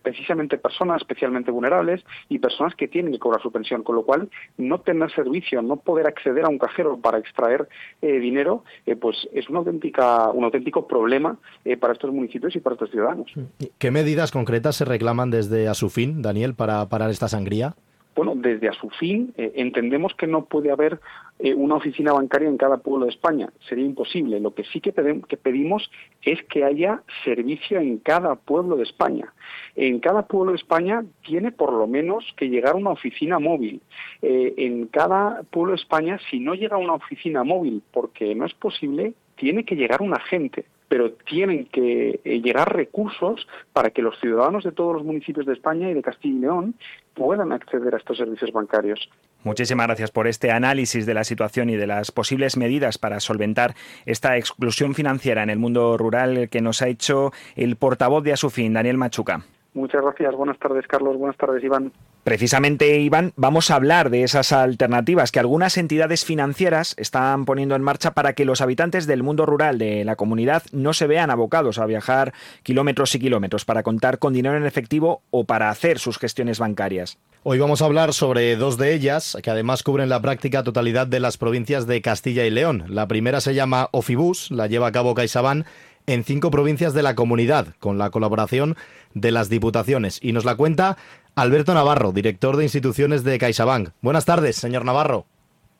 precisamente 0.03 0.59
personas 0.59 1.01
especialmente 1.01 1.49
vulnerables 1.49 2.05
y 2.29 2.37
personas 2.37 2.75
que 2.75 2.87
tienen 2.87 3.11
que 3.11 3.17
cobrar 3.17 3.41
su 3.41 3.51
pensión, 3.51 3.81
con 3.81 3.95
lo 3.95 4.03
cual 4.03 4.29
no 4.57 4.81
tener 4.81 5.11
servicio, 5.11 5.63
no 5.63 5.77
poder 5.77 6.05
acceder 6.05 6.45
a 6.45 6.49
un 6.49 6.59
cajero 6.59 6.97
para 6.97 7.17
extraer 7.17 7.67
dinero, 8.01 8.63
pues 9.01 9.27
es 9.33 9.49
una 9.49 9.59
auténtica, 9.59 10.29
un 10.29 10.43
auténtico 10.43 10.87
problema 10.87 11.39
para 11.79 11.93
estos 11.93 12.04
municipios 12.11 12.55
y 12.55 12.59
para 12.59 12.75
estos 12.75 12.91
ciudadanos. 12.91 13.31
¿Qué 13.77 13.91
medidas 13.91 14.31
concretas 14.31 14.75
se 14.75 14.85
reclaman 14.85 15.31
desde 15.31 15.67
Asufin, 15.67 16.21
Daniel, 16.21 16.53
para 16.53 16.87
parar 16.87 17.09
esta 17.09 17.27
sangría? 17.27 17.75
Bueno, 18.15 18.33
desde 18.33 18.69
Asufin 18.69 19.33
eh, 19.35 19.51
entendemos 19.55 20.15
que 20.15 20.25
no 20.25 20.45
puede 20.45 20.71
haber 20.71 21.01
eh, 21.37 21.53
una 21.53 21.75
oficina 21.75 22.13
bancaria 22.13 22.47
en 22.47 22.55
cada 22.55 22.77
pueblo 22.77 23.05
de 23.05 23.11
España. 23.11 23.49
Sería 23.67 23.83
imposible. 23.83 24.39
Lo 24.39 24.53
que 24.53 24.63
sí 24.63 24.79
que, 24.79 24.93
pedimos 24.93 25.91
es 26.21 26.41
que 26.43 26.63
haya 26.63 27.03
servicio 27.25 27.77
en 27.77 27.97
cada 27.97 28.35
pueblo 28.35 28.77
de 28.77 28.83
España. 28.83 29.33
En 29.75 29.99
cada 29.99 30.27
pueblo 30.27 30.53
de 30.53 30.57
España 30.57 31.03
tiene 31.25 31.51
por 31.51 31.73
lo 31.73 31.87
menos 31.87 32.23
que 32.37 32.47
llegar 32.47 32.75
una 32.75 32.91
oficina 32.91 33.37
móvil. 33.37 33.81
Eh, 34.21 34.53
en 34.57 34.87
cada 34.87 35.43
pueblo 35.43 35.71
de 35.71 35.81
España, 35.81 36.17
si 36.31 36.39
no 36.39 36.55
llega 36.55 36.77
una 36.77 36.93
oficina 36.93 37.43
móvil 37.43 37.83
porque 37.91 38.33
no 38.33 38.45
es 38.45 38.53
posible, 38.53 39.13
tiene 39.35 39.65
que 39.65 39.75
llegar 39.75 40.01
un 40.01 40.13
agente 40.13 40.63
pero 40.87 41.13
tienen 41.13 41.65
que 41.65 42.19
eh, 42.23 42.41
llegar 42.41 42.75
recursos 42.75 43.47
para 43.73 43.89
que 43.89 44.01
los 44.01 44.19
ciudadanos 44.19 44.63
de 44.63 44.71
todos 44.71 44.95
los 44.95 45.03
municipios 45.03 45.45
de 45.45 45.53
España 45.53 45.89
y 45.89 45.93
de 45.93 46.01
Castilla 46.01 46.35
y 46.35 46.39
León 46.39 46.75
puedan 47.13 47.51
acceder 47.51 47.93
a 47.93 47.97
estos 47.97 48.17
servicios 48.17 48.51
bancarios. 48.51 49.09
Muchísimas 49.43 49.87
gracias 49.87 50.11
por 50.11 50.27
este 50.27 50.51
análisis 50.51 51.05
de 51.05 51.13
la 51.13 51.23
situación 51.23 51.69
y 51.69 51.75
de 51.75 51.87
las 51.87 52.11
posibles 52.11 52.57
medidas 52.57 52.97
para 52.97 53.19
solventar 53.19 53.75
esta 54.05 54.37
exclusión 54.37 54.95
financiera 54.95 55.43
en 55.43 55.49
el 55.49 55.59
mundo 55.59 55.97
rural 55.97 56.49
que 56.49 56.61
nos 56.61 56.81
ha 56.81 56.87
hecho 56.87 57.31
el 57.55 57.75
portavoz 57.75 58.23
de 58.23 58.33
Asufin, 58.33 58.73
Daniel 58.73 58.97
Machuca. 58.97 59.45
Muchas 59.75 60.01
gracias. 60.01 60.33
Buenas 60.33 60.57
tardes, 60.57 60.87
Carlos. 60.87 61.17
Buenas 61.17 61.35
tardes, 61.35 61.61
Iván. 61.61 61.91
Precisamente, 62.23 62.97
Iván, 63.01 63.33
vamos 63.35 63.69
a 63.69 63.75
hablar 63.75 64.09
de 64.09 64.23
esas 64.23 64.53
alternativas 64.53 65.33
que 65.33 65.39
algunas 65.39 65.77
entidades 65.77 66.23
financieras 66.23 66.95
están 66.97 67.43
poniendo 67.43 67.75
en 67.75 67.83
marcha 67.83 68.13
para 68.13 68.33
que 68.33 68.45
los 68.45 68.61
habitantes 68.61 69.05
del 69.05 69.21
mundo 69.21 69.45
rural 69.45 69.77
de 69.77 70.05
la 70.05 70.15
comunidad 70.15 70.63
no 70.71 70.93
se 70.93 71.07
vean 71.07 71.29
abocados 71.29 71.77
a 71.77 71.85
viajar 71.85 72.33
kilómetros 72.63 73.13
y 73.15 73.19
kilómetros 73.19 73.65
para 73.65 73.83
contar 73.83 74.17
con 74.17 74.33
dinero 74.33 74.55
en 74.55 74.65
efectivo 74.65 75.23
o 75.29 75.43
para 75.43 75.69
hacer 75.69 75.99
sus 75.99 76.17
gestiones 76.17 76.57
bancarias. 76.57 77.19
Hoy 77.43 77.59
vamos 77.59 77.81
a 77.81 77.85
hablar 77.85 78.13
sobre 78.13 78.55
dos 78.55 78.77
de 78.77 78.93
ellas, 78.93 79.37
que 79.43 79.51
además 79.51 79.83
cubren 79.83 80.07
la 80.07 80.21
práctica 80.21 80.63
totalidad 80.63 81.05
de 81.05 81.19
las 81.19 81.37
provincias 81.37 81.85
de 81.85 82.01
Castilla 82.01 82.45
y 82.45 82.49
León. 82.49 82.85
La 82.87 83.07
primera 83.07 83.41
se 83.41 83.53
llama 83.53 83.89
Ofibus, 83.91 84.51
la 84.51 84.67
lleva 84.67 84.87
a 84.87 84.91
cabo 84.93 85.13
CaixaBank 85.13 85.65
en 86.07 86.23
cinco 86.23 86.51
provincias 86.51 86.93
de 86.93 87.03
la 87.03 87.15
comunidad, 87.15 87.67
con 87.79 87.97
la 87.97 88.09
colaboración 88.09 88.75
de 89.13 89.31
las 89.31 89.49
diputaciones. 89.49 90.19
Y 90.21 90.33
nos 90.33 90.45
la 90.45 90.55
cuenta 90.55 90.97
Alberto 91.35 91.73
Navarro, 91.73 92.11
director 92.11 92.57
de 92.57 92.63
instituciones 92.63 93.23
de 93.23 93.37
CaixaBank. 93.37 93.89
Buenas 94.01 94.25
tardes, 94.25 94.55
señor 94.55 94.85
Navarro. 94.85 95.25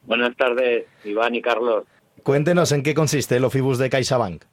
Buenas 0.04 0.36
tardes, 0.36 0.86
Iván 1.04 1.36
y 1.36 1.42
Carlos. 1.42 1.86
Cuéntenos 2.24 2.72
en 2.72 2.84
qué 2.84 2.94
consiste 2.94 3.38
el 3.38 3.46
Ofibus 3.46 3.78
de 3.78 3.90
CaixaBank. 3.90 4.44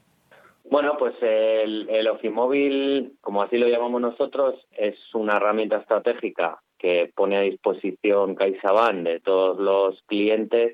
Bueno, 0.71 0.97
pues 0.99 1.15
el, 1.21 1.89
el 1.91 2.09
Ofimóvil, 2.09 3.15
como 3.21 3.43
así 3.43 3.59
lo 3.59 3.69
llamamos 3.69 4.01
nosotros, 4.01 4.55
es 4.77 4.97
una 5.13 5.37
herramienta 5.37 5.77
estratégica 5.77 6.63
que 6.79 7.13
pone 7.15 7.37
a 7.37 7.41
disposición 7.43 8.35
CaixaBank 8.35 9.05
de 9.05 9.21
todos 9.21 9.59
los 9.59 10.03
clientes 10.07 10.73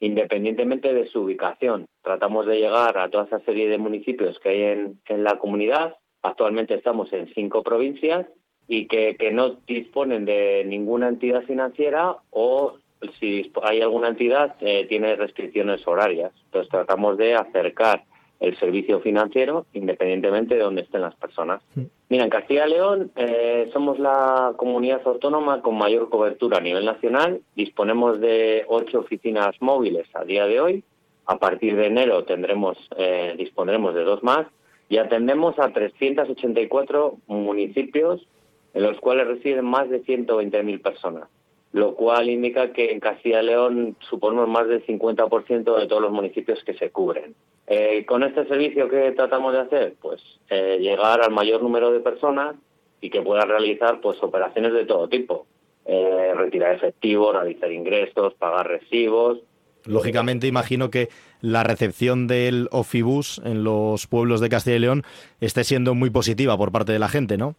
independientemente 0.00 0.92
de 0.92 1.06
su 1.06 1.20
ubicación. 1.22 1.86
Tratamos 2.02 2.46
de 2.46 2.58
llegar 2.58 2.98
a 2.98 3.08
toda 3.08 3.24
esa 3.24 3.40
serie 3.40 3.68
de 3.68 3.78
municipios 3.78 4.38
que 4.40 4.48
hay 4.48 4.62
en, 4.62 5.24
la 5.24 5.38
comunidad. 5.38 5.96
Actualmente 6.22 6.74
estamos 6.74 7.12
en 7.12 7.32
cinco 7.34 7.62
provincias 7.62 8.26
y 8.66 8.86
que, 8.86 9.16
que, 9.16 9.30
no 9.30 9.60
disponen 9.66 10.24
de 10.24 10.64
ninguna 10.66 11.08
entidad 11.08 11.42
financiera 11.42 12.16
o 12.30 12.78
si 13.18 13.50
hay 13.62 13.80
alguna 13.80 14.08
entidad 14.08 14.56
eh, 14.60 14.86
tiene 14.88 15.16
restricciones 15.16 15.86
horarias. 15.86 16.32
Entonces 16.44 16.70
tratamos 16.70 17.16
de 17.16 17.34
acercar 17.34 18.04
el 18.40 18.58
servicio 18.58 19.00
financiero 19.00 19.66
independientemente 19.74 20.54
de 20.54 20.62
donde 20.62 20.82
estén 20.82 21.02
las 21.02 21.14
personas. 21.14 21.62
Mira, 22.08 22.24
en 22.24 22.30
Castilla 22.30 22.66
y 22.66 22.70
León 22.70 23.12
eh, 23.14 23.70
somos 23.72 23.98
la 23.98 24.54
comunidad 24.56 25.02
autónoma 25.04 25.62
con 25.62 25.76
mayor 25.76 26.08
cobertura 26.08 26.58
a 26.58 26.62
nivel 26.62 26.84
nacional. 26.84 27.42
Disponemos 27.54 28.18
de 28.20 28.64
ocho 28.66 29.00
oficinas 29.00 29.54
móviles 29.60 30.08
a 30.14 30.24
día 30.24 30.46
de 30.46 30.60
hoy. 30.60 30.84
A 31.26 31.38
partir 31.38 31.76
de 31.76 31.86
enero 31.86 32.24
tendremos, 32.24 32.76
eh, 32.96 33.34
dispondremos 33.36 33.94
de 33.94 34.02
dos 34.02 34.22
más 34.22 34.46
y 34.88 34.96
atendemos 34.96 35.58
a 35.58 35.72
384 35.72 37.18
municipios 37.28 38.26
en 38.74 38.82
los 38.82 38.98
cuales 39.00 39.26
residen 39.28 39.64
más 39.64 39.88
de 39.90 40.02
120.000 40.02 40.82
personas 40.82 41.28
lo 41.72 41.94
cual 41.94 42.28
indica 42.28 42.72
que 42.72 42.90
en 42.90 43.00
Castilla 43.00 43.42
y 43.42 43.46
León 43.46 43.96
suponemos 44.00 44.48
más 44.48 44.66
del 44.66 44.84
50% 44.84 45.78
de 45.78 45.86
todos 45.86 46.02
los 46.02 46.10
municipios 46.10 46.62
que 46.64 46.74
se 46.74 46.90
cubren. 46.90 47.34
Eh, 47.72 48.04
con 48.04 48.24
este 48.24 48.44
servicio 48.46 48.88
que 48.88 49.12
tratamos 49.12 49.52
de 49.52 49.60
hacer, 49.60 49.94
pues 50.02 50.20
eh, 50.48 50.78
llegar 50.80 51.20
al 51.22 51.30
mayor 51.30 51.62
número 51.62 51.92
de 51.92 52.00
personas 52.00 52.56
y 53.00 53.10
que 53.10 53.22
puedan 53.22 53.48
realizar 53.48 54.00
pues 54.00 54.20
operaciones 54.24 54.72
de 54.72 54.86
todo 54.86 55.08
tipo, 55.08 55.46
eh, 55.84 56.32
retirar 56.34 56.74
efectivo, 56.74 57.30
realizar 57.32 57.70
ingresos, 57.70 58.34
pagar 58.34 58.66
recibos. 58.66 59.38
Lógicamente, 59.84 60.48
imagino 60.48 60.90
que 60.90 61.10
la 61.42 61.62
recepción 61.62 62.26
del 62.26 62.66
Ofibus 62.72 63.40
en 63.44 63.62
los 63.62 64.08
pueblos 64.08 64.40
de 64.40 64.48
Castilla 64.48 64.74
y 64.76 64.80
León 64.80 65.04
esté 65.40 65.62
siendo 65.62 65.94
muy 65.94 66.10
positiva 66.10 66.58
por 66.58 66.72
parte 66.72 66.90
de 66.90 66.98
la 66.98 67.08
gente, 67.08 67.38
¿no? 67.38 67.54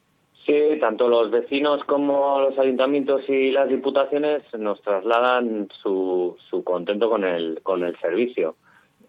Sí, 0.45 0.77
tanto 0.81 1.07
los 1.07 1.31
vecinos 1.31 1.85
como 1.85 2.41
los 2.41 2.59
ayuntamientos 2.59 3.21
y 3.29 3.51
las 3.51 3.69
diputaciones 3.69 4.43
nos 4.59 4.81
trasladan 4.81 5.69
su, 5.81 6.35
su 6.49 6.65
contento 6.65 7.09
con 7.09 7.23
el, 7.23 7.61
con 7.63 7.85
el 7.85 7.97
servicio. 8.01 8.57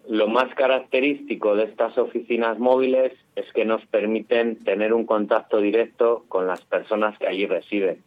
Lo 0.09 0.27
más 0.27 0.53
característico 0.55 1.55
de 1.55 1.65
estas 1.65 1.97
oficinas 1.97 2.59
móviles 2.59 3.13
es 3.37 3.51
que 3.53 3.65
nos 3.65 3.85
permiten 3.87 4.57
tener 4.65 4.93
un 4.93 5.07
contacto 5.07 5.59
directo 5.59 6.25
con 6.29 6.47
las 6.47 6.61
personas 6.63 7.17
que 7.19 7.29
allí 7.29 7.47
residen, 7.47 8.03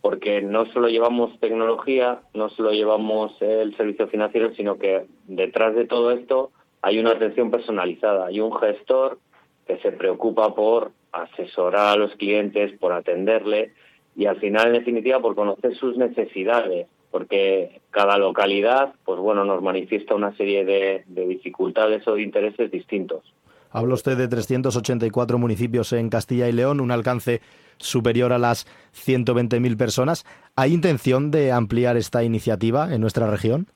porque 0.00 0.42
no 0.42 0.66
solo 0.66 0.88
llevamos 0.88 1.38
tecnología, 1.40 2.20
no 2.34 2.50
solo 2.50 2.70
llevamos 2.72 3.40
el 3.42 3.76
servicio 3.76 4.06
financiero, 4.06 4.54
sino 4.54 4.78
que 4.78 5.06
detrás 5.26 5.74
de 5.74 5.86
todo 5.86 6.12
esto 6.12 6.52
hay 6.82 6.98
una 6.98 7.10
atención 7.10 7.50
personalizada, 7.50 8.26
hay 8.26 8.40
un 8.40 8.54
gestor 8.54 9.18
que 9.66 9.78
se 9.78 9.92
preocupa 9.92 10.54
por 10.54 10.92
asesorar 11.12 11.94
a 11.94 11.96
los 11.96 12.14
clientes, 12.14 12.72
por 12.78 12.92
atenderle 12.92 13.72
y 14.16 14.26
al 14.26 14.36
final, 14.38 14.68
en 14.68 14.74
definitiva, 14.74 15.20
por 15.20 15.34
conocer 15.34 15.74
sus 15.76 15.96
necesidades, 15.96 16.86
porque 17.10 17.80
cada 17.90 18.18
localidad, 18.18 18.94
pues 19.04 19.18
bueno, 19.18 19.44
nos 19.44 19.62
manifiesta 19.62 20.14
una 20.14 20.36
serie 20.36 20.64
de, 20.64 21.04
dificultades 21.26 22.06
o 22.06 22.14
de 22.14 22.22
intereses 22.22 22.70
distintos. 22.70 23.22
Habla 23.70 23.94
usted 23.94 24.16
de 24.16 24.28
384 24.28 25.38
municipios 25.38 25.92
en 25.92 26.08
Castilla 26.08 26.48
y 26.48 26.52
León, 26.52 26.80
un 26.80 26.90
alcance 26.90 27.40
superior 27.78 28.32
a 28.32 28.38
las 28.38 28.66
120.000 28.94 29.76
personas. 29.76 30.24
¿Hay 30.56 30.72
intención 30.72 31.30
de 31.30 31.52
ampliar 31.52 31.96
esta 31.96 32.24
iniciativa 32.24 32.92
en 32.92 33.00
nuestra 33.00 33.30
región? 33.30 33.66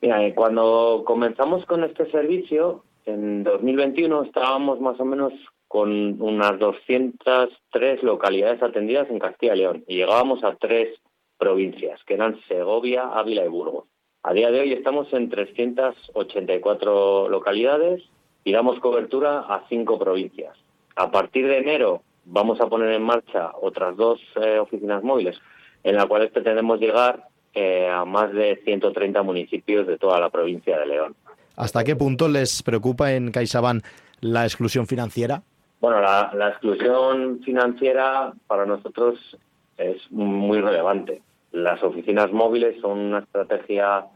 Mira, 0.00 0.24
eh, 0.24 0.34
cuando 0.34 1.02
comenzamos 1.04 1.66
con 1.66 1.84
este 1.84 2.10
servicio, 2.10 2.84
en 3.06 3.44
2021 3.44 4.22
estábamos 4.22 4.80
más 4.80 4.98
o 5.00 5.04
menos 5.04 5.32
con 5.68 6.20
unas 6.20 6.58
203 6.58 8.02
localidades 8.02 8.62
atendidas 8.62 9.08
en 9.10 9.18
Castilla 9.18 9.54
y 9.54 9.58
León 9.58 9.84
y 9.86 9.96
llegábamos 9.96 10.42
a 10.42 10.56
tres 10.56 10.98
provincias, 11.40 11.98
que 12.04 12.14
eran 12.14 12.38
Segovia, 12.46 13.08
Ávila 13.12 13.44
y 13.44 13.48
Burgos. 13.48 13.86
A 14.22 14.32
día 14.32 14.50
de 14.52 14.60
hoy 14.60 14.72
estamos 14.72 15.12
en 15.12 15.30
384 15.30 17.28
localidades 17.28 18.02
y 18.44 18.52
damos 18.52 18.78
cobertura 18.78 19.40
a 19.40 19.64
cinco 19.68 19.98
provincias. 19.98 20.56
A 20.94 21.10
partir 21.10 21.48
de 21.48 21.58
enero 21.58 22.02
vamos 22.24 22.60
a 22.60 22.68
poner 22.68 22.92
en 22.92 23.02
marcha 23.02 23.52
otras 23.60 23.96
dos 23.96 24.20
eh, 24.36 24.58
oficinas 24.58 25.02
móviles 25.02 25.36
en 25.82 25.96
las 25.96 26.06
cuales 26.06 26.30
pretendemos 26.30 26.78
llegar 26.78 27.28
eh, 27.54 27.88
a 27.88 28.04
más 28.04 28.32
de 28.32 28.60
130 28.64 29.22
municipios 29.22 29.86
de 29.86 29.98
toda 29.98 30.20
la 30.20 30.30
provincia 30.30 30.78
de 30.78 30.86
León. 30.86 31.16
¿Hasta 31.56 31.82
qué 31.82 31.96
punto 31.96 32.28
les 32.28 32.62
preocupa 32.62 33.12
en 33.12 33.32
CaixaBank 33.32 33.84
la 34.20 34.44
exclusión 34.44 34.86
financiera? 34.86 35.42
Bueno, 35.80 36.00
la, 36.00 36.48
exclusión 36.50 37.40
financiera 37.42 38.32
para 38.46 38.66
nosotros 38.66 39.18
es 39.78 39.96
muy 40.10 40.60
relevante. 40.60 41.22
Las 41.52 41.82
oficinas 41.82 42.32
móviles 42.32 42.80
son 42.80 42.98
una 42.98 43.20
estrategia 43.20 44.06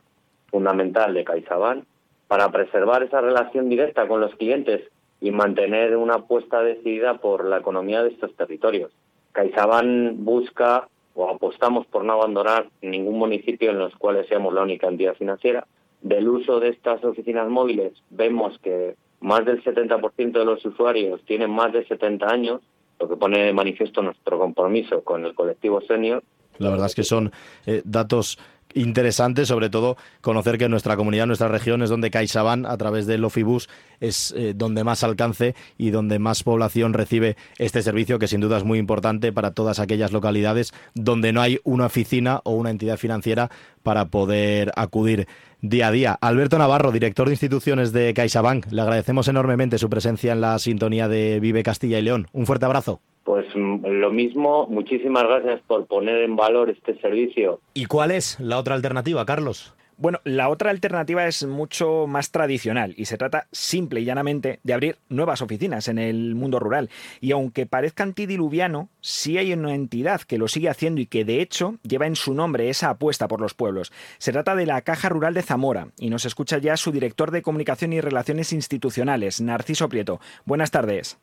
fundamental 0.46 1.14
de 1.14 1.24
CaixaBank 1.24 1.84
para 2.28 2.50
preservar 2.50 3.02
esa 3.02 3.20
relación 3.20 3.68
directa 3.68 4.06
con 4.06 4.20
los 4.20 4.34
clientes 4.36 4.82
y 5.20 5.30
mantener 5.30 5.96
una 5.96 6.14
apuesta 6.14 6.62
decidida 6.62 7.14
por 7.18 7.44
la 7.44 7.58
economía 7.58 8.02
de 8.02 8.10
estos 8.10 8.34
territorios. 8.36 8.92
CaixaBank 9.32 10.16
busca 10.18 10.88
o 11.14 11.30
apostamos 11.30 11.86
por 11.86 12.04
no 12.04 12.12
abandonar 12.12 12.68
ningún 12.82 13.18
municipio 13.18 13.70
en 13.70 13.78
los 13.78 13.94
cuales 13.96 14.26
seamos 14.28 14.52
la 14.52 14.62
única 14.62 14.88
entidad 14.88 15.14
financiera. 15.14 15.66
Del 16.02 16.28
uso 16.28 16.60
de 16.60 16.68
estas 16.68 17.02
oficinas 17.04 17.48
móviles 17.48 17.92
vemos 18.10 18.58
que 18.58 18.96
más 19.20 19.44
del 19.44 19.62
70% 19.64 20.32
de 20.32 20.44
los 20.44 20.64
usuarios 20.66 21.24
tienen 21.24 21.50
más 21.50 21.72
de 21.72 21.86
70 21.86 22.26
años, 22.26 22.60
lo 23.00 23.08
que 23.08 23.16
pone 23.16 23.38
de 23.38 23.52
manifiesto 23.52 24.02
nuestro 24.02 24.38
compromiso 24.38 25.02
con 25.02 25.24
el 25.24 25.34
colectivo 25.34 25.80
senior. 25.80 26.22
La 26.58 26.70
verdad 26.70 26.86
es 26.86 26.94
que 26.94 27.04
son 27.04 27.32
eh, 27.66 27.82
datos 27.84 28.38
interesante, 28.74 29.46
sobre 29.46 29.70
todo 29.70 29.96
conocer 30.20 30.58
que 30.58 30.68
nuestra 30.68 30.96
comunidad, 30.96 31.26
nuestra 31.26 31.48
región 31.48 31.82
es 31.82 31.90
donde 31.90 32.10
CaixaBank 32.10 32.66
a 32.66 32.76
través 32.76 33.06
del 33.06 33.24
Ofibus 33.24 33.68
es 34.00 34.34
eh, 34.36 34.52
donde 34.54 34.84
más 34.84 35.04
alcance 35.04 35.54
y 35.78 35.90
donde 35.90 36.18
más 36.18 36.42
población 36.42 36.92
recibe 36.92 37.36
este 37.58 37.82
servicio 37.82 38.18
que 38.18 38.28
sin 38.28 38.40
duda 38.40 38.58
es 38.58 38.64
muy 38.64 38.78
importante 38.78 39.32
para 39.32 39.52
todas 39.52 39.78
aquellas 39.78 40.12
localidades 40.12 40.72
donde 40.94 41.32
no 41.32 41.40
hay 41.40 41.60
una 41.64 41.86
oficina 41.86 42.40
o 42.44 42.52
una 42.52 42.70
entidad 42.70 42.98
financiera 42.98 43.50
para 43.82 44.06
poder 44.06 44.72
acudir 44.76 45.26
día 45.60 45.88
a 45.88 45.92
día. 45.92 46.18
Alberto 46.20 46.58
Navarro, 46.58 46.92
director 46.92 47.28
de 47.28 47.34
instituciones 47.34 47.92
de 47.92 48.12
CaixaBank, 48.12 48.70
le 48.70 48.82
agradecemos 48.82 49.28
enormemente 49.28 49.78
su 49.78 49.88
presencia 49.88 50.32
en 50.32 50.40
la 50.40 50.58
sintonía 50.58 51.08
de 51.08 51.40
Vive 51.40 51.62
Castilla 51.62 51.98
y 51.98 52.02
León. 52.02 52.28
Un 52.32 52.46
fuerte 52.46 52.66
abrazo. 52.66 53.00
Pues 53.44 53.56
mm, 53.56 53.86
lo 53.86 54.10
mismo, 54.10 54.66
muchísimas 54.68 55.24
gracias 55.24 55.60
por 55.66 55.86
poner 55.86 56.22
en 56.22 56.36
valor 56.36 56.70
este 56.70 56.98
servicio. 57.00 57.60
¿Y 57.74 57.86
cuál 57.86 58.10
es 58.10 58.38
la 58.40 58.58
otra 58.58 58.74
alternativa, 58.74 59.24
Carlos? 59.24 59.74
Bueno, 59.96 60.20
la 60.24 60.48
otra 60.48 60.70
alternativa 60.70 61.24
es 61.28 61.46
mucho 61.46 62.08
más 62.08 62.32
tradicional 62.32 62.94
y 62.96 63.04
se 63.04 63.16
trata 63.16 63.46
simple 63.52 64.00
y 64.00 64.04
llanamente 64.04 64.58
de 64.64 64.74
abrir 64.74 64.98
nuevas 65.08 65.40
oficinas 65.40 65.86
en 65.86 65.98
el 65.98 66.34
mundo 66.34 66.58
rural. 66.58 66.90
Y 67.20 67.30
aunque 67.30 67.66
parezca 67.66 68.02
antidiluviano, 68.02 68.88
sí 69.00 69.38
hay 69.38 69.52
una 69.52 69.72
entidad 69.72 70.22
que 70.22 70.36
lo 70.36 70.48
sigue 70.48 70.68
haciendo 70.68 71.00
y 71.00 71.06
que 71.06 71.24
de 71.24 71.40
hecho 71.40 71.76
lleva 71.84 72.08
en 72.08 72.16
su 72.16 72.34
nombre 72.34 72.70
esa 72.70 72.90
apuesta 72.90 73.28
por 73.28 73.40
los 73.40 73.54
pueblos. 73.54 73.92
Se 74.18 74.32
trata 74.32 74.56
de 74.56 74.66
la 74.66 74.82
Caja 74.82 75.10
Rural 75.10 75.34
de 75.34 75.42
Zamora 75.42 75.88
y 75.96 76.10
nos 76.10 76.24
escucha 76.24 76.58
ya 76.58 76.76
su 76.76 76.90
director 76.90 77.30
de 77.30 77.42
Comunicación 77.42 77.92
y 77.92 78.00
Relaciones 78.00 78.52
Institucionales, 78.52 79.40
Narciso 79.40 79.88
Prieto. 79.88 80.18
Buenas 80.44 80.72
tardes. 80.72 81.20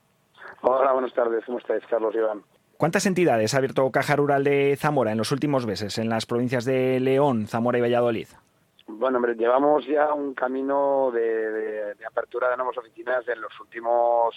Hola, 0.63 0.93
buenas 0.93 1.13
tardes. 1.13 1.43
¿Cómo 1.45 1.57
estáis, 1.57 1.83
Carlos 1.87 2.13
Iván? 2.13 2.43
¿Cuántas 2.77 3.07
entidades 3.07 3.53
ha 3.53 3.57
abierto 3.57 3.89
Caja 3.91 4.15
Rural 4.15 4.43
de 4.43 4.75
Zamora 4.77 5.11
en 5.11 5.17
los 5.17 5.31
últimos 5.31 5.65
meses 5.65 5.97
en 5.97 6.07
las 6.07 6.27
provincias 6.27 6.65
de 6.65 6.99
León, 6.99 7.47
Zamora 7.47 7.79
y 7.79 7.81
Valladolid? 7.81 8.27
Bueno, 8.87 9.17
hombre, 9.17 9.35
llevamos 9.35 9.85
ya 9.87 10.13
un 10.13 10.35
camino 10.35 11.09
de, 11.11 11.95
apertura 12.07 12.49
de 12.49 12.57
nuevas 12.57 12.77
oficinas 12.77 13.27
en 13.27 13.41
los 13.41 13.59
últimos, 13.59 14.35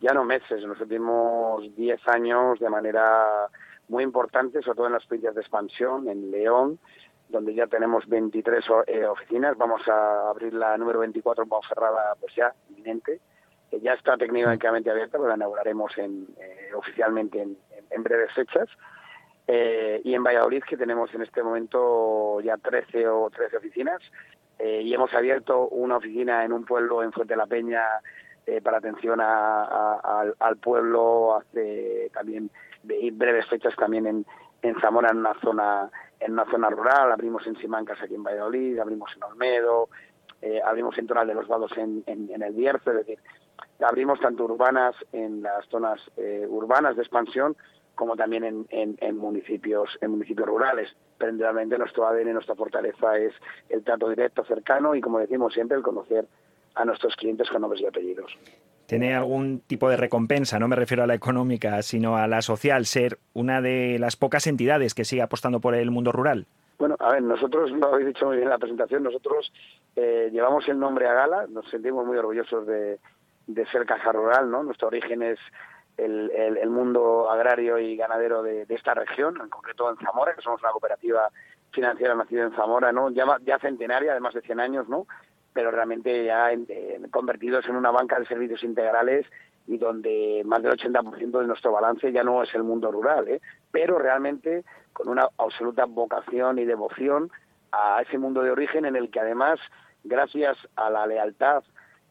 ya 0.00 0.12
no 0.12 0.24
meses, 0.24 0.62
en 0.62 0.70
los 0.70 0.80
últimos 0.80 1.64
10 1.76 2.08
años 2.08 2.58
de 2.58 2.68
manera 2.68 3.48
muy 3.88 4.02
importante, 4.02 4.62
sobre 4.62 4.76
todo 4.76 4.86
en 4.86 4.94
las 4.94 5.06
provincias 5.06 5.34
de 5.36 5.40
expansión, 5.40 6.08
en 6.08 6.32
León, 6.32 6.80
donde 7.28 7.54
ya 7.54 7.68
tenemos 7.68 8.08
23 8.08 8.64
eh, 8.86 9.04
oficinas. 9.06 9.56
Vamos 9.56 9.86
a 9.86 10.30
abrir 10.30 10.52
la 10.52 10.76
número 10.76 10.98
24 11.00 11.44
en 11.44 11.50
cerrada 11.68 12.16
pues 12.20 12.34
ya, 12.34 12.52
inminente 12.70 13.20
que 13.70 13.80
ya 13.80 13.94
está 13.94 14.16
técnicamente 14.16 14.90
abierta, 14.90 15.16
pero 15.16 15.28
la 15.28 15.36
inauguraremos 15.36 15.96
en, 15.96 16.26
eh, 16.40 16.70
oficialmente 16.74 17.40
en, 17.40 18.02
breves 18.02 18.32
fechas. 18.34 18.68
Eh, 19.46 20.00
y 20.04 20.14
en 20.14 20.24
Valladolid, 20.24 20.62
que 20.64 20.76
tenemos 20.76 21.12
en 21.14 21.22
este 21.22 21.42
momento 21.42 22.40
ya 22.40 22.56
13 22.56 23.06
o 23.08 23.30
13 23.30 23.56
oficinas, 23.58 24.00
eh, 24.58 24.82
y 24.82 24.92
hemos 24.92 25.12
abierto 25.14 25.68
una 25.68 25.96
oficina 25.96 26.44
en 26.44 26.52
un 26.52 26.64
pueblo 26.64 27.02
en 27.02 27.12
Fuente 27.12 27.36
la 27.36 27.46
Peña 27.46 27.84
para 28.64 28.78
atención 28.78 29.20
al 29.20 30.56
pueblo 30.60 31.36
hace 31.36 32.10
también 32.12 32.50
breves 32.82 33.46
fechas 33.46 33.76
también 33.76 34.06
en, 34.08 34.26
en 34.62 34.80
Zamora 34.80 35.10
en 35.10 35.18
una 35.18 35.34
zona 35.34 35.88
en 36.18 36.32
una 36.32 36.46
zona 36.46 36.68
rural 36.68 37.12
abrimos 37.12 37.46
en 37.46 37.54
Simancas 37.58 38.02
aquí 38.02 38.16
en 38.16 38.24
Valladolid 38.24 38.80
abrimos 38.80 39.12
en 39.14 39.22
Olmedo 39.22 39.88
abrimos 40.64 40.98
en 40.98 41.06
Toral 41.06 41.28
de 41.28 41.34
los 41.34 41.46
Vados 41.46 41.70
en, 41.78 42.02
en, 42.06 42.42
el 42.42 42.52
Bierzo 42.54 42.90
es 42.90 42.96
decir 43.06 43.20
abrimos 43.80 44.20
tanto 44.20 44.44
urbanas 44.44 44.94
en 45.12 45.42
las 45.42 45.66
zonas 45.68 46.00
eh, 46.16 46.46
urbanas 46.48 46.96
de 46.96 47.02
expansión 47.02 47.56
como 47.94 48.16
también 48.16 48.44
en, 48.44 48.66
en, 48.70 49.16
municipios 49.18 49.90
en 50.00 50.12
municipios 50.12 50.48
rurales. 50.48 50.88
Pero 51.18 51.36
realmente 51.36 51.76
nuestro 51.76 52.06
ADN, 52.06 52.32
nuestra 52.32 52.54
fortaleza 52.54 53.18
es 53.18 53.34
el 53.68 53.84
trato 53.84 54.08
directo, 54.08 54.42
cercano 54.44 54.94
y, 54.94 55.02
como 55.02 55.18
decimos 55.18 55.52
siempre, 55.52 55.76
el 55.76 55.82
conocer 55.82 56.26
a 56.76 56.84
nuestros 56.86 57.14
clientes 57.16 57.50
con 57.50 57.60
nombres 57.60 57.82
y 57.82 57.86
apellidos. 57.86 58.32
¿Tiene 58.86 59.14
algún 59.14 59.60
tipo 59.60 59.90
de 59.90 59.98
recompensa? 59.98 60.58
No 60.58 60.66
me 60.66 60.76
refiero 60.76 61.02
a 61.02 61.06
la 61.06 61.14
económica, 61.14 61.82
sino 61.82 62.16
a 62.16 62.26
la 62.26 62.40
social, 62.40 62.86
ser 62.86 63.18
una 63.34 63.60
de 63.60 63.98
las 63.98 64.16
pocas 64.16 64.46
entidades 64.46 64.94
que 64.94 65.04
sigue 65.04 65.22
apostando 65.22 65.60
por 65.60 65.74
el 65.74 65.90
mundo 65.90 66.10
rural. 66.10 66.46
Bueno, 66.78 66.96
a 66.98 67.12
ver, 67.12 67.22
nosotros, 67.22 67.70
lo 67.70 67.88
habéis 67.88 68.06
dicho 68.08 68.24
muy 68.24 68.36
bien 68.36 68.48
en 68.48 68.50
la 68.50 68.58
presentación, 68.58 69.02
nosotros 69.02 69.52
eh, 69.94 70.30
llevamos 70.32 70.66
el 70.66 70.78
nombre 70.78 71.06
a 71.06 71.12
gala, 71.12 71.46
nos 71.48 71.68
sentimos 71.68 72.06
muy 72.06 72.16
orgullosos 72.16 72.66
de, 72.66 72.98
de 73.54 73.66
ser 73.66 73.86
caja 73.86 74.12
rural, 74.12 74.50
¿no? 74.50 74.62
Nuestro 74.62 74.88
origen 74.88 75.22
es 75.22 75.38
el, 75.96 76.70
mundo 76.70 77.30
agrario 77.30 77.78
y 77.78 77.96
ganadero 77.96 78.42
de, 78.42 78.64
esta 78.68 78.94
región, 78.94 79.38
en 79.40 79.48
concreto 79.48 79.90
en 79.90 79.96
Zamora, 79.98 80.34
que 80.34 80.42
somos 80.42 80.62
una 80.62 80.72
cooperativa 80.72 81.28
financiera 81.72 82.14
nacida 82.14 82.44
en 82.44 82.52
Zamora, 82.52 82.92
¿no? 82.92 83.10
Ya, 83.10 83.24
ya 83.44 83.58
centenaria, 83.58 84.14
de 84.14 84.20
más 84.20 84.34
de 84.34 84.40
100 84.40 84.60
años, 84.60 84.88
¿no? 84.88 85.06
Pero 85.52 85.70
realmente 85.70 86.24
ya 86.24 86.50
convertidos 87.10 87.66
en 87.68 87.76
una 87.76 87.90
banca 87.90 88.18
de 88.18 88.26
servicios 88.26 88.62
integrales 88.62 89.26
y 89.66 89.78
donde 89.78 90.42
más 90.44 90.62
del 90.62 90.72
80% 90.72 91.40
de 91.40 91.46
nuestro 91.46 91.72
balance 91.72 92.10
ya 92.12 92.24
no 92.24 92.42
es 92.42 92.54
el 92.54 92.62
mundo 92.62 92.90
rural, 92.90 93.28
¿eh? 93.28 93.40
pero 93.70 93.98
realmente 93.98 94.64
con 94.92 95.08
una 95.08 95.28
absoluta 95.38 95.84
vocación 95.84 96.58
y 96.58 96.64
devoción 96.64 97.30
a 97.72 98.02
ese 98.02 98.18
mundo 98.18 98.42
de 98.42 98.50
origen 98.50 98.84
en 98.84 98.96
el 98.96 99.10
que 99.10 99.20
además, 99.20 99.60
gracias 100.02 100.56
a 100.76 100.90
la 100.90 101.06
lealtad 101.06 101.62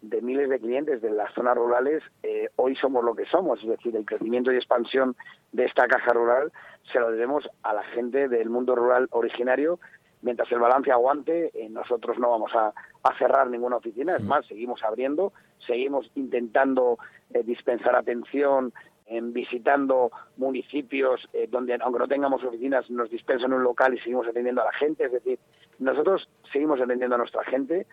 de 0.02 0.22
miles 0.22 0.50
de 0.50 0.60
clientes 0.60 1.02
de 1.02 1.12
las 1.12 1.34
zonas 1.34 1.56
rurales, 1.56 2.04
eh, 2.24 2.50
hoy 2.56 2.76
somos 2.76 3.04
lo 3.04 3.16
que 3.16 3.26
somos. 3.26 3.62
Es 3.62 3.70
decir, 3.70 3.96
el 3.96 4.06
crecimiento 4.06 4.52
y 4.52 4.56
expansión 4.56 5.16
de 5.52 5.66
esta 5.66 5.88
caja 5.88 6.14
rural 6.14 6.52
se 6.92 7.00
lo 7.00 7.12
debemos 7.12 7.50
a 7.64 7.74
la 7.74 7.84
gente 7.84 8.28
del 8.30 8.50
mundo 8.50 8.76
rural 8.76 9.08
originario. 9.12 9.80
Mientras 10.22 10.52
el 10.52 10.60
balance 10.60 10.92
aguante, 10.92 11.52
eh, 11.54 11.70
nosotros 11.70 12.18
no 12.20 12.30
vamos 12.30 12.52
a, 12.56 12.74
cerrar 13.18 13.50
ninguna 13.50 13.78
oficina. 13.78 14.16
Es 14.16 14.24
mm. 14.24 14.28
más, 14.28 14.46
seguimos 14.46 14.84
abriendo, 14.84 15.34
seguimos 15.66 16.12
intentando 16.16 17.00
eh, 17.34 17.44
dispensar 17.44 17.96
atención 17.96 18.74
en 19.08 19.34
visitando 19.34 20.12
municipios 20.38 21.28
donde, 21.50 21.76
aunque 21.82 21.98
no 21.98 22.08
tengamos 22.08 22.44
oficinas, 22.44 22.88
nos 22.92 23.10
dispensan 23.10 23.54
un 23.54 23.64
local 23.64 23.96
y 23.96 23.98
seguimos 23.98 24.28
atendiendo 24.28 24.62
a 24.62 24.66
la 24.66 24.74
gente. 24.74 25.06
Es 25.06 25.12
decir, 25.12 25.40
nosotros 25.80 26.30
seguimos 26.52 26.80
atendiendo 26.80 27.16
a 27.16 27.18
nuestra 27.18 27.44
gente, 27.46 27.88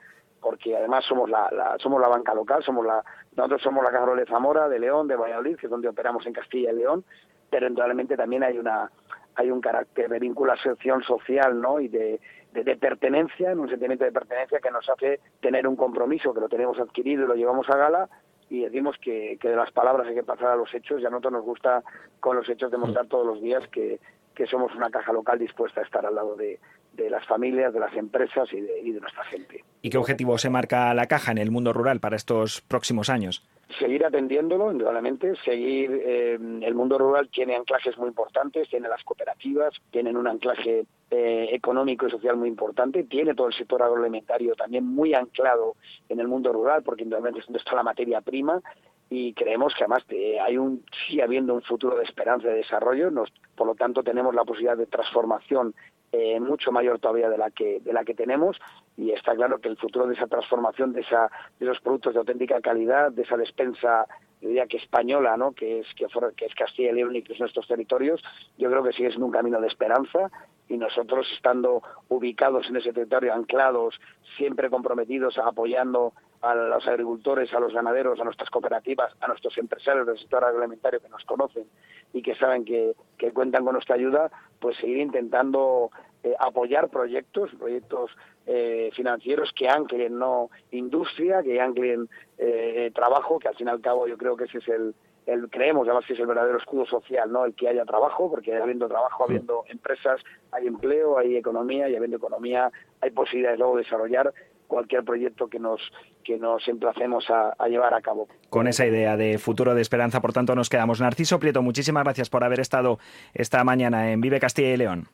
porque 0.46 0.76
además 0.76 1.04
somos 1.04 1.28
la, 1.28 1.76
somos 1.80 2.00
la 2.00 2.06
banca 2.06 2.32
local, 2.32 2.62
somos 2.62 2.86
la, 2.86 3.02
nosotros 3.34 3.60
somos 3.62 3.82
la 3.82 3.90
Caja 3.90 4.14
de 4.14 4.26
Zamora, 4.26 4.68
de 4.68 4.78
León, 4.78 5.08
de 5.08 5.16
Valladolid, 5.16 5.56
que 5.56 5.66
es 5.66 5.70
donde 5.70 5.88
operamos 5.88 6.24
en 6.24 6.34
Castilla 6.34 6.70
y 6.70 6.76
León, 6.76 7.04
pero 7.50 7.68
realmente 7.68 8.16
también 8.16 8.44
hay 8.44 8.56
una 8.56 8.88
hay 9.34 9.50
un 9.50 9.60
carácter 9.60 10.08
de 10.08 10.20
vinculación 10.20 11.02
social 11.02 11.60
¿no? 11.60 11.80
y 11.80 11.88
de, 11.88 12.20
de, 12.52 12.76
pertenencia, 12.76 13.50
en 13.50 13.58
un 13.58 13.68
sentimiento 13.68 14.04
de 14.04 14.12
pertenencia 14.12 14.60
que 14.60 14.70
nos 14.70 14.88
hace 14.88 15.18
tener 15.40 15.66
un 15.66 15.74
compromiso 15.74 16.32
que 16.32 16.40
lo 16.40 16.48
tenemos 16.48 16.78
adquirido 16.78 17.24
y 17.24 17.26
lo 17.26 17.34
llevamos 17.34 17.68
a 17.68 17.76
gala 17.76 18.08
y 18.48 18.60
decimos 18.60 18.96
que, 19.02 19.38
que 19.40 19.48
de 19.48 19.56
las 19.56 19.72
palabras 19.72 20.06
hay 20.06 20.14
que 20.14 20.22
pasar 20.22 20.52
a 20.52 20.56
los 20.56 20.72
hechos 20.72 21.02
y 21.02 21.06
a 21.06 21.10
nosotros 21.10 21.32
nos 21.32 21.44
gusta 21.44 21.82
con 22.20 22.36
los 22.36 22.48
hechos 22.48 22.70
demostrar 22.70 23.08
todos 23.08 23.26
los 23.26 23.42
días 23.42 23.66
que, 23.72 23.98
que 24.36 24.46
somos 24.46 24.72
una 24.76 24.90
caja 24.90 25.12
local 25.12 25.40
dispuesta 25.40 25.80
a 25.80 25.84
estar 25.84 26.06
al 26.06 26.14
lado 26.14 26.36
de, 26.36 26.60
de 26.96 27.10
las 27.10 27.24
familias, 27.26 27.72
de 27.72 27.80
las 27.80 27.94
empresas 27.94 28.48
y 28.52 28.60
de, 28.60 29.00
nuestra 29.00 29.24
gente. 29.24 29.64
¿Y 29.82 29.90
qué 29.90 29.98
objetivo 29.98 30.38
se 30.38 30.50
marca 30.50 30.92
la 30.94 31.06
caja 31.06 31.32
en 31.32 31.38
el 31.38 31.50
mundo 31.50 31.72
rural 31.72 32.00
para 32.00 32.16
estos 32.16 32.62
próximos 32.62 33.08
años? 33.10 33.46
Seguir 33.78 34.04
atendiéndolo, 34.04 34.70
indudablemente, 34.70 35.34
seguir. 35.44 35.90
Eh, 36.04 36.34
el 36.34 36.74
mundo 36.74 36.98
rural 36.98 37.28
tiene 37.28 37.56
anclajes 37.56 37.98
muy 37.98 38.08
importantes, 38.08 38.68
tiene 38.68 38.88
las 38.88 39.02
cooperativas, 39.02 39.74
tienen 39.90 40.16
un 40.16 40.28
anclaje 40.28 40.86
eh, 41.10 41.48
económico 41.52 42.06
y 42.06 42.10
social 42.10 42.36
muy 42.36 42.48
importante, 42.48 43.04
tiene 43.04 43.34
todo 43.34 43.48
el 43.48 43.54
sector 43.54 43.82
agroalimentario 43.82 44.54
también 44.54 44.84
muy 44.84 45.14
anclado 45.14 45.74
en 46.08 46.20
el 46.20 46.28
mundo 46.28 46.52
rural, 46.52 46.82
porque 46.82 47.02
indudablemente 47.02 47.40
es 47.40 47.46
donde 47.46 47.58
está 47.58 47.74
la 47.74 47.82
materia 47.82 48.20
prima 48.20 48.62
y 49.08 49.32
creemos 49.34 49.72
que 49.74 49.84
además 49.84 50.04
eh, 50.08 50.38
hay 50.40 50.58
un 50.58 50.84
sigue 51.06 51.22
habiendo 51.22 51.54
un 51.54 51.62
futuro 51.62 51.96
de 51.96 52.04
esperanza 52.04 52.48
y 52.48 52.50
de 52.50 52.56
desarrollo, 52.56 53.10
nos, 53.10 53.30
por 53.54 53.66
lo 53.66 53.74
tanto 53.74 54.02
tenemos 54.02 54.34
la 54.34 54.44
posibilidad 54.44 54.76
de 54.76 54.86
transformación 54.86 55.74
eh, 56.12 56.40
mucho 56.40 56.72
mayor 56.72 56.98
todavía 56.98 57.28
de 57.28 57.38
la 57.38 57.50
que 57.50 57.80
de 57.80 57.92
la 57.92 58.04
que 58.04 58.14
tenemos 58.14 58.58
y 58.96 59.10
está 59.10 59.34
claro 59.34 59.58
que 59.58 59.68
el 59.68 59.76
futuro 59.76 60.06
de 60.06 60.14
esa 60.14 60.26
transformación 60.26 60.92
de 60.92 61.00
esa 61.00 61.30
de 61.58 61.66
los 61.66 61.80
productos 61.80 62.14
de 62.14 62.20
auténtica 62.20 62.60
calidad 62.60 63.12
de 63.12 63.22
esa 63.22 63.36
despensa 63.36 64.06
diría 64.40 64.66
que 64.66 64.76
española 64.76 65.36
no 65.36 65.52
que 65.52 65.80
es 65.80 65.86
que, 65.94 66.06
que 66.36 66.44
es 66.46 66.54
Castilla 66.54 66.90
y 66.90 66.94
León 66.94 67.16
y 67.16 67.22
que 67.22 67.34
son 67.34 67.44
nuestros 67.44 67.66
territorios 67.66 68.22
yo 68.58 68.70
creo 68.70 68.82
que 68.82 68.92
sigue 68.92 69.08
siendo 69.08 69.26
un 69.26 69.32
camino 69.32 69.60
de 69.60 69.68
esperanza 69.68 70.30
y 70.68 70.76
nosotros 70.76 71.26
estando 71.34 71.82
ubicados 72.08 72.68
en 72.68 72.76
ese 72.76 72.92
territorio 72.92 73.34
anclados 73.34 73.98
siempre 74.36 74.70
comprometidos 74.70 75.38
apoyando 75.38 76.12
a 76.42 76.54
los 76.54 76.86
agricultores, 76.86 77.52
a 77.54 77.60
los 77.60 77.72
ganaderos, 77.72 78.20
a 78.20 78.24
nuestras 78.24 78.50
cooperativas, 78.50 79.12
a 79.20 79.28
nuestros 79.28 79.56
empresarios 79.58 80.06
del 80.06 80.18
sector 80.18 80.44
agroalimentario 80.44 81.00
que 81.00 81.08
nos 81.08 81.24
conocen 81.24 81.66
y 82.12 82.22
que 82.22 82.34
saben 82.34 82.64
que, 82.64 82.94
que 83.18 83.32
cuentan 83.32 83.64
con 83.64 83.72
nuestra 83.72 83.96
ayuda, 83.96 84.30
pues 84.60 84.76
seguir 84.76 84.98
intentando 84.98 85.90
eh, 86.26 86.34
apoyar 86.40 86.88
proyectos, 86.88 87.50
proyectos 87.56 88.10
eh, 88.46 88.90
financieros 88.96 89.52
que 89.52 89.68
anclen 89.68 90.18
no 90.18 90.50
industria, 90.72 91.40
que 91.40 91.60
anclen 91.60 92.08
eh, 92.36 92.90
trabajo, 92.92 93.38
que 93.38 93.46
al 93.46 93.54
fin 93.54 93.68
y 93.68 93.70
al 93.70 93.80
cabo 93.80 94.08
yo 94.08 94.18
creo 94.18 94.36
que 94.36 94.46
ese 94.46 94.58
es 94.58 94.66
el, 94.66 94.92
el 95.24 95.48
creemos 95.48 95.86
además 95.86 96.04
que 96.04 96.14
es 96.14 96.18
el 96.18 96.26
verdadero 96.26 96.58
escudo 96.58 96.84
social, 96.84 97.30
¿no? 97.30 97.44
El 97.44 97.54
que 97.54 97.68
haya 97.68 97.84
trabajo, 97.84 98.28
porque 98.28 98.56
habiendo 98.56 98.88
trabajo, 98.88 99.22
habiendo 99.22 99.62
empresas, 99.68 100.20
hay 100.50 100.66
empleo, 100.66 101.16
hay 101.16 101.36
economía 101.36 101.88
y 101.88 101.94
habiendo 101.94 102.16
economía 102.16 102.72
hay 103.00 103.10
posibilidades 103.10 103.60
luego 103.60 103.76
de 103.76 103.84
desarrollar 103.84 104.34
cualquier 104.66 105.04
proyecto 105.04 105.46
que 105.46 105.60
nos 105.60 105.80
que 106.24 106.38
nos 106.38 106.66
emplacemos 106.66 107.30
a, 107.30 107.54
llevar 107.68 107.94
a 107.94 108.00
cabo. 108.00 108.26
Con 108.50 108.66
esa 108.66 108.84
idea 108.84 109.16
de 109.16 109.38
futuro 109.38 109.76
de 109.76 109.82
esperanza, 109.82 110.20
por 110.20 110.32
tanto, 110.32 110.56
nos 110.56 110.68
quedamos. 110.68 111.00
Narciso 111.00 111.38
Prieto, 111.38 111.62
muchísimas 111.62 112.02
gracias 112.02 112.30
por 112.30 112.42
haber 112.42 112.58
estado 112.58 112.98
esta 113.32 113.62
mañana 113.62 114.10
en 114.10 114.20
Vive 114.20 114.40
Castilla 114.40 114.74
y 114.74 114.76
León. 114.76 115.06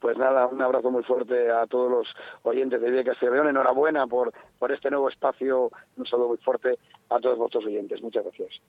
Pues 0.00 0.16
nada, 0.16 0.46
un 0.46 0.62
abrazo 0.62 0.90
muy 0.90 1.02
fuerte 1.02 1.50
a 1.50 1.66
todos 1.66 1.90
los 1.90 2.06
oyentes 2.42 2.80
de 2.80 2.88
y 2.88 3.30
León. 3.30 3.48
Enhorabuena 3.48 4.06
por, 4.06 4.32
por 4.58 4.72
este 4.72 4.90
nuevo 4.90 5.08
espacio. 5.08 5.70
Un 5.96 6.06
saludo 6.06 6.28
muy 6.28 6.38
fuerte 6.38 6.78
a 7.10 7.18
todos 7.18 7.38
vuestros 7.38 7.64
oyentes. 7.66 8.00
Muchas 8.02 8.24
gracias. 8.24 8.60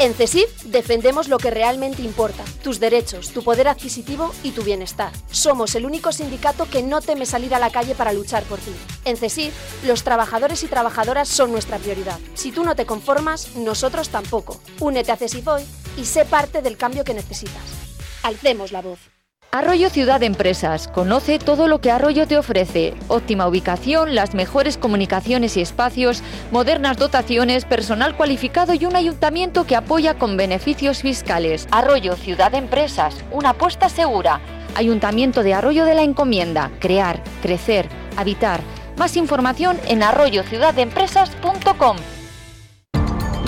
En 0.00 0.14
CESIF 0.14 0.62
defendemos 0.64 1.28
lo 1.28 1.36
que 1.36 1.50
realmente 1.50 2.00
importa, 2.00 2.42
tus 2.64 2.80
derechos, 2.80 3.34
tu 3.34 3.44
poder 3.44 3.68
adquisitivo 3.68 4.30
y 4.42 4.52
tu 4.52 4.62
bienestar. 4.62 5.12
Somos 5.30 5.74
el 5.74 5.84
único 5.84 6.10
sindicato 6.10 6.64
que 6.72 6.82
no 6.82 7.02
teme 7.02 7.26
salir 7.26 7.54
a 7.54 7.58
la 7.58 7.68
calle 7.68 7.94
para 7.94 8.14
luchar 8.14 8.44
por 8.44 8.58
ti. 8.60 8.72
En 9.04 9.18
CESIF, 9.18 9.84
los 9.86 10.02
trabajadores 10.02 10.64
y 10.64 10.68
trabajadoras 10.68 11.28
son 11.28 11.52
nuestra 11.52 11.76
prioridad. 11.76 12.18
Si 12.32 12.50
tú 12.50 12.64
no 12.64 12.74
te 12.74 12.86
conformas, 12.86 13.56
nosotros 13.56 14.08
tampoco. 14.08 14.58
Únete 14.80 15.12
a 15.12 15.16
CESIF 15.16 15.46
hoy 15.46 15.64
y 15.98 16.06
sé 16.06 16.24
parte 16.24 16.62
del 16.62 16.78
cambio 16.78 17.04
que 17.04 17.12
necesitas. 17.12 18.22
Alcemos 18.22 18.72
la 18.72 18.80
voz. 18.80 19.19
Arroyo 19.52 19.90
Ciudad 19.90 20.22
Empresas. 20.22 20.86
Conoce 20.86 21.40
todo 21.40 21.66
lo 21.66 21.80
que 21.80 21.90
Arroyo 21.90 22.28
te 22.28 22.38
ofrece. 22.38 22.94
Óptima 23.08 23.48
ubicación, 23.48 24.14
las 24.14 24.32
mejores 24.32 24.76
comunicaciones 24.76 25.56
y 25.56 25.60
espacios, 25.60 26.22
modernas 26.52 26.98
dotaciones, 26.98 27.64
personal 27.64 28.16
cualificado 28.16 28.74
y 28.74 28.84
un 28.84 28.94
ayuntamiento 28.94 29.66
que 29.66 29.74
apoya 29.74 30.14
con 30.14 30.36
beneficios 30.36 31.02
fiscales. 31.02 31.66
Arroyo 31.72 32.14
Ciudad 32.14 32.54
Empresas. 32.54 33.24
Una 33.32 33.50
apuesta 33.50 33.88
segura. 33.88 34.40
Ayuntamiento 34.76 35.42
de 35.42 35.54
Arroyo 35.54 35.84
de 35.84 35.96
la 35.96 36.02
Encomienda. 36.02 36.70
Crear, 36.78 37.20
crecer, 37.42 37.88
habitar. 38.16 38.60
Más 38.96 39.16
información 39.16 39.80
en 39.88 40.04
arroyociudadempresas.com. 40.04 41.96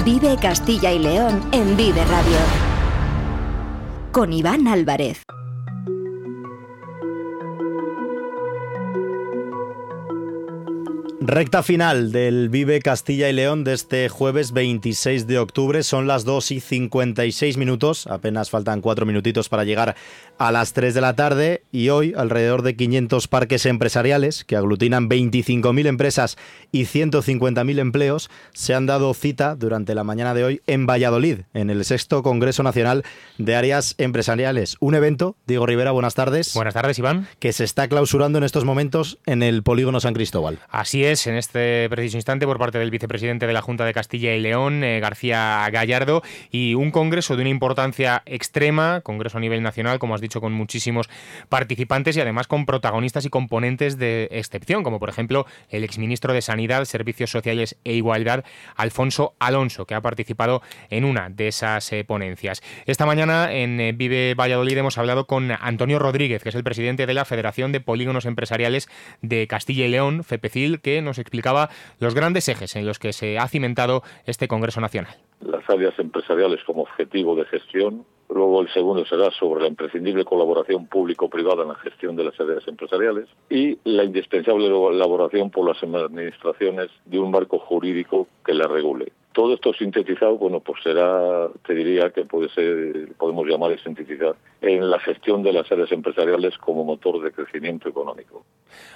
Vive 0.05 0.37
Castilla 0.41 0.91
y 0.91 0.99
León 0.99 1.49
en 1.53 1.77
Vive 1.77 2.05
Radio. 2.07 2.39
Con 4.11 4.33
Iván 4.33 4.67
Álvarez. 4.67 5.23
Recta 11.33 11.63
final 11.63 12.13
del 12.13 12.51
Vive 12.51 12.81
Castilla 12.81 13.31
y 13.31 13.33
León 13.33 13.65
de 13.65 13.73
este 13.73 14.11
jueves 14.11 14.53
26 14.53 15.27
de 15.27 15.39
octubre. 15.39 15.83
Son 15.83 16.07
las 16.07 16.27
2 16.27 16.51
y 16.51 16.61
56 16.61 17.57
minutos. 17.57 18.07
Apenas 18.07 18.51
faltan 18.51 18.83
4 18.83 19.07
minutitos 19.07 19.49
para 19.49 19.65
llegar 19.65 19.97
a 20.43 20.51
las 20.51 20.73
3 20.73 20.93
de 20.93 21.01
la 21.01 21.15
tarde. 21.15 21.63
Y 21.71 21.91
hoy, 21.91 22.15
alrededor 22.17 22.63
de 22.63 22.75
500 22.75 23.29
parques 23.29 23.65
empresariales 23.65 24.45
que 24.45 24.57
aglutinan 24.57 25.09
25.000 25.09 25.87
empresas 25.87 26.37
y 26.73 26.87
150.000 26.87 27.79
empleos 27.79 28.29
se 28.53 28.75
han 28.75 28.87
dado 28.87 29.15
cita 29.15 29.55
durante 29.55 29.95
la 29.95 30.03
mañana 30.03 30.35
de 30.35 30.43
hoy 30.43 30.61
en 30.67 30.85
Valladolid, 30.85 31.43
en 31.55 31.71
el 31.71 31.85
sexto 31.85 32.25
Congreso 32.25 32.65
Nacional 32.65 33.05
de 33.39 33.55
Áreas 33.55 33.95
Empresariales. 33.99 34.77
Un 34.81 34.97
evento, 34.97 35.37
Diego 35.47 35.65
Rivera, 35.65 35.93
buenas 35.93 36.17
tardes. 36.17 36.55
Buenas 36.55 36.75
tardes, 36.75 36.99
Iván. 36.99 37.29
Que 37.39 37.53
se 37.53 37.63
está 37.63 37.87
clausurando 37.87 38.39
en 38.39 38.45
estos 38.45 38.65
momentos 38.65 39.19
en 39.27 39.45
el 39.45 39.63
Polígono 39.63 40.01
San 40.01 40.15
Cristóbal. 40.15 40.59
Así 40.71 41.05
es 41.05 41.29
en 41.29 41.37
este 41.37 41.89
preciso 41.89 42.17
instante 42.17 42.47
por 42.47 42.59
parte 42.59 42.79
del 42.81 42.91
vicepresidente 42.91 43.47
de 43.47 43.53
la 43.53 43.63
Junta 43.63 43.85
de 43.85 43.95
Castilla 43.95 44.35
y 44.35 44.41
León, 44.41 44.83
eh, 44.83 44.99
García 44.99 45.69
Gallardo, 45.71 46.23
y 46.51 46.75
un 46.75 46.91
congreso 46.91 47.37
de 47.37 47.43
una 47.43 47.51
importancia 47.51 48.23
extrema, 48.27 49.03
congreso 49.03 49.39
a 49.39 49.41
nivel 49.41 49.63
nacional, 49.63 50.01
como 50.01 50.17
has 50.17 50.21
dicho, 50.21 50.32
con 50.41 50.53
muchísimos 50.53 51.09
participantes 51.49 52.17
y 52.17 52.21
además 52.21 52.47
con 52.47 52.67
protagonistas 52.67 53.25
y 53.25 53.31
componentes 53.31 53.99
de 53.99 54.29
excepción, 54.31 54.83
como 54.83 54.99
por 54.99 55.09
ejemplo 55.09 55.47
el 55.69 55.85
exministro 55.85 56.33
de 56.33 56.43
Sanidad, 56.43 56.85
Servicios 56.85 57.31
Sociales 57.31 57.79
e 57.85 57.95
Igualdad, 57.95 58.45
Alfonso 58.77 59.35
Alonso, 59.39 59.87
que 59.87 59.95
ha 59.95 60.01
participado 60.01 60.63
en 60.91 61.05
una 61.05 61.31
de 61.31 61.49
esas 61.49 61.93
eh, 61.93 62.05
ponencias. 62.05 62.63
Esta 62.87 63.07
mañana 63.07 63.53
en 63.53 63.81
eh, 63.81 63.93
Vive 63.93 64.35
Valladolid 64.35 64.79
hemos 64.79 64.99
hablado 64.99 65.27
con 65.27 65.51
Antonio 65.51 65.99
Rodríguez, 65.99 66.43
que 66.43 66.49
es 66.49 66.55
el 66.55 66.65
presidente 66.65 67.07
de 67.07 67.15
la 67.15 67.25
Federación 67.25 67.73
de 67.73 67.81
Polígonos 67.81 68.27
Empresariales 68.27 68.89
de 69.21 69.47
Castilla 69.47 69.87
y 69.87 69.89
León, 69.89 70.25
FEPECIL, 70.25 70.81
que 70.81 71.03
nos 71.03 71.19
explicaba 71.19 71.71
los 71.99 72.15
grandes 72.15 72.49
ejes 72.49 72.77
en 72.77 72.87
los 72.87 72.99
que 72.99 73.13
se 73.13 73.39
ha 73.39 73.49
cimentado 73.49 74.03
este 74.27 74.49
Congreso 74.49 74.81
Nacional. 74.81 75.17
Las 75.41 75.69
áreas 75.69 75.99
empresariales 75.99 76.61
como 76.65 76.83
objetivo 76.83 77.35
de 77.37 77.45
gestión, 77.47 78.05
Luego 78.43 78.63
el 78.63 78.73
segundo 78.73 79.07
será 79.07 79.31
sobre 79.31 79.63
la 79.63 79.69
imprescindible 79.69 80.25
colaboración 80.25 80.89
público-privada 80.89 81.63
en 81.63 81.69
la 81.69 81.75
gestión 81.77 82.17
de 82.17 82.25
las 82.25 82.41
áreas 82.41 82.67
empresariales 82.67 83.29
y 83.49 83.79
la 83.85 84.03
indispensable 84.03 84.67
elaboración 84.67 85.49
por 85.49 85.69
las 85.69 85.81
administraciones 85.81 86.91
de 87.05 87.21
un 87.21 87.31
marco 87.31 87.61
jurídico 87.61 88.27
que 88.45 88.53
la 88.53 88.67
regule. 88.67 89.13
Todo 89.33 89.55
esto 89.55 89.73
sintetizado, 89.73 90.37
bueno, 90.37 90.61
pues 90.61 90.83
será, 90.83 91.49
te 91.67 91.75
diría 91.75 92.11
que 92.11 92.25
puede 92.25 92.49
ser, 92.51 93.09
podemos 93.17 93.47
llamar 93.47 93.79
sintetizar, 93.81 94.35
en 94.61 94.91
la 94.91 94.99
gestión 94.99 95.43
de 95.43 95.53
las 95.53 95.71
áreas 95.73 95.91
empresariales 95.93 96.57
como 96.59 96.85
motor 96.85 97.23
de 97.23 97.33
crecimiento 97.33 97.89
económico. 97.89 98.45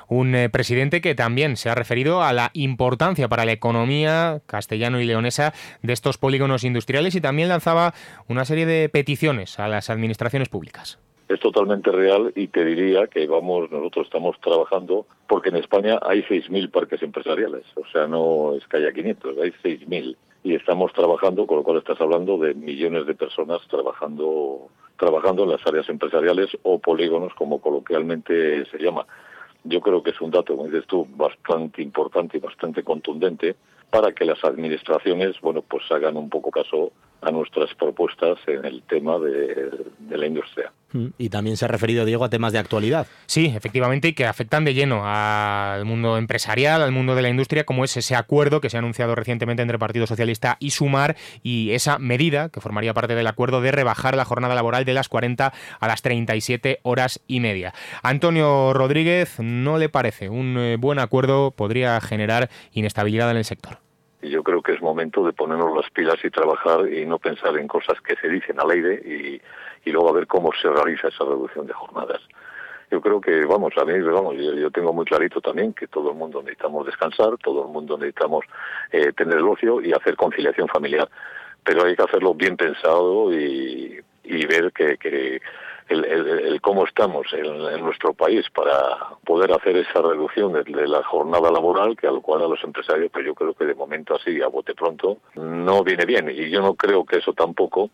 Un 0.09 0.35
eh, 0.35 0.49
presidente 0.49 1.01
que 1.01 1.15
también 1.15 1.57
se 1.57 1.71
ha 1.71 1.75
referido 1.75 2.23
a 2.23 2.33
la 2.33 2.51
importancia 2.53 3.29
para 3.29 3.45
la 3.45 3.53
economía 3.53 4.41
castellano 4.47 5.01
y 5.01 5.05
leonesa 5.05 5.53
de 5.83 5.93
estos 5.93 6.19
polígonos 6.19 6.65
industriales 6.65 7.15
y 7.15 7.21
también 7.21 7.49
lanzaba 7.49 7.95
una 8.29 8.45
serie 8.45 8.67
de 8.67 8.89
peticiones 8.89 9.59
a 9.59 9.69
las 9.69 9.91
administraciones 9.91 10.49
públicas 10.49 10.99
es 11.29 11.41
totalmente 11.41 11.91
real 11.91 12.33
y 12.37 12.47
te 12.49 12.65
diría 12.65 13.09
que 13.09 13.27
vamos 13.27 13.71
nosotros 13.71 14.07
estamos 14.07 14.39
trabajando 14.41 15.07
porque 15.29 15.49
en 15.49 15.57
España 15.57 15.99
hay 16.03 16.23
6.000 16.23 16.71
parques 16.71 17.03
empresariales, 17.03 17.65
o 17.75 17.85
sea, 17.93 18.07
no 18.07 18.55
es 18.55 18.67
que 18.69 18.77
haya 18.77 18.93
500, 18.93 19.39
hay 19.39 19.51
6.000 19.63 20.17
y 20.43 20.55
estamos 20.55 20.93
trabajando, 20.93 21.47
con 21.47 21.59
lo 21.59 21.63
cual 21.63 21.79
estás 21.79 22.01
hablando 22.01 22.39
de 22.39 22.55
millones 22.55 23.07
de 23.07 23.15
personas 23.15 23.61
trabajando 23.69 24.69
trabajando 24.97 25.45
en 25.45 25.51
las 25.51 25.67
áreas 25.67 25.89
empresariales 25.89 26.51
o 26.63 26.79
polígonos 26.79 27.35
como 27.35 27.61
coloquialmente 27.61 28.65
se 28.67 28.79
llama. 28.79 29.07
Yo 29.65 29.81
creo 29.81 30.03
que 30.03 30.11
es 30.11 30.21
un 30.21 30.31
dato, 30.31 30.57
como 30.57 30.69
dices 30.69 30.87
tú, 30.87 31.07
bastante 31.11 31.83
importante 31.83 32.39
y 32.39 32.41
bastante 32.41 32.83
contundente 32.83 33.57
para 33.91 34.13
que 34.13 34.25
las 34.25 34.43
administraciones, 34.45 35.41
bueno, 35.41 35.63
pues 35.63 35.85
hagan 35.91 36.17
un 36.17 36.31
poco 36.31 36.51
caso 36.51 36.93
a 37.23 37.31
nuestras 37.31 37.75
propuestas 37.75 38.39
en 38.47 38.65
el 38.65 38.83
tema 38.83 39.19
de, 39.19 39.71
la 40.11 40.27
industria. 40.27 40.73
Mm, 40.93 41.07
y 41.19 41.29
también 41.29 41.57
se 41.57 41.65
ha 41.65 41.69
referido, 41.69 42.05
Diego, 42.05 42.25
a 42.25 42.31
temas 42.31 42.53
de 42.53 42.59
actualidad. 42.59 43.07
Sí, 43.27 43.53
efectivamente, 43.55 44.09
y 44.09 44.13
que 44.13 44.27
afectan 44.27 44.65
de 44.65 44.75
lleno 44.75 45.03
al 45.05 45.85
mundo 45.85 46.19
empresarial, 46.19 46.83
al 46.83 46.93
mundo 46.93 47.15
de 47.15 47.23
la 47.23 47.29
industria, 47.29 47.65
como 47.65 47.85
es 47.85 47.97
ese 47.97 48.15
acuerdo 48.15 48.61
que 48.61 48.71
se 48.71 48.77
ha 48.77 48.81
anunciado 48.81 49.15
recientemente 49.15 49.63
entre 49.63 49.79
Partido 49.79 50.07
Socialista 50.07 50.57
y 50.61 50.71
Sumar 50.71 51.17
y 51.43 51.73
esa 51.73 51.99
medida 51.99 52.49
que 52.49 52.61
formaría 52.61 52.95
parte 52.95 53.15
del 53.15 53.27
acuerdo 53.27 53.61
de 53.61 53.73
rebajar 53.73 54.17
la 54.17 54.25
jornada 54.25 54.55
laboral 54.55 54.85
de 54.85 54.95
las 54.95 55.09
40 55.09 55.53
a 55.81 55.89
las 55.89 56.03
37 56.03 56.81
horas 56.83 57.21
y 57.27 57.41
media. 57.41 57.75
Antonio 58.03 58.73
Rodríguez, 58.73 59.41
¿no 59.41 59.79
le 59.79 59.89
parece 59.89 60.29
un 60.29 60.57
eh, 60.59 60.77
buen 60.77 60.99
acuerdo? 60.99 61.51
Podría 61.51 62.01
generar 62.01 62.51
inestabilidad 62.73 63.31
en 63.31 63.39
el 63.39 63.45
sector. 63.45 63.86
Yo 64.29 64.43
creo 64.43 64.63
que 64.63 64.73
es 64.73 64.83
momento 64.83 65.25
de 65.25 65.33
ponernos 65.33 65.75
las 65.77 65.91
pilas 65.91 66.17
y 66.25 66.31
trabajar 66.31 66.93
y 66.93 67.05
no 67.07 67.19
pensar 67.19 67.57
en 67.59 67.69
cosas 67.69 68.01
que 68.01 68.17
se 68.17 68.29
dicen 68.29 68.61
al 68.61 68.71
aire 68.71 68.95
y, 69.05 69.41
y 69.89 69.93
luego 69.93 70.09
a 70.11 70.13
ver 70.13 70.27
cómo 70.27 70.51
se 70.61 70.69
realiza 70.69 71.09
esa 71.09 71.25
reducción 71.25 71.67
de 71.67 71.73
jornadas. 71.73 72.21
Yo 72.91 73.01
creo 73.01 73.21
que, 73.21 73.45
vamos, 73.45 73.73
a 73.77 73.85
mí, 73.85 73.99
vamos, 74.01 74.37
yo, 74.37 74.71
tengo 74.71 74.93
muy 74.93 75.05
clarito 75.05 75.41
también 75.41 75.73
que 75.73 75.89
todo 75.89 76.11
el 76.11 76.17
mundo 76.17 76.41
necesitamos 76.41 76.87
descansar, 76.87 77.37
todo 77.43 77.67
el 77.67 77.73
mundo 77.73 77.99
necesitamos 77.99 78.45
eh, 78.93 79.13
tener 79.13 79.39
el 79.39 79.49
ocio 79.49 79.81
y 79.81 79.93
hacer 79.93 80.15
conciliación 80.15 80.69
familiar. 80.69 81.09
Pero 81.65 81.85
hay 81.85 81.97
que 81.97 82.03
hacerlo 82.03 82.33
bien 82.35 82.57
pensado 82.57 83.33
y, 83.33 83.99
y 84.23 84.47
ver 84.47 84.73
que, 84.73 84.97
que 84.99 85.41
el, 85.89 86.61
cómo 86.61 86.85
estamos 86.85 87.27
en, 87.33 87.81
nuestro 87.83 88.13
país 88.13 88.47
para 88.51 89.17
poder 89.25 89.53
hacer 89.53 89.77
esa 89.77 90.03
reducción 90.03 90.53
de, 90.53 90.89
la 90.89 91.03
jornada 91.05 91.51
laboral, 91.51 91.97
que 91.97 92.07
al 92.07 92.21
cual 92.21 92.43
a 92.43 92.49
los 92.49 92.63
empresarios, 92.65 93.11
pues 93.13 93.25
yo 93.25 93.35
creo 93.35 93.55
que 93.55 93.65
de 93.65 93.75
momento 93.75 94.15
así, 94.15 94.41
a 94.43 94.49
bote 94.49 94.75
pronto, 94.75 95.19
no 95.35 95.85
viene 95.85 96.05
bien. 96.05 96.31
Y 96.31 96.51
yo 96.51 96.61
no 96.61 96.75
creo 96.75 97.05
que 97.05 97.19
eso 97.19 97.33
tampoco 97.33 97.91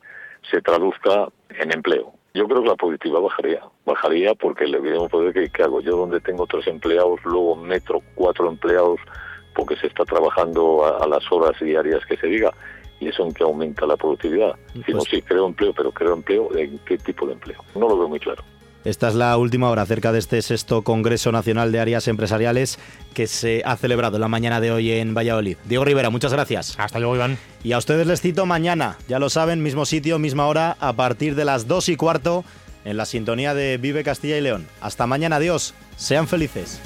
se 0.51 0.61
traduzca 0.62 1.28
en 1.51 1.72
empleo. 1.72 2.12
Yo 2.34 2.49
creo 2.49 2.62
que 2.62 2.68
la 2.68 2.76
productividad 2.76 3.20
bajaría. 3.20 3.62
Bajaría 3.84 4.34
porque 4.34 4.66
le 4.66 4.78
a 4.78 5.09
poder 5.09 5.34
que, 5.34 5.51
¿qué 5.51 5.62
hago? 5.62 5.80
Yo 5.82 5.97
donde 5.97 6.20
tengo 6.20 6.47
tres 6.47 6.66
empleados, 6.66 7.20
luego 7.24 7.57
metro 7.57 8.01
cuatro 8.14 8.49
empleados 8.49 9.01
porque 9.55 9.76
se 9.76 9.86
está 9.86 10.05
trabajando 10.05 10.84
a, 10.86 11.07
las 11.07 11.30
horas 11.30 11.59
diarias 11.61 12.05
que 12.07 12.16
se 12.16 12.26
diga. 12.26 12.53
Y 13.03 13.09
eso 13.09 13.24
en 13.24 13.32
que 13.32 13.42
aumenta 13.42 13.84
la 13.84 13.96
productividad. 13.96 14.55
Si 14.72 14.92
no, 14.92 14.98
pues 14.98 15.11
sí, 15.11 15.22
creo 15.22 15.48
empleo, 15.48 15.72
pero 15.74 15.90
creo 15.90 16.14
empleo, 16.14 16.57
¿en 16.57 16.78
qué 16.86 16.96
tipo 16.98 17.26
de 17.26 17.32
empleo? 17.32 17.59
No 17.74 17.88
lo 17.88 17.98
veo 17.98 18.09
muy 18.09 18.20
claro. 18.20 18.44
Esta 18.84 19.09
es 19.09 19.16
la 19.16 19.36
última 19.36 19.70
hora 19.70 19.82
acerca 19.82 20.12
de 20.12 20.20
este 20.20 20.40
sexto 20.40 20.82
Congreso 20.82 21.32
Nacional 21.32 21.72
de 21.72 21.80
Áreas 21.80 22.07
Empresariales 22.07 22.78
que 23.12 23.26
se 23.26 23.62
ha 23.64 23.76
celebrado 23.76 24.20
la 24.20 24.28
mañana 24.28 24.61
de 24.61 24.70
hoy 24.70 24.92
en 24.92 25.14
Valladolid. 25.14 25.57
Diego 25.64 25.84
Rivera, 25.84 26.11
muchas 26.11 26.32
gracias. 26.32 26.78
Hasta 26.78 27.00
luego, 27.00 27.16
Iván. 27.16 27.38
Y 27.64 27.72
a 27.72 27.78
ustedes 27.78 28.07
les 28.07 28.20
cito 28.20 28.46
mañana, 28.46 28.98
ya 29.09 29.18
lo 29.18 29.30
saben, 29.30 29.64
mismo 29.64 29.84
sitio, 29.84 30.20
misma 30.20 30.46
hora, 30.46 30.76
a 30.78 30.92
partir 30.92 31.34
de 31.34 31.44
las 31.44 31.66
dos 31.66 31.88
y 31.88 31.96
cuarto, 31.96 32.44
en 32.84 32.96
la 32.96 33.07
sintonía 33.07 33.53
de 33.53 33.78
Vive 33.78 34.05
Castilla 34.05 34.38
y 34.38 34.40
León. 34.40 34.66
Hasta 34.80 35.09
mañana, 35.09 35.36
adiós, 35.36 35.74
sean 35.96 36.28
felices. 36.28 36.80